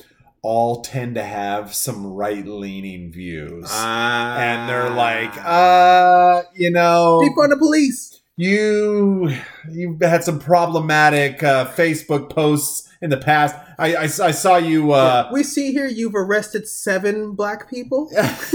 [0.43, 3.67] all tend to have some right leaning views.
[3.71, 4.37] Ah.
[4.39, 8.21] and they're like, uh, you know, defund the police.
[8.37, 9.31] You
[9.71, 13.55] you've had some problematic uh, Facebook posts in the past.
[13.79, 14.93] I, I, I saw you.
[14.93, 18.11] Uh, we see here you've arrested seven black people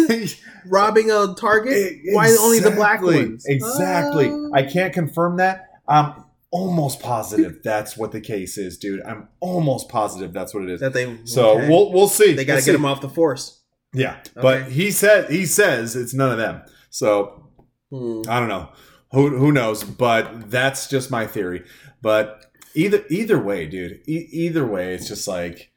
[0.68, 1.99] robbing a Target.
[2.11, 3.45] Why only the black ones?
[3.45, 4.30] Exactly.
[4.30, 4.51] Oh.
[4.53, 5.69] I can't confirm that.
[5.88, 9.01] I'm almost positive that's what the case is, dude.
[9.06, 10.80] I'm almost positive that's what it is.
[10.81, 11.18] that they.
[11.26, 11.69] So okay.
[11.69, 12.34] we'll we'll see.
[12.34, 12.72] They got to We'll get see.
[12.73, 13.61] them off the force.
[13.93, 16.61] Yeah, but he said he says it's none of them.
[16.89, 17.45] So
[17.91, 18.22] Hmm.
[18.30, 18.69] I don't know.
[19.11, 19.84] Who who knows?
[19.84, 21.64] But that's just my theory.
[22.02, 22.45] But
[22.76, 24.02] either either way, dude.
[24.07, 25.72] E- either way, it's just like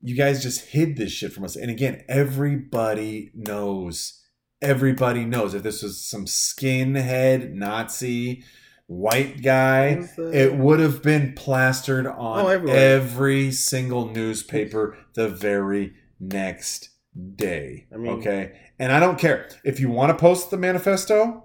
[0.00, 1.56] you guys just hid this shit from us.
[1.56, 4.18] And again, everybody knows.
[4.60, 8.44] Everybody knows if this was some skinhead Nazi
[8.86, 16.90] white guy, it would have been plastered on Oh, every single newspaper the very next
[17.36, 17.86] day.
[17.92, 21.44] I mean- okay, and I don't care if you want to post the manifesto.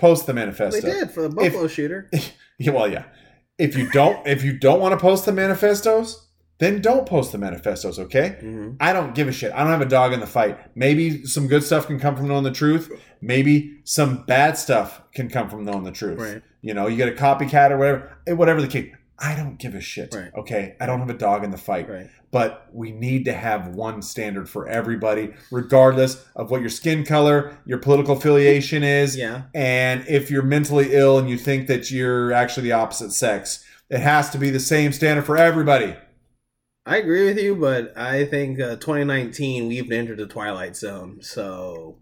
[0.00, 0.80] Post the manifesto.
[0.80, 2.10] They did for the Buffalo shooter.
[2.62, 3.04] Yeah, well, yeah.
[3.58, 6.26] If you don't, if you don't want to post the manifestos,
[6.58, 7.98] then don't post the manifestos.
[7.98, 8.36] Okay.
[8.42, 8.76] Mhm.
[8.80, 9.50] I don't give a shit.
[9.52, 10.58] I don't have a dog in the fight.
[10.76, 12.90] Maybe some good stuff can come from knowing the truth.
[13.22, 16.18] Maybe some bad stuff can come from knowing the truth.
[16.20, 16.42] Right.
[16.60, 18.92] You know, you get a copycat or whatever, eh, whatever the case.
[19.22, 20.14] I don't give a shit.
[20.14, 20.30] Right.
[20.34, 22.08] Okay, I don't have a dog in the fight, Right.
[22.30, 27.58] but we need to have one standard for everybody, regardless of what your skin color,
[27.66, 29.42] your political affiliation is, Yeah.
[29.54, 33.62] and if you're mentally ill and you think that you're actually the opposite sex.
[33.90, 35.96] It has to be the same standard for everybody.
[36.86, 41.18] I agree with you, but I think uh, 2019 we've entered the twilight zone.
[41.20, 41.98] So,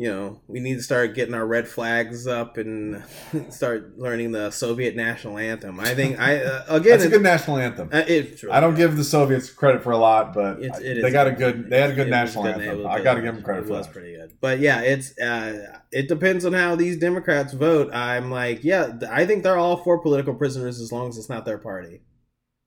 [0.00, 3.02] you know, we need to start getting our red flags up and
[3.50, 5.80] start learning the Soviet national anthem.
[5.80, 7.90] I think I uh, again That's a good national anthem.
[7.92, 11.02] uh, it's really I don't give the Soviets credit for a lot, but It's, it
[11.02, 11.68] they got a good.
[11.68, 12.60] They had a good national good.
[12.60, 12.86] Anthem.
[12.86, 13.92] I got to give them credit It for that.
[13.92, 17.92] pretty good, but yeah, it's uh, it depends on how these Democrats vote.
[17.92, 21.44] I'm like, yeah, I think they're all for political prisoners as long as it's not
[21.44, 22.02] their party.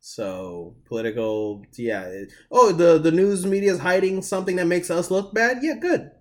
[0.01, 2.11] So political, yeah.
[2.51, 5.59] oh, the the news media is hiding something that makes us look bad.
[5.61, 6.11] Yeah, good.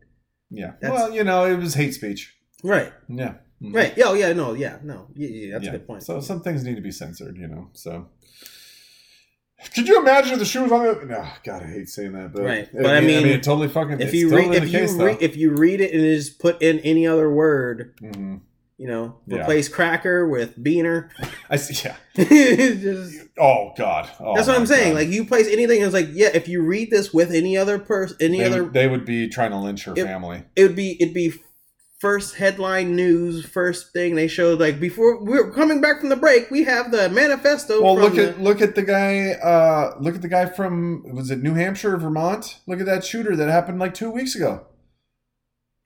[0.50, 0.72] Yeah.
[0.80, 2.34] That's- well, you know, it was hate speech.
[2.62, 3.34] Right, Yeah.
[3.62, 3.74] Mhm.
[3.74, 3.92] right.
[3.96, 5.08] Yeah, oh, yeah, no, yeah, no.
[5.14, 5.70] Yeah, yeah, that's Yeah.
[5.70, 6.02] a good point.
[6.02, 7.70] So some things need to be censored, you know.
[7.72, 8.08] So.
[9.74, 11.04] Could you imagine if the shoe was on the?
[11.06, 12.68] No, God, I hate saying that, but Right.
[12.78, 14.00] I But I mean, I mean, it totally fucking.
[14.00, 16.62] if you read, the if you case, re- if you read it and just put
[16.62, 18.40] in any other word, though.
[18.80, 19.40] You know, Yeah.
[19.42, 21.10] replace cracker with beaner.
[21.50, 21.86] I see.
[21.86, 21.96] Yeah.
[22.24, 24.08] Just- Oh God.
[24.18, 24.94] Oh, That's what I'm saying.
[24.94, 25.00] God.
[25.00, 26.30] Like you place anything, it's like yeah.
[26.32, 29.28] If you read this with any other person, any they, other, would, they would be
[29.28, 30.44] trying to lynch her It- family.
[30.56, 31.34] it would be it'd be
[32.00, 34.58] first headline news, first thing they showed.
[34.60, 37.82] Like before we're coming back from the break, we have the manifesto.
[37.82, 39.32] Well, look the, at look at the guy.
[39.32, 42.60] Uh, look at the guy from was it New Hampshire, or Vermont?
[42.66, 44.64] Look at that shooter that happened like two weeks ago.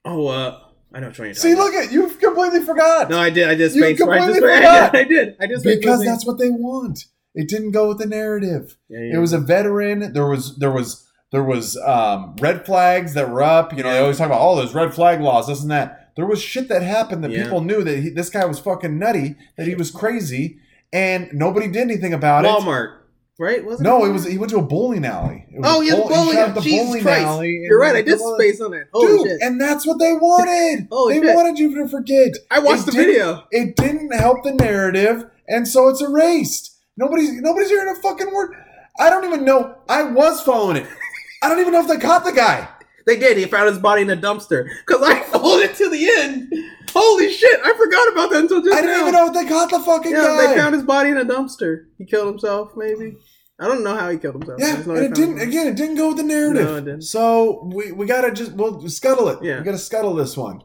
[0.05, 0.59] oh, uh,
[0.93, 1.63] I know what you're talking See, about.
[1.65, 2.04] look at you've
[2.35, 3.09] completely forgot.
[3.09, 3.47] No, I did.
[3.47, 3.83] I did You space.
[3.83, 4.91] I, just, completely I, forgot.
[4.93, 5.35] did, I did.
[5.41, 5.59] I did.
[5.61, 6.09] space because something.
[6.09, 7.05] that's what they want.
[7.33, 8.77] It didn't go with the narrative.
[8.89, 9.15] Yeah, yeah.
[9.15, 10.13] It was a veteran.
[10.13, 13.75] There was there was there was um, red flags that were up.
[13.75, 16.13] You know, they always talk about all those red flag laws, this and that.
[16.15, 17.43] There was shit that happened that Yeah.
[17.43, 20.59] people knew that he, this guy was fucking nutty, that he was crazy,
[20.93, 22.47] and nobody did anything about it.
[22.47, 22.99] Walmart,
[23.39, 23.63] right?
[23.65, 25.45] Wasn't No, it it was he went to a bowling alley.
[25.51, 26.37] It was Oh yeah, bowl- bowling.
[26.37, 27.25] at the Jesus bowling Christ!
[27.25, 27.95] alley You're right.
[27.95, 28.87] I did space on it.
[28.93, 29.41] Holy Dude, shit!
[29.41, 30.87] and that's what they wanted.
[30.91, 31.35] Holy they shit.
[31.35, 32.33] wanted you to forget.
[32.51, 33.43] I watched It the video.
[33.51, 36.75] It didn't help the narrative, and so it's erased.
[36.97, 38.51] Nobody's nobody's hearing a fucking word.
[38.99, 39.75] I don't even know.
[39.89, 40.87] I was following it.
[41.43, 42.67] I don't even know if they caught the guy.
[43.05, 43.37] They did.
[43.37, 44.67] He found his body in a dumpster.
[44.85, 46.51] Cause I followed it to the end.
[46.95, 47.59] Holy shit!
[47.63, 49.01] I forgot about that until just I didn't now.
[49.01, 50.47] even know if they caught the fucking Yeah, guy.
[50.47, 51.85] they found his body in a dumpster.
[51.97, 53.17] He killed himself, maybe.
[53.59, 54.59] I don't know how he killed himself.
[54.59, 55.39] Yeah, and it didn't.
[55.39, 56.65] Again, it didn't go with the narrative.
[56.65, 57.01] No, it didn't.
[57.03, 59.39] So we we gotta just we'll scuttle it.
[59.41, 59.59] Yeah.
[59.59, 60.61] We gotta scuttle this one.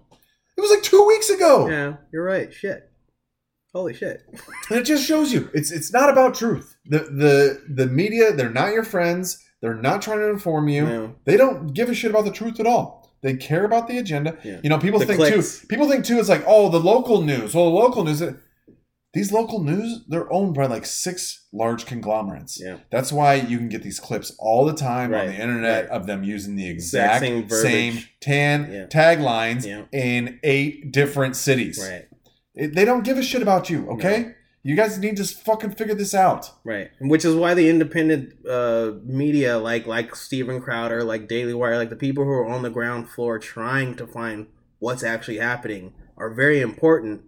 [0.57, 1.69] It was like two weeks ago.
[1.69, 2.53] Yeah, you're right.
[2.53, 2.91] Shit.
[3.73, 4.23] Holy shit.
[4.69, 6.77] And it just shows you it's it's not about truth.
[6.87, 9.45] The the the media, they're not your friends.
[9.63, 10.85] They're not trying to inform you.
[10.87, 11.15] No.
[11.25, 13.00] They don't give a shit about the truth at all.
[13.23, 14.39] They care about the agenda.
[14.43, 14.61] Yeah.
[14.63, 15.61] You know, people The think clicks.
[15.61, 15.67] too.
[15.67, 16.19] People think too.
[16.19, 17.55] It's like, oh, the local news.
[17.55, 18.23] Well, the local news.
[19.13, 22.61] These local news, they're owned by like six large conglomerates.
[22.63, 22.77] Yeah.
[22.93, 25.91] That's why you can get these clips all the time on the internet right.
[25.91, 28.87] of them using the Exact exact, same same, tan Yeah.
[28.87, 29.83] taglines Yeah.
[29.93, 31.81] in eight different cities.
[31.83, 32.07] Right.
[32.55, 33.89] It- they don't give a shit about you.
[33.91, 36.51] Okay, you guys need to fucking figure this out.
[36.65, 36.91] Right.
[37.01, 41.91] Which is why the independent uh, media, like like Steven Crowder, like Daily Wire, like
[41.91, 46.33] the people who are on the ground floor trying to find what's actually happening, are
[46.33, 47.23] very important.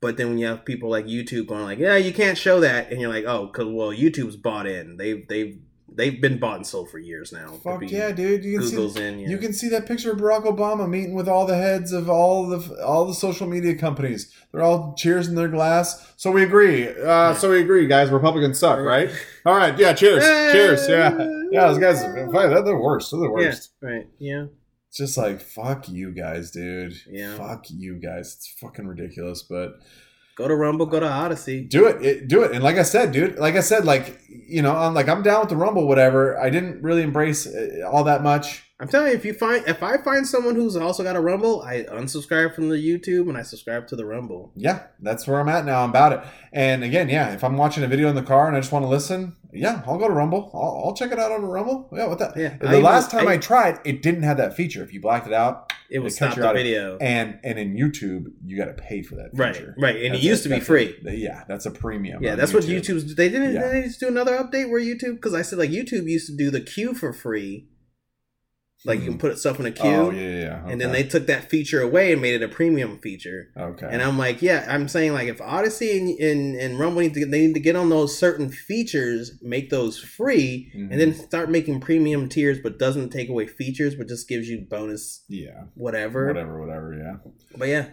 [0.00, 2.90] But then when you have people like YouTube going like, "Yeah, you can't show that,"
[2.90, 4.96] and you're like, "Oh, because well, YouTube's bought in.
[4.96, 5.58] They've they've
[6.00, 8.44] they've been bought and sold for years now." Fuck yeah, dude!
[8.44, 9.18] You can see in.
[9.20, 9.28] Yeah.
[9.28, 12.46] You can see that picture of Barack Obama meeting with all the heads of all
[12.46, 14.32] the all the social media companies.
[14.52, 16.12] They're all cheers in their glass.
[16.16, 16.88] So we agree.
[16.88, 18.10] Uh, so we agree, guys.
[18.10, 19.10] Republicans suck, right?
[19.46, 19.78] All right.
[19.78, 19.92] Yeah.
[19.92, 20.24] Cheers.
[20.24, 20.88] cheers.
[20.88, 21.16] Yeah.
[21.52, 21.66] Yeah.
[21.68, 23.10] Those guys, they're the worst.
[23.10, 23.46] They're the Yeah.
[23.48, 23.70] worst.
[23.80, 24.06] Right.
[24.18, 24.46] Yeah.
[24.88, 26.94] It's just like fuck you guys, dude.
[27.08, 27.36] Yeah.
[27.36, 28.34] Fuck you guys.
[28.36, 29.78] It's fucking ridiculous, but
[30.40, 30.86] Go to Rumble.
[30.86, 31.68] Go to Odysee.
[31.68, 34.62] do it, it do it and like i said dude like i said like you
[34.62, 38.04] know i'm like i'm down with the rumble whatever i didn't really embrace uh, all
[38.04, 41.14] that much I'm telling you, if you find if I find someone who's also got
[41.16, 44.52] a Rumble, I unsubscribe from the YouTube and I subscribe to the Rumble.
[44.56, 46.20] yeah that's where i'm at now I'm about it
[46.52, 48.84] and again yeah if i'm watching a video in the car and i just want
[48.84, 52.06] to listen yeah i'll go to rumble i'll, I'll check it out on rumble yeah
[52.06, 54.54] what that Yeah, the I even- last time I, I- tried it didn't have that
[54.56, 56.98] feature if you blacked it out It was It cuts stop the out video.
[57.00, 60.04] and and in youtube you got to pay for that feature right, right.
[60.04, 60.98] and it used a- to be that's a- free.
[61.04, 63.14] yeah that's a premium Yeah, that's what YouTube's.
[63.14, 63.54] They didn't.
[63.54, 63.68] Yeah.
[63.68, 66.50] They just do another update where YouTube because I said like YouTube used to do
[66.50, 67.66] the queue for free,
[68.86, 70.68] like you can put stuff in a queue, oh yeah yeah, yeah.
[70.68, 73.48] and then they took that feature away and made it a premium feature.
[73.56, 77.12] okay And I'm like, yeah, I'm saying like if Odysee and and, and Rumble need
[77.14, 80.90] to get, they need to get on those certain features, make those free, Mhm.
[80.90, 84.66] and then start making premium tiers, but doesn't take away features, but just gives you
[84.70, 86.26] bonus yeah whatever.
[86.28, 87.16] whatever whatever yeah
[87.58, 87.86] But yeah,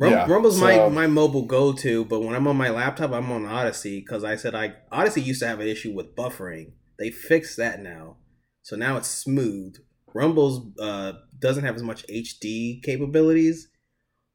[0.00, 3.30] Rum- Yeah, Rumble's my my mobile go to, but when I'm on my laptop, I'm
[3.30, 6.72] on Odysee because I said I Odysee used to have an issue with buffering.
[6.98, 8.16] They fixed that now,
[8.62, 9.76] so now it's smooth.
[10.14, 13.68] Rumble's uh, doesn't have as much HD capabilities,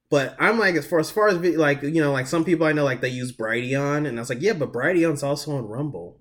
[0.09, 2.71] but I'm like as far as far as like you know like some people I
[2.73, 6.19] know like they use Brighteon, and I was like yeah, but Brighteon's also on Rumble,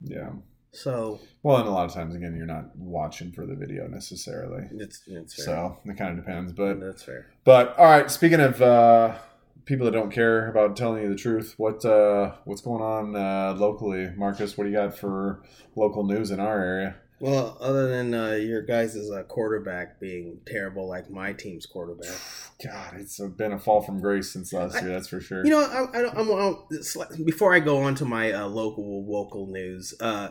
[0.00, 0.30] Yeah.
[0.72, 4.64] so Well, and a lot of times, again, you're not watching for the video necessarily.
[4.72, 5.44] it's it's fair.
[5.44, 6.52] So it kind of depends.
[6.52, 7.26] But that's fair.
[7.44, 8.10] but all right.
[8.10, 9.16] Speaking of uh,
[9.64, 13.54] people that don't care about telling you the truth, what uh, what's going on uh,
[13.58, 14.56] locally, Marcus?
[14.56, 15.42] What do you got for
[15.76, 16.96] local news in our area?
[17.20, 22.16] Well, other than uh, your guys' uh, quarterback being terrible, like my team's quarterback.
[22.64, 24.88] God, it's been a fall from grace since last I- year.
[24.90, 25.44] That's for sure.
[25.44, 26.56] You know, I, I don't, I'm, I'm,
[26.96, 30.30] like- before I go on to my uh, local local news, uh,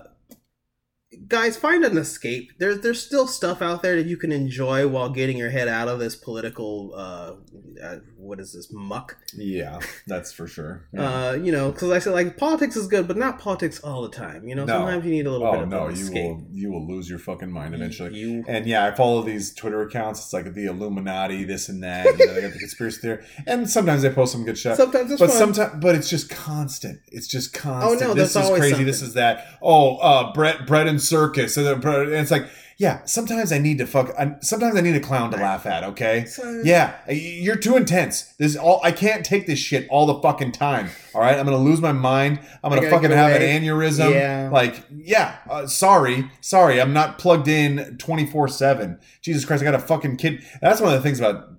[1.27, 2.53] guys, find an escape.
[2.57, 5.87] There's there's still stuff out there that you can enjoy while getting your head out
[5.87, 7.35] of this political uh,
[7.83, 9.17] uh what is this muck?
[9.35, 10.87] yeah, that's for sure.
[10.93, 10.99] Yeah.
[11.19, 14.09] Uh, you know, because I said like politics is good, but not politics all the
[14.09, 14.47] time.
[14.47, 14.73] You know, No.
[14.79, 16.31] sometimes you need a little bit oh of no, you escape.
[16.35, 18.17] will you will lose your fucking mind eventually.
[18.17, 20.19] You, And yeah, I follow these Twitter accounts.
[20.21, 22.05] It's like the Illuminati, this and that.
[22.05, 24.75] You know, they got the conspiracy theory, and sometimes they post some good shit.
[24.77, 26.99] sometimes it's but sometimes, but it's just constant.
[27.07, 28.01] It's just constant.
[28.01, 28.83] Oh, no, this is crazy.
[28.83, 29.45] This is that.
[29.61, 31.57] Oh, uh, bread, bread and circus.
[31.57, 32.47] And it's like,
[32.79, 33.03] yeah.
[33.05, 34.11] Sometimes I need to fuck.
[34.17, 35.83] I, sometimes I need a clown to laugh at.
[35.83, 36.25] Okay.
[36.25, 38.23] So- Yeah, you're too intense.
[38.39, 38.79] This is all.
[38.83, 40.89] I can't take this shit all the fucking time.
[41.13, 42.39] All right, I'm gonna lose my mind.
[42.63, 43.55] I'm gonna fucking have away.
[43.55, 44.11] an aneurysm.
[44.13, 44.49] Yeah.
[44.51, 45.35] Like, yeah.
[45.49, 46.81] Uh, sorry, sorry.
[46.81, 48.97] I'm not plugged in 24 seven.
[49.21, 50.41] Jesus Christ, I got a fucking kid.
[50.61, 51.49] That's one of the things about.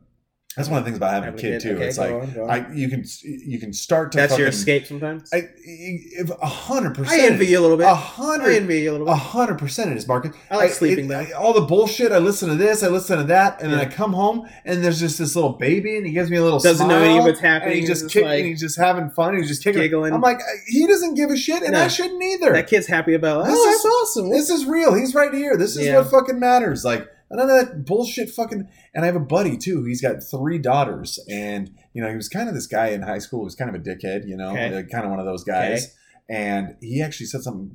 [0.61, 1.75] That's one of the things about having a Having kid too.
[1.77, 2.51] Okay, it's like on, on.
[2.51, 5.29] I you can you can start to that's your escape sometimes.
[5.33, 7.33] I if a hundred I percent.
[7.33, 7.87] envy you a little bit.
[7.87, 8.51] A I hundred.
[8.53, 9.13] I envy you a little bit.
[9.13, 10.35] A hundred percent it is, Marcus.
[10.51, 11.21] I like sleeping though.
[11.21, 12.13] I- all the bullshit.
[12.13, 12.83] I listen to this.
[12.83, 15.97] I listen to that, and then I come home and there's just this little baby,
[15.97, 17.79] and he gives me a little Doesn't know any of what's and happening.
[17.79, 18.29] he's just kicking.
[18.29, 19.37] like- he's just having fun.
[19.37, 19.81] He's just kicking.
[19.81, 20.13] Giggling.
[20.13, 21.81] I'm like, he doesn't give a shit, and No.
[21.85, 22.53] I shouldn't either.
[22.53, 23.47] that kid's happy about.
[23.47, 24.31] This oh, is- that's awesome.
[24.31, 24.95] this is real.
[24.95, 25.57] He's right here.
[25.57, 25.99] This is Yeah.
[25.99, 26.85] what fucking matters.
[26.85, 28.31] Like none of that bullshit.
[28.31, 28.69] Fucking.
[28.95, 29.85] And I have a buddy too.
[29.85, 33.19] He's got three daughters, and you know he was kind of this guy in high
[33.19, 33.41] school.
[33.41, 34.27] He was kind of a dickhead.
[34.27, 34.85] You know, Okay.
[34.91, 35.95] kind of one of those guys.
[36.29, 37.71] And he actually said something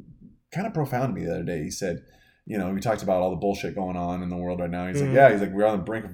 [0.53, 1.61] kind of profound to me the other day.
[1.64, 2.03] He said,
[2.45, 4.88] you know, we talked about all the bullshit going on in the world right now.
[4.88, 5.07] He's Mhm.
[5.07, 5.32] like, yeah.
[5.32, 6.11] He's like, we're on the brink of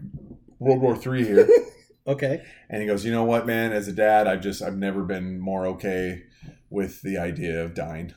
[0.59, 1.47] World War Three here.
[2.07, 2.41] okay.
[2.69, 3.71] And he goes, you know what, man?
[3.73, 6.23] As a dad, I've just I've never been more okay
[6.71, 8.13] with the idea of dying.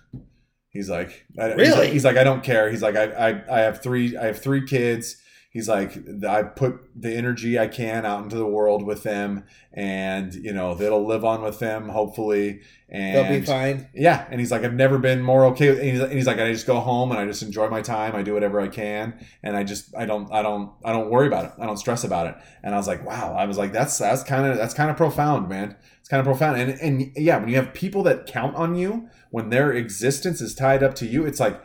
[0.74, 1.70] He's like, I, he's Really?
[1.78, 2.68] like, he's like, I don't care.
[2.70, 5.16] He's like, I, I I have three I have three kids.
[5.54, 5.96] He's like,
[6.28, 10.74] I put the energy I can out into the world with them, and you know
[10.74, 12.60] they'll live on with them hopefully.
[12.88, 13.88] And They'll be fine.
[13.94, 15.70] yeah, and he's like, I've never been more okay.
[15.70, 17.82] with- And he's, and he's like, I just go home and I just enjoy my
[17.82, 18.14] time.
[18.16, 19.14] I do whatever I can,
[19.44, 21.52] and I just, I don't, I don't, I don't worry about it.
[21.60, 22.34] I don't stress about it.
[22.64, 23.34] And I was like, wow.
[23.34, 25.76] I was like, that's that's kind of that's kind of profound, man.
[26.00, 26.60] It's kind of profound.
[26.60, 30.52] And and yeah, when you have people that count on you, when their existence is
[30.54, 31.60] tied up to you, it's like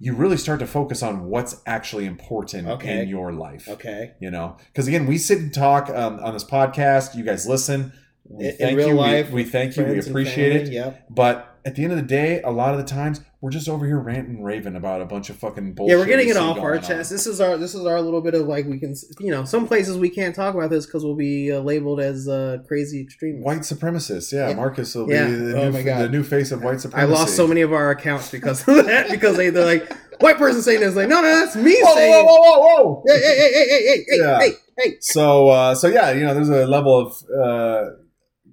[0.00, 3.02] you really start to focus on what's actually important Okay.
[3.02, 4.12] in your life Okay.
[4.20, 7.92] you know because again we sit and talk um, on this podcast you guys listen
[8.28, 11.06] we In- in thank real you We- life, we, thank you we appreciate it Yep.
[11.10, 13.86] but at the end of the day a lot of the times we're just over
[13.86, 16.74] here ranting raving about a bunch of fucking bullshit Yeah, we're getting it off our
[16.76, 16.82] on.
[16.82, 17.08] chest.
[17.10, 19.66] This is our this is our little bit of like we can you know some
[19.68, 23.44] places we can't talk about this because we'll be uh, labeled as uh, crazy extremists.
[23.44, 24.54] white supremacists yeah, Yeah.
[24.56, 25.26] marcus will Yeah.
[25.26, 26.00] be the, Oh new, my God.
[26.02, 27.12] the new face of white supremacy.
[27.12, 30.36] I lost so many of our accounts because of that because they they're like white
[30.36, 33.02] person saying this like no no that's me whoa, saying whoa, whoa, whoa, whoa.
[33.06, 34.38] hey hey hey hey hey hey Yeah.
[34.40, 37.90] hey hey so uh so yeah you know there's a level of uh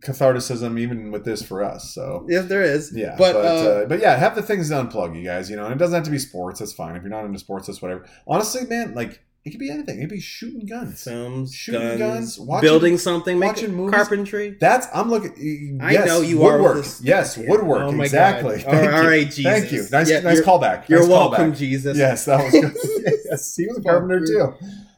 [0.05, 3.85] catharticism even with this for us so yes there is Yeah, but, but uh, uh,
[3.85, 5.49] but yeah, have the things to unplug, you guys.
[5.49, 6.59] You know, and it doesn't have to be sports.
[6.59, 6.95] That's fine.
[6.95, 8.05] If you're not into sports, that's whatever.
[8.27, 9.97] Honestly, man, like it could be anything.
[9.97, 11.03] It could be shooting guns.
[11.03, 13.93] films Shooting guns, guns, watching- building something making watching movies.
[13.95, 15.79] carpentry That's I'm looking.
[15.81, 16.75] I yes, know you are woodwork.
[16.75, 17.49] with this- Yes, Yeah.
[17.49, 17.81] woodwork.
[17.81, 18.57] Oh my exactly.
[18.57, 18.71] God.
[18.71, 19.25] Thank all you.
[19.25, 19.85] Jesus Thank you.
[19.91, 20.89] Nice, Yeah, nice you're, callback.
[20.89, 21.57] you're nice welcome Callback.
[21.57, 22.73] Jesus Yes, that was good.
[23.25, 24.53] yes, he was a carpenter too.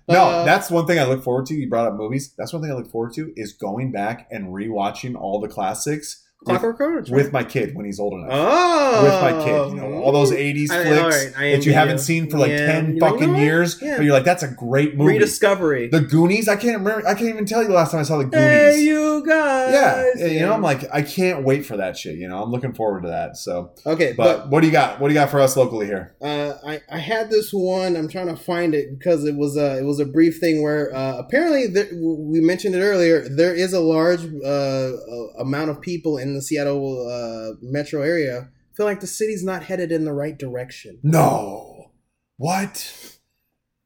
[0.07, 1.55] No, Uh, that's one thing I look forward to.
[1.55, 2.33] You brought up movies.
[2.37, 6.23] That's one thing I look forward to is going back and rewatching all the classics
[6.45, 8.29] Clockwork Orange with my kid when he's old enough.
[8.31, 9.69] oh with my kid.
[9.69, 12.65] You know, all those '80s I- flicks right, that you haven't seen for like Yeah,
[12.67, 13.39] ten you know fucking what?
[13.41, 13.97] years, Yeah.
[13.97, 15.13] but you're like, that's a great movie.
[15.13, 16.47] rediscovery the Goonies.
[16.47, 17.05] I can't remember.
[17.07, 18.47] I can't even tell you the last time I saw the Goonies.
[18.75, 19.73] hey you guys
[20.19, 22.15] yeah, you know, I'm like, I can't wait for that shit.
[22.15, 23.35] You know, I'm looking forward to that.
[23.35, 24.99] So, okay but, but, what do you got?
[25.01, 26.15] What do you got for us locally here?
[26.21, 29.79] uh, I, I had this one i'm trying to find it because it was a
[29.79, 33.73] it was a brief thing where uh, apparently there, we mentioned it earlier there is
[33.73, 34.91] a large uh,
[35.39, 39.91] amount of people in the seattle uh, metro area feel like the city's not headed
[39.91, 41.91] in the right direction No,
[42.37, 43.17] what?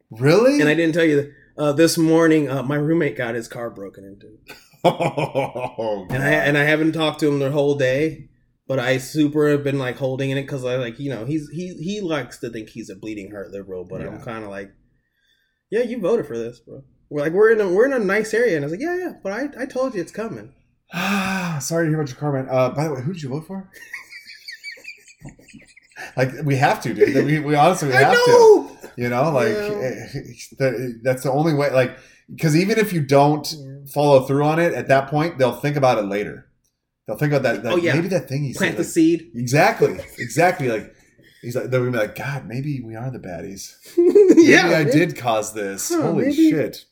[0.09, 0.59] Really?
[0.59, 1.33] and I didn't tell you.
[1.57, 6.57] Uh, this morning, uh, my roommate got his car broken into, Oh, and I and
[6.57, 8.29] I haven't talked to him the whole day.
[8.67, 11.49] But I super have been like holding in it because I like you know he's
[11.49, 14.71] he he likes to think he's a bleeding heart liberal, but I'm kind of like,
[15.69, 16.83] yeah, you voted for this, bro.
[17.09, 18.95] We're like we're in a we're in a nice area, and I was like, yeah,
[18.97, 20.53] yeah, but I I told you it's coming.
[20.93, 22.47] Ah, sorry to hear about your car, man.
[22.49, 23.69] Uh, by the way, who did you vote for?
[26.17, 27.25] like we have to, dude.
[27.25, 28.67] We, we honestly we have to.
[28.97, 29.79] You know, like Yeah.
[29.81, 30.21] eh,
[30.59, 31.71] that, that's the only way.
[31.71, 31.97] Like,
[32.29, 33.47] because even if you don't
[33.93, 36.47] follow through on it at that point, they'll think about it later.
[37.07, 37.63] They'll think about that.
[37.63, 37.93] that Oh, yeah.
[37.93, 38.77] maybe that thing he Plant said.
[38.77, 39.31] the like- seed.
[39.35, 40.67] exactly, exactly.
[40.69, 40.93] Like
[41.41, 43.75] he's like, they're gonna be like, God, maybe we are the baddies.
[43.97, 45.89] Maybe yeah, I did cause this.
[45.93, 46.85] Huh, Holy maybe- shit.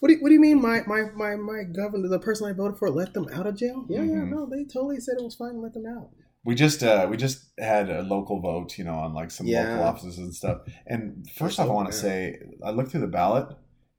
[0.00, 2.52] What do, you, what do you mean my, my, my, my governor, the person I
[2.54, 3.84] voted for, let them out of jail?
[3.88, 4.30] Yeah, yeah, Mhm.
[4.30, 6.10] no, they totally said it was fine to let them out.
[6.42, 9.68] We just uh we just had a local vote, you know, on like some Yeah.
[9.68, 10.62] local offices and stuff.
[10.86, 13.54] And first off, I want to say I looked through the ballot,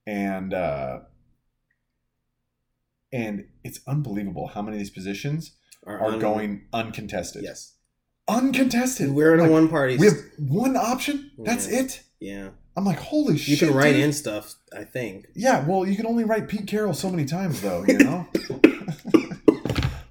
[0.08, 0.98] and uh
[3.12, 5.56] and it's unbelievable how many of these positions
[5.86, 7.44] are un- going uncontested.
[7.44, 7.74] Yes.
[8.28, 9.10] uncontested.
[9.12, 9.96] We're in a one party.
[9.96, 11.30] We have one option.
[11.38, 11.78] That's Yeah.
[11.80, 12.02] it.
[12.20, 12.48] yeah.
[12.76, 13.60] I'm like, holy You shit!
[13.60, 14.04] You can write dude.
[14.04, 15.26] in stuff, I think.
[15.34, 17.84] Yeah, well, you can only write Pete Carroll so many times, though.
[17.86, 18.26] You know.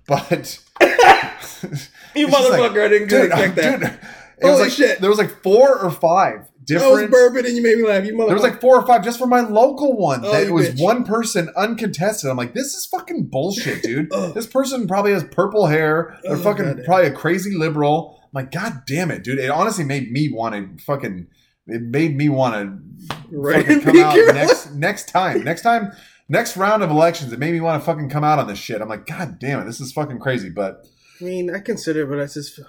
[0.07, 3.79] but You It's just like, motherfucker, I didn't dude, expect that.
[3.79, 3.99] dude, it
[4.41, 4.99] Holy was like, shit.
[4.99, 6.67] There was like four or five different.
[6.67, 7.11] That was different.
[7.11, 8.03] bourbon and you made me laugh.
[8.05, 8.25] You motherfucker.
[8.27, 10.25] There was like four or five just for my local one.
[10.25, 10.81] Oh, that you was bitch.
[10.83, 12.29] one person uncontested.
[12.29, 14.09] I'm like, this is fucking bullshit, dude.
[14.33, 16.19] This person probably has purple hair.
[16.23, 16.85] They're Oh, fucking goddamn.
[16.85, 18.19] probably a crazy liberal.
[18.23, 19.39] I'm like, god damn it, dude.
[19.39, 21.27] It honestly made me want to fucking.
[21.71, 23.65] It made me want to Right.
[23.81, 24.33] come out careful.
[24.33, 25.43] next next time.
[25.43, 25.91] Next time.
[26.29, 28.79] Next round of elections, it made me want to fucking come out on this shit.
[28.81, 30.49] I'm like, God damn it, this is fucking crazy.
[30.49, 30.85] But
[31.19, 32.59] I mean, I consider it, but I just.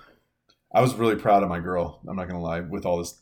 [0.75, 2.01] I was really proud of my girl.
[2.09, 2.61] I'm not gonna lie.
[2.61, 3.21] With all this,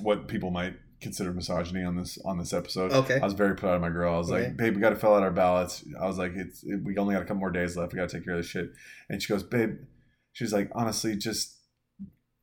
[0.00, 3.20] what people might consider misogyny on this on this episode, Okay.
[3.20, 4.14] I was very proud of my girl.
[4.14, 4.44] I was Okay.
[4.46, 5.84] like, babe, we got to fill out our ballots.
[6.00, 7.92] I was like, it's it, we only got a couple more days left.
[7.92, 8.70] We got to take care of this shit.
[9.08, 9.76] And she goes, babe,
[10.32, 11.57] she's like, honestly, just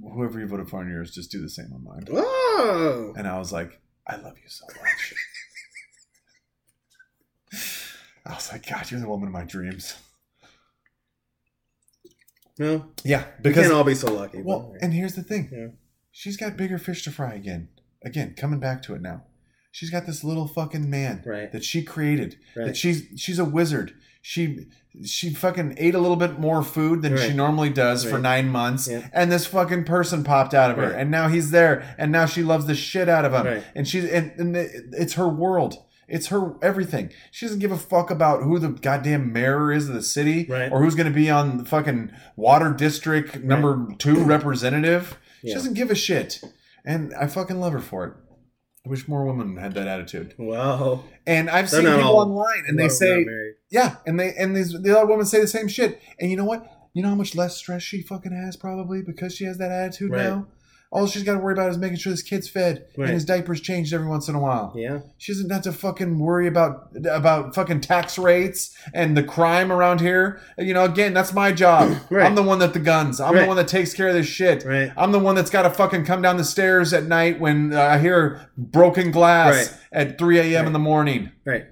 [0.01, 2.05] whoever you voted for on yours, just do the same on mine.
[2.11, 3.13] Oh.
[3.17, 5.13] And I was like, I love you so much.
[8.25, 9.95] I was like, God, you're the woman of my dreams.
[12.57, 12.85] No.
[13.03, 14.37] Yeah, We because can't all be so lucky.
[14.37, 15.49] but- well, and here's the thing.
[15.51, 15.67] Yeah.
[16.11, 17.69] She's got bigger fish to fry again.
[18.03, 19.23] Again, coming back to it now.
[19.71, 21.51] She's got this little fucking man Right.
[21.51, 22.37] that she created.
[22.55, 22.67] Right.
[22.67, 23.93] That she's she's a wizard.
[24.27, 24.65] She
[25.05, 28.87] she fucking ate a little bit more food than she normally does for nine months,
[28.87, 29.07] Yeah.
[29.13, 30.95] and this fucking person popped out of her, Right.
[30.99, 33.63] and now he's there, and now she loves the shit out of him, Right.
[33.75, 35.75] and she's and, and it's her world.
[36.07, 37.11] It's her everything.
[37.29, 40.71] She doesn't give a fuck about who the goddamn mayor is of the city Right.
[40.71, 45.17] or who's going to be on the fucking water district number two representative.
[45.43, 46.41] She doesn't give a shit.
[46.83, 48.13] And I fucking love her for it.
[48.85, 50.33] I wish more women had that attitude.
[50.39, 51.03] Wow.
[51.27, 53.25] And I've They're seen people all- online and they say.
[53.69, 56.01] Yeah, and they and these the other women say the same shit.
[56.19, 56.65] And you know what?
[56.93, 60.11] You know how much less stress she fucking has probably because she has that attitude
[60.11, 60.23] Right.
[60.23, 60.47] now?
[60.91, 63.05] All she's got to worry about is making sure this kid's fed Right.
[63.09, 64.71] and his diapers changed every once in a while.
[64.77, 64.99] Yeah.
[65.17, 69.99] She doesn't have to fucking worry about about fucking tax rates and the crime around
[69.99, 70.39] here.
[70.57, 71.97] You know, again, that's my job.
[72.09, 72.25] Right.
[72.25, 73.19] I'm the one that the guns.
[73.19, 74.63] I'm the one that takes care of this shit.
[74.63, 74.89] Right.
[74.95, 77.81] I'm the one that's got to fucking come down the stairs at night when uh,
[77.81, 79.79] I hear broken glass Right.
[79.91, 80.65] at 3 a.m.
[80.67, 81.31] in the morning.
[81.43, 81.65] Right.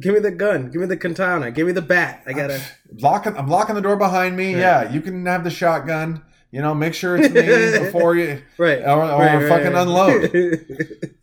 [0.00, 0.70] Give me the gun.
[0.70, 1.50] Give me the katana.
[1.52, 2.22] Give me the bat.
[2.26, 2.60] I gotta.
[3.00, 4.54] Locking, I'm locking the door behind me.
[4.54, 4.60] Right.
[4.60, 6.22] Yeah, you can have the shotgun.
[6.50, 8.80] You know, make sure it's me before you, Right.
[8.80, 9.82] or, or right, fucking right.
[9.82, 10.30] unload.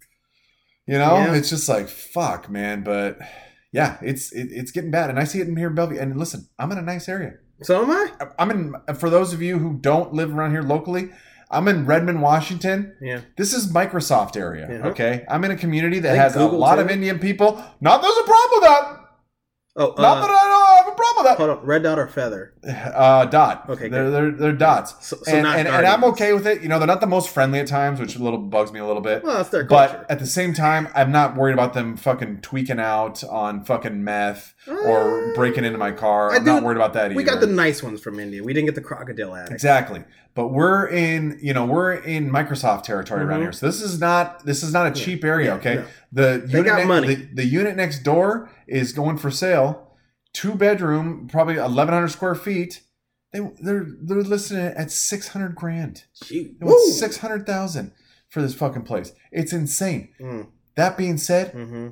[0.85, 1.33] You know, Yeah.
[1.35, 2.83] it's just like fuck, man.
[2.83, 3.17] But
[3.71, 5.97] yeah, it's it, it's getting bad, and I see it in here in Bellevue.
[5.99, 7.35] And listen, I'm in a nice area.
[7.61, 8.11] so am I.
[8.37, 8.75] I'm in.
[8.95, 11.09] For those of you who don't live around here locally,
[11.53, 12.95] I'm in Redmond, Washington.
[13.01, 13.21] Yeah.
[13.37, 14.67] This is Microsoft area.
[14.69, 14.87] Yeah.
[14.89, 16.81] Okay, I'm in a community that has a lot too.
[16.81, 17.63] of Indian people.
[17.79, 18.99] Not there's a problem with that.
[19.75, 21.65] Oh, Not uh, that I don't have a problem with hold on.
[21.65, 22.53] Red dot or feather?
[22.63, 23.67] Uh, dot.
[23.67, 24.93] Okay, they're they're, they're dots.
[25.03, 26.61] So, so and, not and, and I'm okay with it.
[26.61, 28.85] You know, they're not the most friendly at times, which a little bugs me a
[28.85, 29.23] little bit.
[29.23, 29.97] Well, that's their culture.
[30.05, 34.03] But at the same time, I'm not worried about them fucking tweaking out on fucking
[34.03, 36.31] meth or Uh, breaking into my car.
[36.31, 37.15] I'm not worried about that either.
[37.15, 38.43] We got the nice ones from India.
[38.43, 39.53] We didn't get the crocodile addict.
[39.53, 40.03] exactly.
[40.35, 43.43] But we're in, you know, we're in Microsoft territory around Mhm.
[43.43, 43.51] here.
[43.51, 45.05] So this is not this is not a Yeah.
[45.05, 45.47] cheap area.
[45.49, 45.85] Yeah, Okay, no.
[46.11, 47.07] the They unit got ne- money.
[47.15, 49.91] The, the unit next door is going for sale.
[50.33, 52.81] Two bedroom, probably 1,100 square feet.
[53.31, 56.03] They they're they're listing it at 600 grand.
[56.23, 56.55] Shoot.
[56.59, 57.91] They 600,000
[58.29, 59.11] for this fucking place.
[59.31, 60.09] It's insane.
[60.19, 61.89] Mm, That being said, mm-hmm.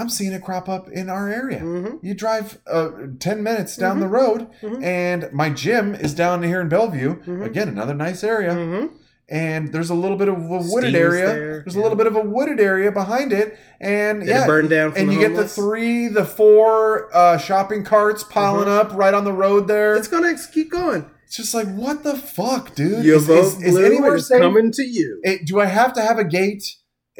[0.00, 1.60] I'm seeing it crop up in our area.
[1.60, 1.96] Mm-hmm.
[2.06, 4.00] You drive uh, 10 minutes down Mhm.
[4.00, 4.82] the road, Mhm.
[4.82, 7.16] and my gym is down here in Bellevue.
[7.22, 7.44] Mhm.
[7.44, 8.52] Again, another nice area.
[8.54, 8.86] Mm-hmm.
[9.32, 11.26] and there's a little bit of a wooded Steve's area.
[11.28, 11.80] there, There's yeah.
[11.80, 14.92] a little bit of a wooded area behind it, and Did yeah, it burn down
[14.96, 18.76] and you get the three, the four uh, shopping carts piling Mhm.
[18.80, 19.94] up right on the road there.
[19.94, 21.04] It's gonna keep going.
[21.26, 23.04] It's just like what the fuck, dude?
[23.04, 24.40] You Is- vote is, is blue, anywhere it's safe?
[24.40, 25.20] coming to you.
[25.24, 26.64] Eh, do I have to have a gate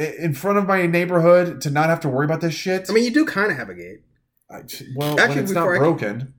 [0.01, 2.89] in front of my neighborhood to not have to worry about this shit?
[2.89, 4.01] I mean, you do kind of have a gate.
[4.51, 4.63] I-
[4.97, 6.35] well, Actually, it's not I- broken,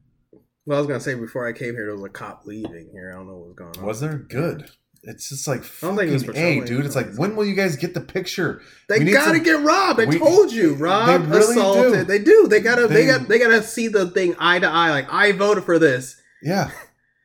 [0.65, 3.11] Well, I was gonna say before I came here, there was a cop leaving here.
[3.11, 3.85] I don't know what was going on.
[3.85, 4.69] was there good?
[5.03, 6.85] It's just like don't think he was fucking a dude.
[6.85, 8.61] It's like when will you guys get the picture?
[8.87, 9.99] They We gotta some- get robbed.
[9.99, 11.93] I we- told you, Rob They really assaulted.
[11.93, 12.03] do.
[12.03, 12.47] They do.
[12.47, 12.85] They gotta.
[12.87, 13.27] They, They- got.
[13.27, 14.91] They gotta see the thing eye to eye.
[14.91, 16.17] Like I voted for this.
[16.43, 16.69] Yeah,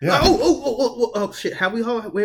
[0.00, 0.20] yeah.
[0.22, 1.52] Oh, oh, oh, oh, oh, oh, shit.
[1.54, 2.08] Have we all?
[2.08, 2.24] We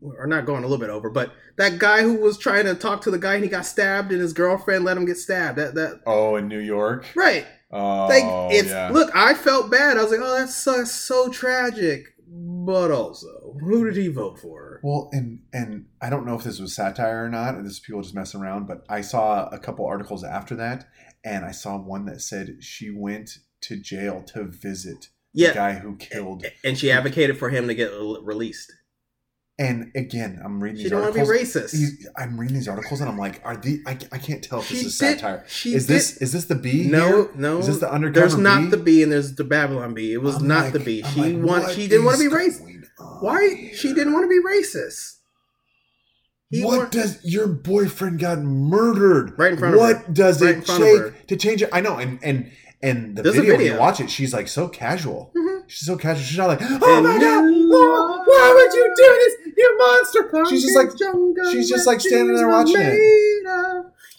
[0.00, 3.00] we're not going a little bit over, but that guy who was trying to talk
[3.02, 5.58] to the guy and he got stabbed, and his girlfriend let him get stabbed.
[5.58, 7.06] That that Oh, in New York.
[7.16, 7.46] right.
[7.70, 8.88] Oh, Like it's yeah.
[8.90, 9.10] look.
[9.14, 9.98] I felt bad.
[9.98, 12.04] I was like, oh, that's so, that's so tragic.
[12.30, 14.80] But also, who did he vote for?
[14.82, 17.80] Well, and and I don't know if this was satire or not, and this is
[17.80, 20.86] people just messing around, but I saw a couple articles after that,
[21.24, 23.30] and I saw one that said she went
[23.62, 26.44] to jail to visit the guy who killed.
[26.64, 27.90] and she advocated for him to get
[28.22, 28.72] released.
[29.60, 31.54] And again, I'm reading She these didn't want to be articles.
[31.72, 31.80] racist.
[31.80, 33.82] You- I'm reading these articles, and I'm like, are the?
[33.86, 35.44] I, I can't tell if She this is did- satire.
[35.64, 36.84] Is did- this is this the B?
[36.88, 37.30] No, here?
[37.34, 37.58] no.
[37.58, 38.20] Is this the undercover?
[38.28, 38.68] There's not B?
[38.68, 40.12] the B and there's the Babylon Bee.
[40.12, 41.02] It was I'm not like- the B.
[41.02, 41.70] She like, want.
[41.72, 42.84] She didn't want to be racist.
[43.20, 43.70] Why?
[43.74, 45.16] She didn't want to be racist.
[46.50, 50.12] He what want- does your boyfriend got murdered Right in front of what her.
[50.12, 51.68] does Right it in front of take to change it?
[51.72, 52.50] I know, and and
[52.82, 55.32] and the There's video, when you watch it, she's like so casual.
[55.36, 55.62] Mhm.
[55.66, 56.22] She's so casual.
[56.24, 60.44] She's not like, oh And my god, oh, why would you do this, you monster?
[60.48, 60.90] She's just like,
[61.52, 62.98] she's just like standing there watching it.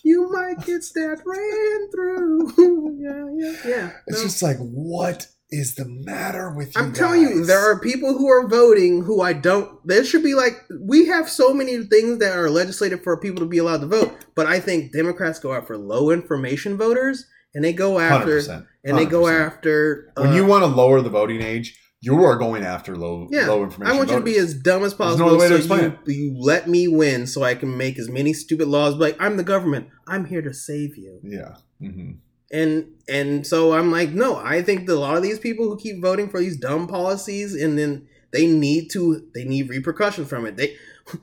[0.03, 2.97] You might get stabbed ran through.
[3.01, 3.91] yeah, yeah, yeah.
[4.07, 4.23] it's No.
[4.23, 6.81] just like, what is the matter with you?
[6.81, 9.69] I'm telling you, there are people who are voting who I don't.
[9.85, 13.45] There should be like we have so many things that are legislated for people to
[13.45, 17.63] be allowed to vote, but I think Democrats go out for low information voters, and
[17.63, 19.45] they go after 100%, and they go 100%.
[19.47, 20.11] after.
[20.17, 23.47] When uh, you want to lower the voting age, you are going after low Yeah,
[23.47, 23.93] low information.
[23.93, 25.27] I want you to be as dumb as There's no possible.
[25.29, 28.09] other way to so explain you, you let me win, so I can make as
[28.09, 28.95] many stupid laws.
[28.95, 29.87] Like I'm the government.
[30.07, 31.19] I'm here to save you.
[31.23, 31.55] yeah.
[31.79, 32.11] hmm
[32.51, 35.77] and and so I'm like, no, I think that a lot of these people who
[35.77, 40.45] keep voting for these dumb policies, and then they need to, they need repercussions from
[40.45, 40.57] it.
[40.57, 40.75] They,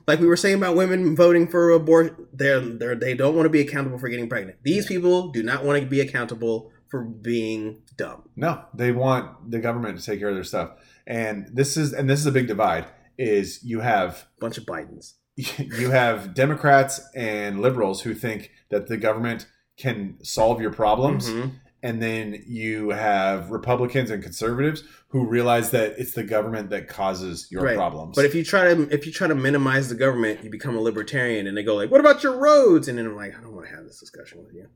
[0.07, 3.49] like we were saying about women voting for abortion, they're, they're they don't want to
[3.49, 4.57] be accountable for getting pregnant.
[4.63, 8.23] These people do not want to be accountable for being dumb.
[8.35, 10.71] No, they want the government to take care of their stuff.
[11.05, 12.85] And this is and this is a big divide
[13.17, 15.13] is you have a Bunch of Bidens.
[15.35, 19.47] you have Democrats and liberals who think that the government
[19.77, 21.51] can solve your problems Mhm.
[21.87, 27.47] And then you have Republicans and conservatives who realize that it's the government that causes
[27.49, 27.75] your Right.
[27.77, 28.15] problems.
[28.15, 30.81] But if you try to if you try to minimize the government, you become a
[30.81, 33.55] libertarian, and they go like, "What about your roads?" And then I'm like, I don't
[33.55, 34.67] want to have this discussion with you.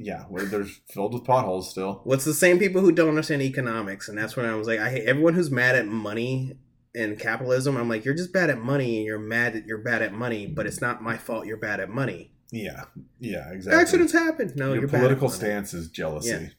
[0.00, 0.64] yeah, where they're
[0.94, 2.00] filled with potholes still.
[2.04, 4.90] What's the same people who don't understand economics, and that's when I was like, I
[4.90, 6.56] hate everyone who's mad at money
[6.94, 7.76] and capitalism.
[7.76, 10.46] I'm like, you're just bad at money, and you're mad that you're bad at money,
[10.46, 12.32] but it's not my fault you're bad at money.
[12.50, 12.84] Yeah.
[13.20, 13.80] Yeah, exactly.
[13.80, 14.52] Accidents happen.
[14.56, 16.50] No, your political stance is jealousy.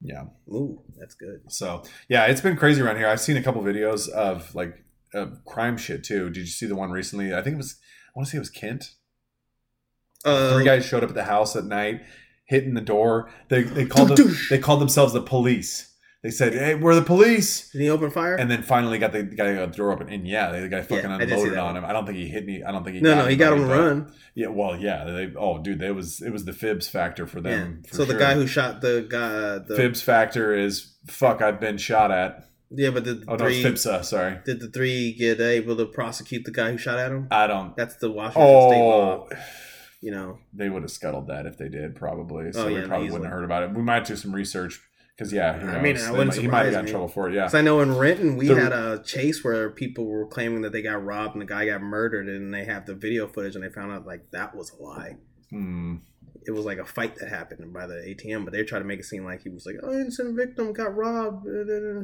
[0.00, 0.24] yeah.
[0.48, 1.40] Ooh, that's good.
[1.48, 3.08] So yeah, it's been crazy around here.
[3.08, 6.26] I've seen a couple videos of like of crime shit too.
[6.30, 7.34] Did you see the one recently?
[7.34, 7.76] I think it was
[8.08, 8.92] I want to say it was Kent.
[10.24, 12.02] Uh, Three guys showed up at the house at night,
[12.46, 13.30] hitting the door.
[13.48, 15.92] They they called them, they called themselves the police.
[16.22, 18.34] They said, "Hey, we're the police." Did he open fire?
[18.34, 21.04] And then finally got the guy got the door open, and yeah, the guy fucking
[21.04, 21.84] see unloaded on him.
[21.84, 22.62] I don't think he hit me.
[22.64, 23.02] I don't think he.
[23.02, 24.12] no, no, he got him to run.
[24.34, 25.04] Yeah, well, yeah.
[25.04, 27.50] They, oh, dude, it was it was the fibs factor for Yeah.
[27.56, 27.82] them.
[27.88, 31.42] for So the guy who shot the guy, uh, the fibs factor is fuck.
[31.42, 32.48] I've been shot at.
[32.70, 33.76] yeah, but did the Oh no, three.
[33.76, 37.28] Sorry, did the three get able to prosecute the guy who shot at him?
[37.30, 37.76] I don't.
[37.76, 39.28] That's the Washington state law.
[39.30, 39.36] Oh,
[40.02, 42.52] You know, they would have scuttled that if they did, probably.
[42.52, 43.12] So Oh, we probably easily.
[43.12, 43.74] wouldn't have heard about it.
[43.74, 44.80] We might do some research
[45.16, 45.96] because yeah, I mean.
[45.96, 47.34] I wouldn't might- he might have surprise got in trouble for it.
[47.34, 50.60] Yeah, 'Cause I know in Renton we The- had a chase where people were claiming
[50.62, 53.54] that they got robbed and the guy got murdered, and they have the video footage,
[53.54, 55.16] and they found out like that was a lie.
[55.50, 55.96] Hmm.
[56.46, 59.00] It was like a fight that happened by the ATM, but they tried to make
[59.00, 61.44] it seem like he was like, "Oh, innocent victim got robbed.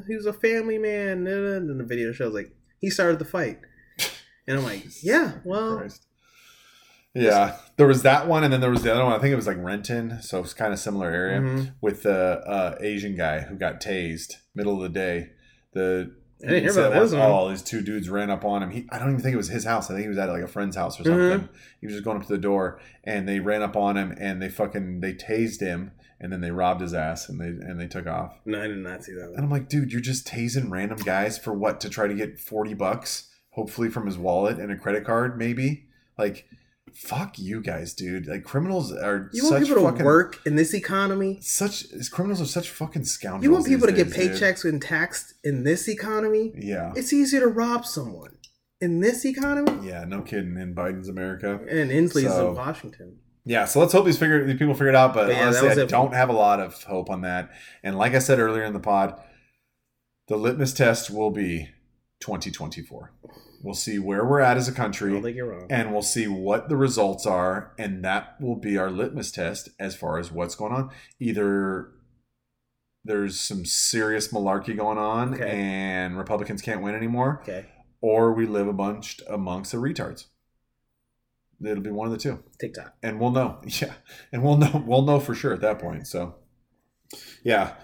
[0.08, 3.18] He was a family man." uh, uh," And then the video shows like he started
[3.20, 3.60] the fight,
[4.48, 6.06] and I'm like, "Yeah, well, Christ.
[7.14, 9.12] Yeah, there was that one, and then there was the other one.
[9.12, 11.72] I think it was like Renton, so it's kind of similar area mhm.
[11.80, 15.30] with the uh, Asian guy who got tased middle of the day.
[15.74, 17.12] The I didn't hear about this.
[17.12, 18.70] Oh, these two dudes ran up on him.
[18.70, 19.90] He, I don't even think it was his house.
[19.90, 21.30] I think he was at like a friend's house or Mhm.
[21.32, 21.48] something.
[21.80, 24.40] He was just going up to the door, and they ran up on him, and
[24.40, 27.86] they fucking they tased him, and then they robbed his ass, and they and they
[27.88, 28.40] took off.
[28.46, 29.38] no, I did not see that And.
[29.44, 32.72] I'm like, dude, you're just tasing random guys for what to try to get forty
[32.74, 33.28] bucks.
[33.50, 35.84] hopefully from his wallet and a credit card, maybe.
[36.16, 36.46] Like,
[36.94, 38.26] fuck you guys, dude.
[38.26, 41.38] Like criminals are You want people to work in this economy?
[41.40, 43.44] such criminals are such fucking scoundrels.
[43.44, 44.40] You want people to get days, dude.
[44.42, 46.52] paychecks and taxed in this economy?
[46.56, 46.92] Yeah.
[46.96, 48.36] It's easier to rob someone
[48.80, 50.56] in this economy Yeah, no kidding.
[50.58, 51.60] In Biden's America.
[51.68, 53.18] and Inslee's So- in Washington.
[53.44, 55.14] Yeah, so let's hope these figure these people figure it out.
[55.14, 57.50] But, But yeah, honestly, I don't have a lot of hope on that.
[57.82, 59.20] And like I said earlier in the pod,
[60.28, 61.68] the litmus test will be
[62.20, 63.12] 2024.
[63.62, 65.66] We'll see where we're at as a country, don't think you're wrong.
[65.70, 69.94] and we'll see what the results are, and that will be our litmus test as
[69.94, 70.90] far as what's going on.
[71.20, 71.88] Either
[73.04, 75.48] there's some serious malarkey going on, Okay.
[75.50, 77.66] and Republicans can't win anymore, Okay,
[78.00, 80.26] or we live a bunch amongst the retards.
[81.64, 82.94] It'll be one of the two TikTok.
[83.04, 83.92] and we'll know yeah
[84.32, 86.34] and we'll know we'll know for sure at that point so
[87.44, 87.74] yeah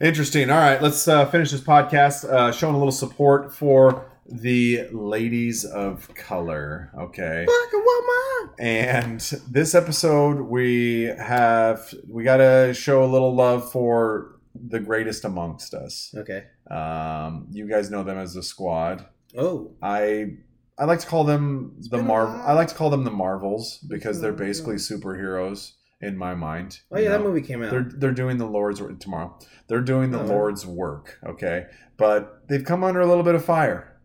[0.00, 4.86] interesting all right let's uh, finish this podcast uh, showing a little support for the
[4.92, 8.54] ladies of color okay Black woman.
[8.58, 15.72] and this episode we have we gotta show a little love for the greatest amongst
[15.74, 16.44] us Okay.
[16.70, 19.06] um, you guys know them as the squad
[19.36, 20.36] Oh, I
[20.78, 22.40] I like to call them the Marvel.
[22.46, 26.80] I like to call them the Marvels because they're basically superheroes in my mind.
[26.90, 27.70] oh yeah, that movie came out.
[27.70, 29.36] They're they're doing the Lord's work tomorrow.
[29.66, 30.24] They're doing the Oh.
[30.26, 31.18] Lord's work.
[31.26, 31.66] Okay,
[31.98, 33.97] but they've come under a little bit of fire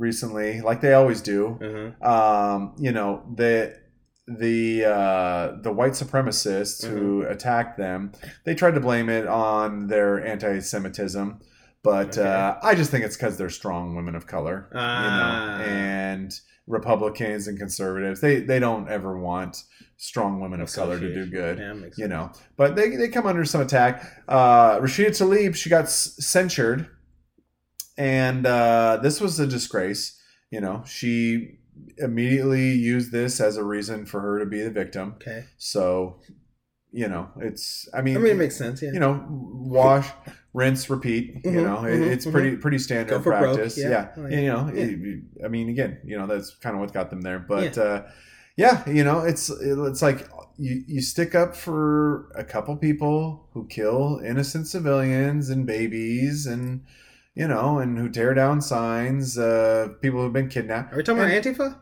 [0.00, 1.58] recently, like they always do.
[1.62, 2.12] Uh-huh.
[2.14, 3.78] Um, you know the
[4.26, 7.32] the uh, the white supremacists who Mm-hmm.
[7.32, 8.12] attacked them.
[8.44, 11.40] They tried to blame it on their anti-Semitism.
[11.82, 12.28] But Okay.
[12.28, 15.56] uh, I just think it's because they're strong women of color you Ah.
[15.58, 16.30] know, and
[16.66, 19.64] Republicans and conservatives, they they don't ever want
[19.96, 22.30] strong women of color to do good, Yeah, you know.
[22.56, 24.04] But they they come under some attack.
[24.28, 26.86] Uh, Rashida Tlaib, she got s- censured,
[28.00, 30.18] and uh, this was a disgrace.
[30.50, 31.58] You know, she
[31.98, 35.14] immediately used this as a reason for her to be the victim.
[35.16, 35.44] Okay.
[35.58, 36.20] So,
[36.92, 37.88] you know, it's.
[37.94, 38.82] I mean, I mean, it makes sense.
[38.82, 38.92] Yeah.
[38.92, 40.08] you know, wash,
[40.54, 41.24] rinse, repeat.
[41.44, 43.78] You Mhm, know, mhm, it's pretty pretty standard for broke, practice.
[43.78, 43.90] yeah.
[43.90, 44.24] Yeah, yeah.
[44.24, 44.84] And, you know, Yeah.
[44.84, 47.38] it- I mean, again, you know, that's kind of what got them there.
[47.38, 48.04] But uh,
[48.56, 50.26] yeah, you know, it's it's like
[50.58, 56.82] you you stick up for a couple people who kill innocent civilians and babies and.
[57.34, 60.92] You know, and who tear down signs, uh, people who've been kidnapped.
[60.92, 61.78] Are we talking about Antifa?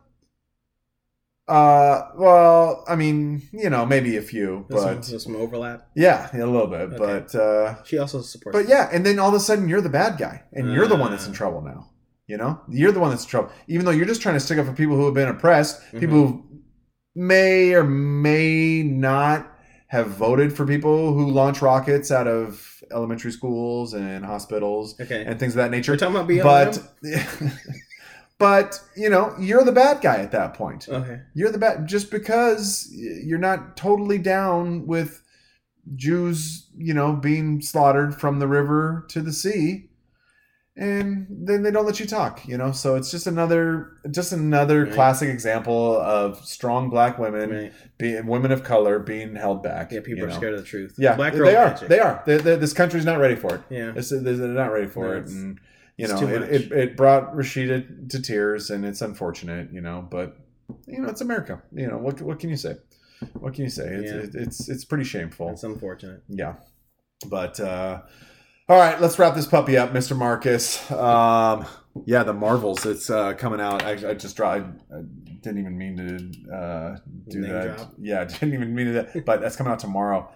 [1.49, 5.89] Uh, well, I mean, you know, maybe a few, There's but there's some overlap.
[5.97, 6.93] yeah, a little bit.
[6.93, 6.97] Okay.
[6.99, 8.55] But uh, She also supports.
[8.59, 10.97] But yeah, and then all of a sudden you're the bad guy, and you're the
[10.97, 11.37] one that's in Ah.
[11.37, 11.89] trouble now.
[12.27, 14.59] You know, you're the one that's in trouble, even though you're just trying to stick
[14.59, 15.99] up for people who have been oppressed, Mm-hmm.
[16.01, 16.45] people who
[17.15, 19.58] may or may not
[19.89, 25.25] have voted for people who launch rockets out of elementary schools and hospitals Okay.
[25.25, 25.93] and things of that nature.
[25.93, 26.89] We're talking about BLM.
[27.03, 27.53] But,
[28.39, 31.21] but you know, you're the bad guy at that point okay.
[31.35, 35.23] you're the bad just because you're not totally down with
[35.97, 39.88] Jews, you know, being slaughtered from the river to the sea,
[40.79, 42.71] and then they don't let you talk, you know.
[42.73, 44.93] So it's just another, just another Right.
[44.95, 47.73] classic example of strong black women, Right.
[47.99, 49.91] being women of color being held back.
[49.93, 50.35] Yeah, people are know.
[50.37, 50.95] scared of the truth.
[50.97, 51.53] Yeah, Black they girl are.
[51.71, 51.89] magic.
[51.89, 52.23] They are.
[52.25, 53.61] They, they, this country's not ready for it.
[53.71, 53.93] Yeah.
[53.97, 55.59] It's, they're not ready for No, it, and
[55.97, 60.37] you know, it, it, it brought Rashida to tears, and it's unfortunate, you know, but
[60.87, 61.61] you know, it's America.
[61.73, 62.77] You know, what what can you say?
[63.33, 63.87] What can you say?
[63.89, 64.19] It's Yeah.
[64.19, 65.51] it, it's it's pretty shameful.
[65.51, 66.23] It's unfortunate.
[66.29, 66.55] Yeah,
[67.29, 68.03] but uh,
[68.69, 70.91] all right, let's wrap this puppy up, Mister Marcus.
[70.91, 71.67] Um,
[72.05, 72.85] yeah, the Marvels.
[72.87, 73.83] It's uh, coming out.
[73.85, 74.53] I, I just draw.
[74.53, 75.03] I, I
[75.41, 76.97] didn't even mean to uh,
[77.29, 77.77] do Name that.
[77.77, 77.93] drop?
[77.99, 79.25] Yeah, I didn't even mean to do that.
[79.25, 80.31] But that's coming out tomorrow.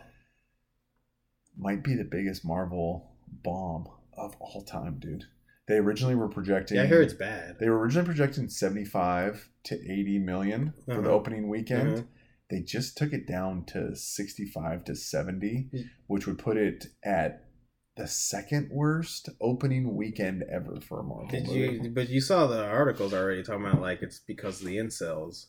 [1.57, 3.87] Might be the biggest Marvel bomb
[4.17, 5.25] of all time, dude.
[5.69, 6.79] They originally were projecting.
[6.79, 7.57] Yeah, I hear it's bad.
[7.61, 11.11] They were originally projecting 75 to 80 million for the Uh-huh.
[11.11, 11.93] opening weekend.
[11.93, 12.03] Uh-huh.
[12.51, 15.85] They just took it down to 65 to 70, Mm.
[16.07, 17.45] which would put it at
[17.97, 21.59] the second worst opening weekend ever for a Marvel Did movie.
[21.83, 21.91] you?
[21.91, 25.47] But you saw the articles already talking about like it's because of the incels.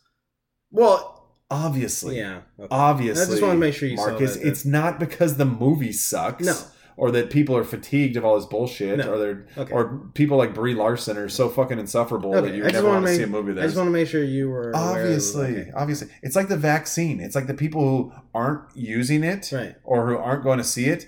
[0.72, 2.18] Well, obviously.
[2.18, 2.42] Yeah.
[2.60, 2.68] Okay.
[2.72, 3.24] Obviously.
[3.24, 6.46] I just wanna make sure you saw Marcus, that- it's not because the movie sucks.
[6.46, 6.56] No.
[6.96, 9.14] Or that people are fatigued of all this bullshit, No.
[9.14, 9.74] or they're, Okay.
[9.74, 13.24] or people like Brie Larson are so fucking insufferable that you never wanna make- see
[13.24, 13.60] a movie.
[13.60, 15.72] I just want to make sure you were aware of- obviously okay.
[15.76, 19.76] obviously it's like the vaccine it's like the people who aren't using it Right.
[19.84, 21.08] or who aren't going to see it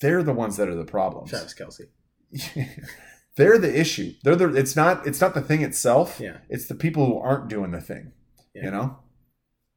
[0.00, 1.86] they're the ones that are the problems Travis Kelce.
[3.36, 6.38] they're the issue they're the it's not it's not the thing itself Yeah.
[6.48, 8.12] it's the people who aren't doing the thing
[8.54, 8.64] Yeah.
[8.64, 8.98] you know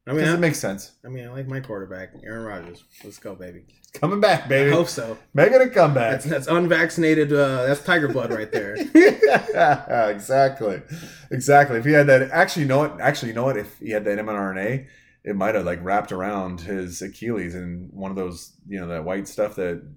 [0.07, 0.93] I mean, I, it makes sense.
[1.05, 2.83] I mean, I like my quarterback, Aaron Rodgers.
[3.03, 3.65] Let's go, baby.
[3.93, 4.71] Coming back, I baby.
[4.71, 5.19] hope so.
[5.35, 6.13] Making a comeback.
[6.13, 7.31] That's that's unvaccinated.
[7.31, 8.75] Uh, that's tiger blood right there.
[10.09, 10.81] exactly.
[11.29, 11.77] Exactly.
[11.77, 12.99] If he had that, actually, you know what?
[12.99, 13.57] Actually, you know what?
[13.57, 14.87] If he had that mRNA,
[15.29, 19.05] it might have like wrapped around his Achilles and one of those, you know, that
[19.05, 19.87] white stuff that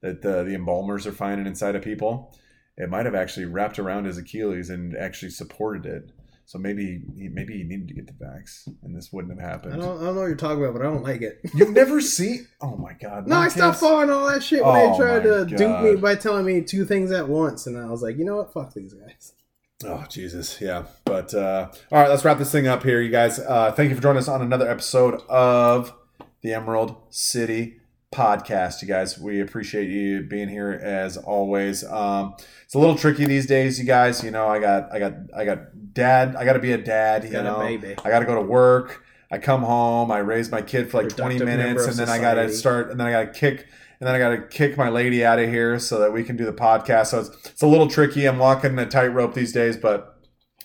[0.00, 2.34] that uh, the embalmers are finding inside of people.
[2.78, 6.12] It might have actually wrapped around his Achilles and actually supported it.
[6.46, 9.50] So maybe he maybe he needed to get the vax, and this wouldn't have I
[9.52, 9.82] happened.
[9.82, 11.40] don't, I don't know what you're talking about, but I don't like it.
[11.54, 12.48] You've never seen?
[12.62, 13.26] Oh my god!
[13.26, 16.14] No, I stopped following all that shit when Oh they tried to dupe me by
[16.14, 18.54] telling me two things at once, and I was like, you know what?
[18.54, 19.34] Fuck these guys.
[19.84, 20.86] Oh Jesus, yeah.
[21.04, 23.38] But uh, all right, let's wrap this thing up here, you guys.
[23.38, 25.94] Uh, thank you for joining us on another episode of
[26.40, 27.78] the Emerald City
[28.12, 28.82] Podcast.
[28.82, 31.84] You guys, we appreciate you being here as always.
[31.84, 32.34] Um,
[32.64, 34.24] it's a little tricky these days, you guys.
[34.24, 36.34] You know, I got, I got, I got dad.
[36.34, 37.22] I got to be a dad.
[37.22, 37.94] You Got a know, baby.
[38.04, 39.04] I got to go to work.
[39.30, 40.10] I come home.
[40.10, 42.90] I raise my kid for like twenty Productive minutes, and then I got to start,
[42.90, 43.68] and then I got to kick
[44.00, 46.36] and then I got to kick my lady out of here so that we can
[46.36, 47.08] do the podcast.
[47.08, 48.26] So it's, it's a little tricky.
[48.26, 50.14] I'm walking a tightrope these days, but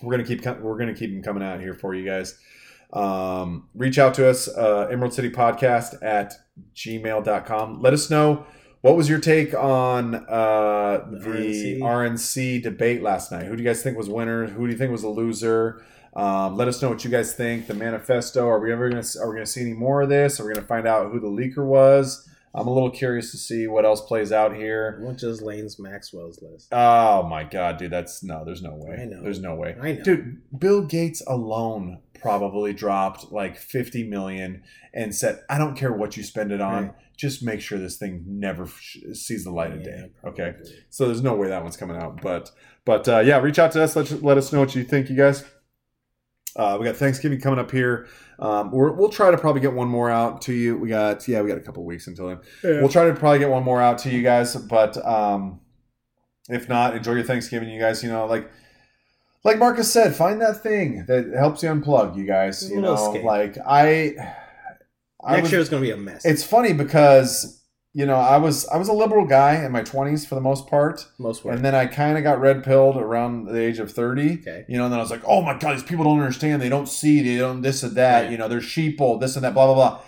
[0.02, 2.38] we're gonna keep we're gonna keep them coming out here for you guys.
[2.92, 6.32] Um, reach out to us, uh, Emerald City Podcast at
[6.76, 7.80] gmail.com.
[7.80, 8.46] Let us know
[8.82, 11.80] what was your take on uh, The the RNC.
[11.80, 13.46] RNC debate last night.
[13.46, 14.46] Who do you guys think was winner?
[14.46, 15.82] Who do you think was a loser?
[16.14, 17.66] Um, let us know what you guys think.
[17.66, 18.46] The manifesto.
[18.46, 20.38] Are we ever gonna are we gonna see any more of this?
[20.38, 22.28] Are we gonna find out who the leaker was?
[22.54, 24.98] I'm a little curious to see what else plays out here.
[25.02, 26.68] What just Lane's Maxwell's list?
[26.72, 28.98] Oh my god, dude, that's no, there's no way.
[29.02, 29.22] I know.
[29.22, 29.74] There's no way.
[29.80, 30.02] I know.
[30.04, 34.62] Dude, Bill Gates alone probably dropped like 50 million
[34.94, 36.94] and said, "I don't care what you spend it on, Right.
[37.16, 40.54] just make sure this thing never sh- sees the light of Yeah, day." Okay.
[40.90, 42.50] So there's no way that one's coming out, but
[42.84, 43.96] but uh, yeah, reach out to us.
[43.96, 45.44] Let let us know what you think, you guys.
[46.56, 48.06] Uh, we got Thanksgiving coming up here.
[48.38, 50.76] Um, we're, we'll try to probably get one more out to you.
[50.76, 52.38] We got yeah, we got a couple weeks until then.
[52.62, 55.60] We'll try to probably get one more out to you guys, but um,
[56.48, 58.02] if not, enjoy your Thanksgiving, you guys.
[58.02, 58.50] You know, like
[59.44, 62.70] like Marcus said, find that thing that helps you unplug, you guys.
[62.70, 63.24] You know, escape.
[63.24, 64.14] like I,
[65.22, 66.24] I Next was- year is gonna be a mess.
[66.24, 67.62] It's funny because
[67.96, 70.66] you know I was I was a liberal guy in my twenties for the most
[70.66, 71.54] part, most work.
[71.54, 74.32] and then I kind of got red pilled around the age of thirty.
[74.40, 74.64] okay.
[74.68, 76.60] You know, and then I was like, oh my god, these people don't understand.
[76.60, 77.22] They don't see.
[77.22, 78.22] They don't this and that.
[78.22, 78.30] Right.
[78.32, 80.00] You know, they're sheeple, this and that, blah blah blah.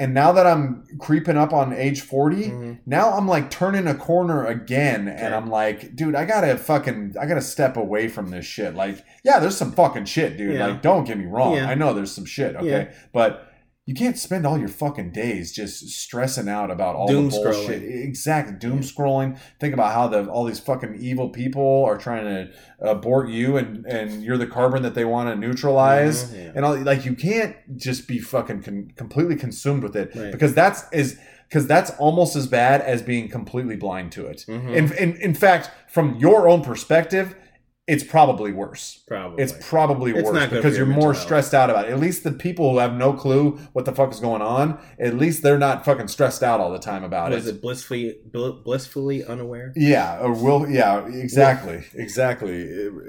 [0.00, 2.78] And now that I'm creeping up on age 40, Mhm.
[2.86, 7.26] now I'm like turning a corner again, and I'm like, dude, I gotta fucking, I
[7.26, 8.76] gotta step away from this shit.
[8.76, 10.54] Like, yeah, there's some fucking shit, dude.
[10.54, 10.66] Yeah.
[10.68, 11.56] Like, don't get me wrong.
[11.56, 11.68] Yeah.
[11.68, 12.88] I know there's some shit, okay, Yeah.
[13.12, 13.47] but
[13.88, 17.82] you can't spend all your fucking days just stressing out about all Doom the bullshit.
[17.82, 18.04] scrolling.
[18.04, 19.38] Exactly, doom scrolling.
[19.58, 22.50] Think about how the all these fucking evil people are trying to
[22.80, 26.52] abort you, and and you're the carbon that they want to neutralize yeah.
[26.54, 30.32] and all like you can't just be fucking con- completely consumed with it Right.
[30.32, 34.44] because that's is because that's almost as bad as being completely blind to it.
[34.46, 34.74] Mhm.
[34.74, 37.34] In, in in fact, from your own perspective,
[37.88, 39.02] it's probably worse.
[39.08, 39.42] Probably.
[39.42, 41.90] It's probably It's worse because you're more stressed out about it.
[41.90, 45.14] At least the people who have no clue what the fuck is going on, at
[45.14, 47.56] least they're not fucking stressed out all the time about Was it.
[47.56, 49.72] it blissfully blissfully unaware?
[49.74, 52.60] Yeah, or will yeah, exactly, exactly.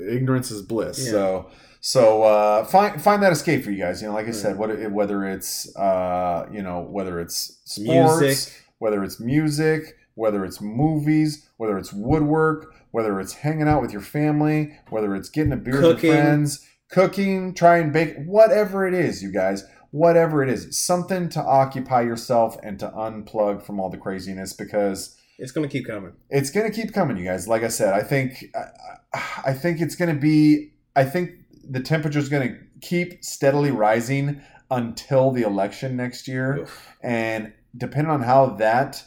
[0.10, 0.98] Ignorance is bliss.
[1.06, 1.12] Yeah.
[1.12, 1.52] So
[1.82, 4.02] so uh, find find that escape for you guys.
[4.02, 8.54] You know, like I said, what whether it's uh, you know whether it's sports, Music.
[8.78, 14.02] whether it's music, whether it's movies, whether it's woodwork, whether it's hanging out with your
[14.02, 18.94] family, whether it's getting a beer with your friends, cooking, try and bake, whatever it
[18.94, 19.64] is, you guys.
[19.92, 25.18] Whatever it is, something to occupy yourself and to unplug from all the craziness because
[25.40, 26.14] It's gonna keep coming.
[26.30, 29.82] it's going to keep coming you guys like i said i think i, I think
[29.82, 31.32] it's going to be i think
[31.68, 36.88] the temperature is going to keep steadily rising until the election next year Oof.
[37.02, 39.04] and depending on how that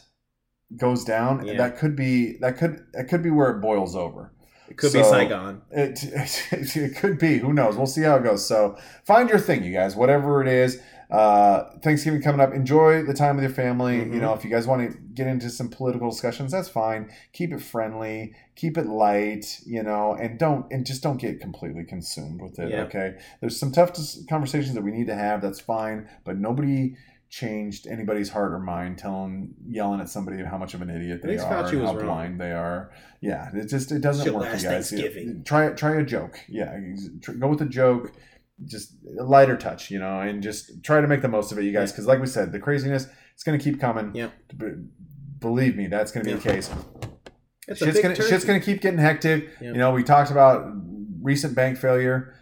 [0.77, 1.57] goes down Yeah.
[1.57, 4.31] that could be that could that could be where it boils over
[4.69, 5.61] It could be Saigon.
[5.71, 5.99] it,
[6.75, 7.37] it could be.
[7.37, 7.75] Who knows?
[7.77, 8.45] We'll see how it goes.
[8.47, 8.75] So
[9.05, 9.95] find your thing, you guys.
[9.95, 10.81] Whatever it is.
[11.11, 12.53] Uh, Thanksgiving coming up.
[12.55, 13.97] Enjoy the time with your family.
[13.99, 14.13] Mhm.
[14.15, 17.11] You know, if you guys want to get into some political discussions, that's fine.
[17.33, 18.33] Keep it friendly.
[18.55, 19.59] Keep it light.
[19.65, 22.71] You know, and don't and just don't get completely consumed with it.
[22.71, 22.83] Yeah.
[22.85, 23.15] Okay.
[23.41, 23.91] There's some tough
[24.27, 25.41] conversations that we need to have.
[25.41, 26.07] That's fine.
[26.23, 26.95] But nobody
[27.39, 31.29] changed anybody's heart or mind telling yelling at somebody how much of an idiot they
[31.37, 32.05] think are and how wrong.
[32.05, 32.91] blind they are
[33.21, 35.43] yeah it just it doesn't Shit work you last guys Thanksgiving.
[35.43, 36.77] try try a joke yeah
[37.39, 38.11] go with a joke
[38.65, 41.63] just a lighter touch you know and just try to make the most of it
[41.63, 44.29] you guys because like we said the craziness it's going to keep coming Yeah.
[45.39, 46.69] Believe me that's going to be the case
[47.67, 48.29] It's a shit's big gonna turkey.
[48.29, 49.69] shit's gonna keep getting hectic Yeah.
[49.71, 50.71] you know we talked about
[51.21, 52.35] recent bank failure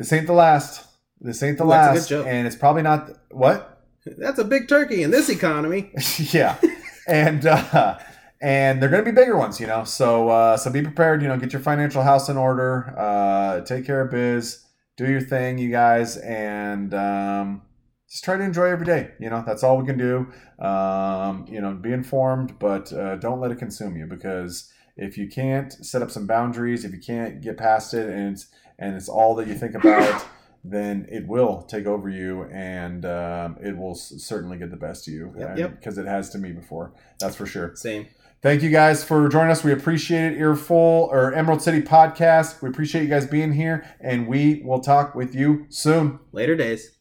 [0.00, 0.84] this ain't the last
[1.20, 2.26] This ain't the Ooh, that's a good last, joke.
[2.26, 3.72] and it's probably not what.
[4.18, 5.90] That's a big turkey in this economy.
[6.32, 6.58] yeah,
[7.06, 7.98] and uh,
[8.40, 9.84] and they're going to be bigger ones, you know.
[9.84, 11.22] So uh, so be prepared.
[11.22, 12.94] You know, get your financial house in order.
[12.96, 14.64] Uh, take care of biz.
[14.96, 17.62] Do your thing, you guys, and um,
[18.08, 19.10] just try to enjoy every day.
[19.18, 20.26] You know, that's all we can do.
[20.64, 25.28] Um, you know, be informed, but uh, don't let it consume you because if you
[25.28, 28.46] can't set up some boundaries, if you can't get past it, and it's
[28.78, 30.26] and it's all that you think about.
[30.68, 35.14] Then it will take over you, and um, it will certainly get the best of
[35.14, 35.32] you.
[35.38, 35.78] Yep, yep.
[35.78, 37.74] Because it has to me before, that's for sure.
[37.76, 38.08] Same.
[38.42, 39.64] Thank you guys for joining us.
[39.64, 40.38] We appreciate it.
[40.38, 42.62] Earful or Emerald City Podcast.
[42.62, 46.18] We appreciate you guys being here, and we will talk with you soon.
[46.32, 46.92] Later days.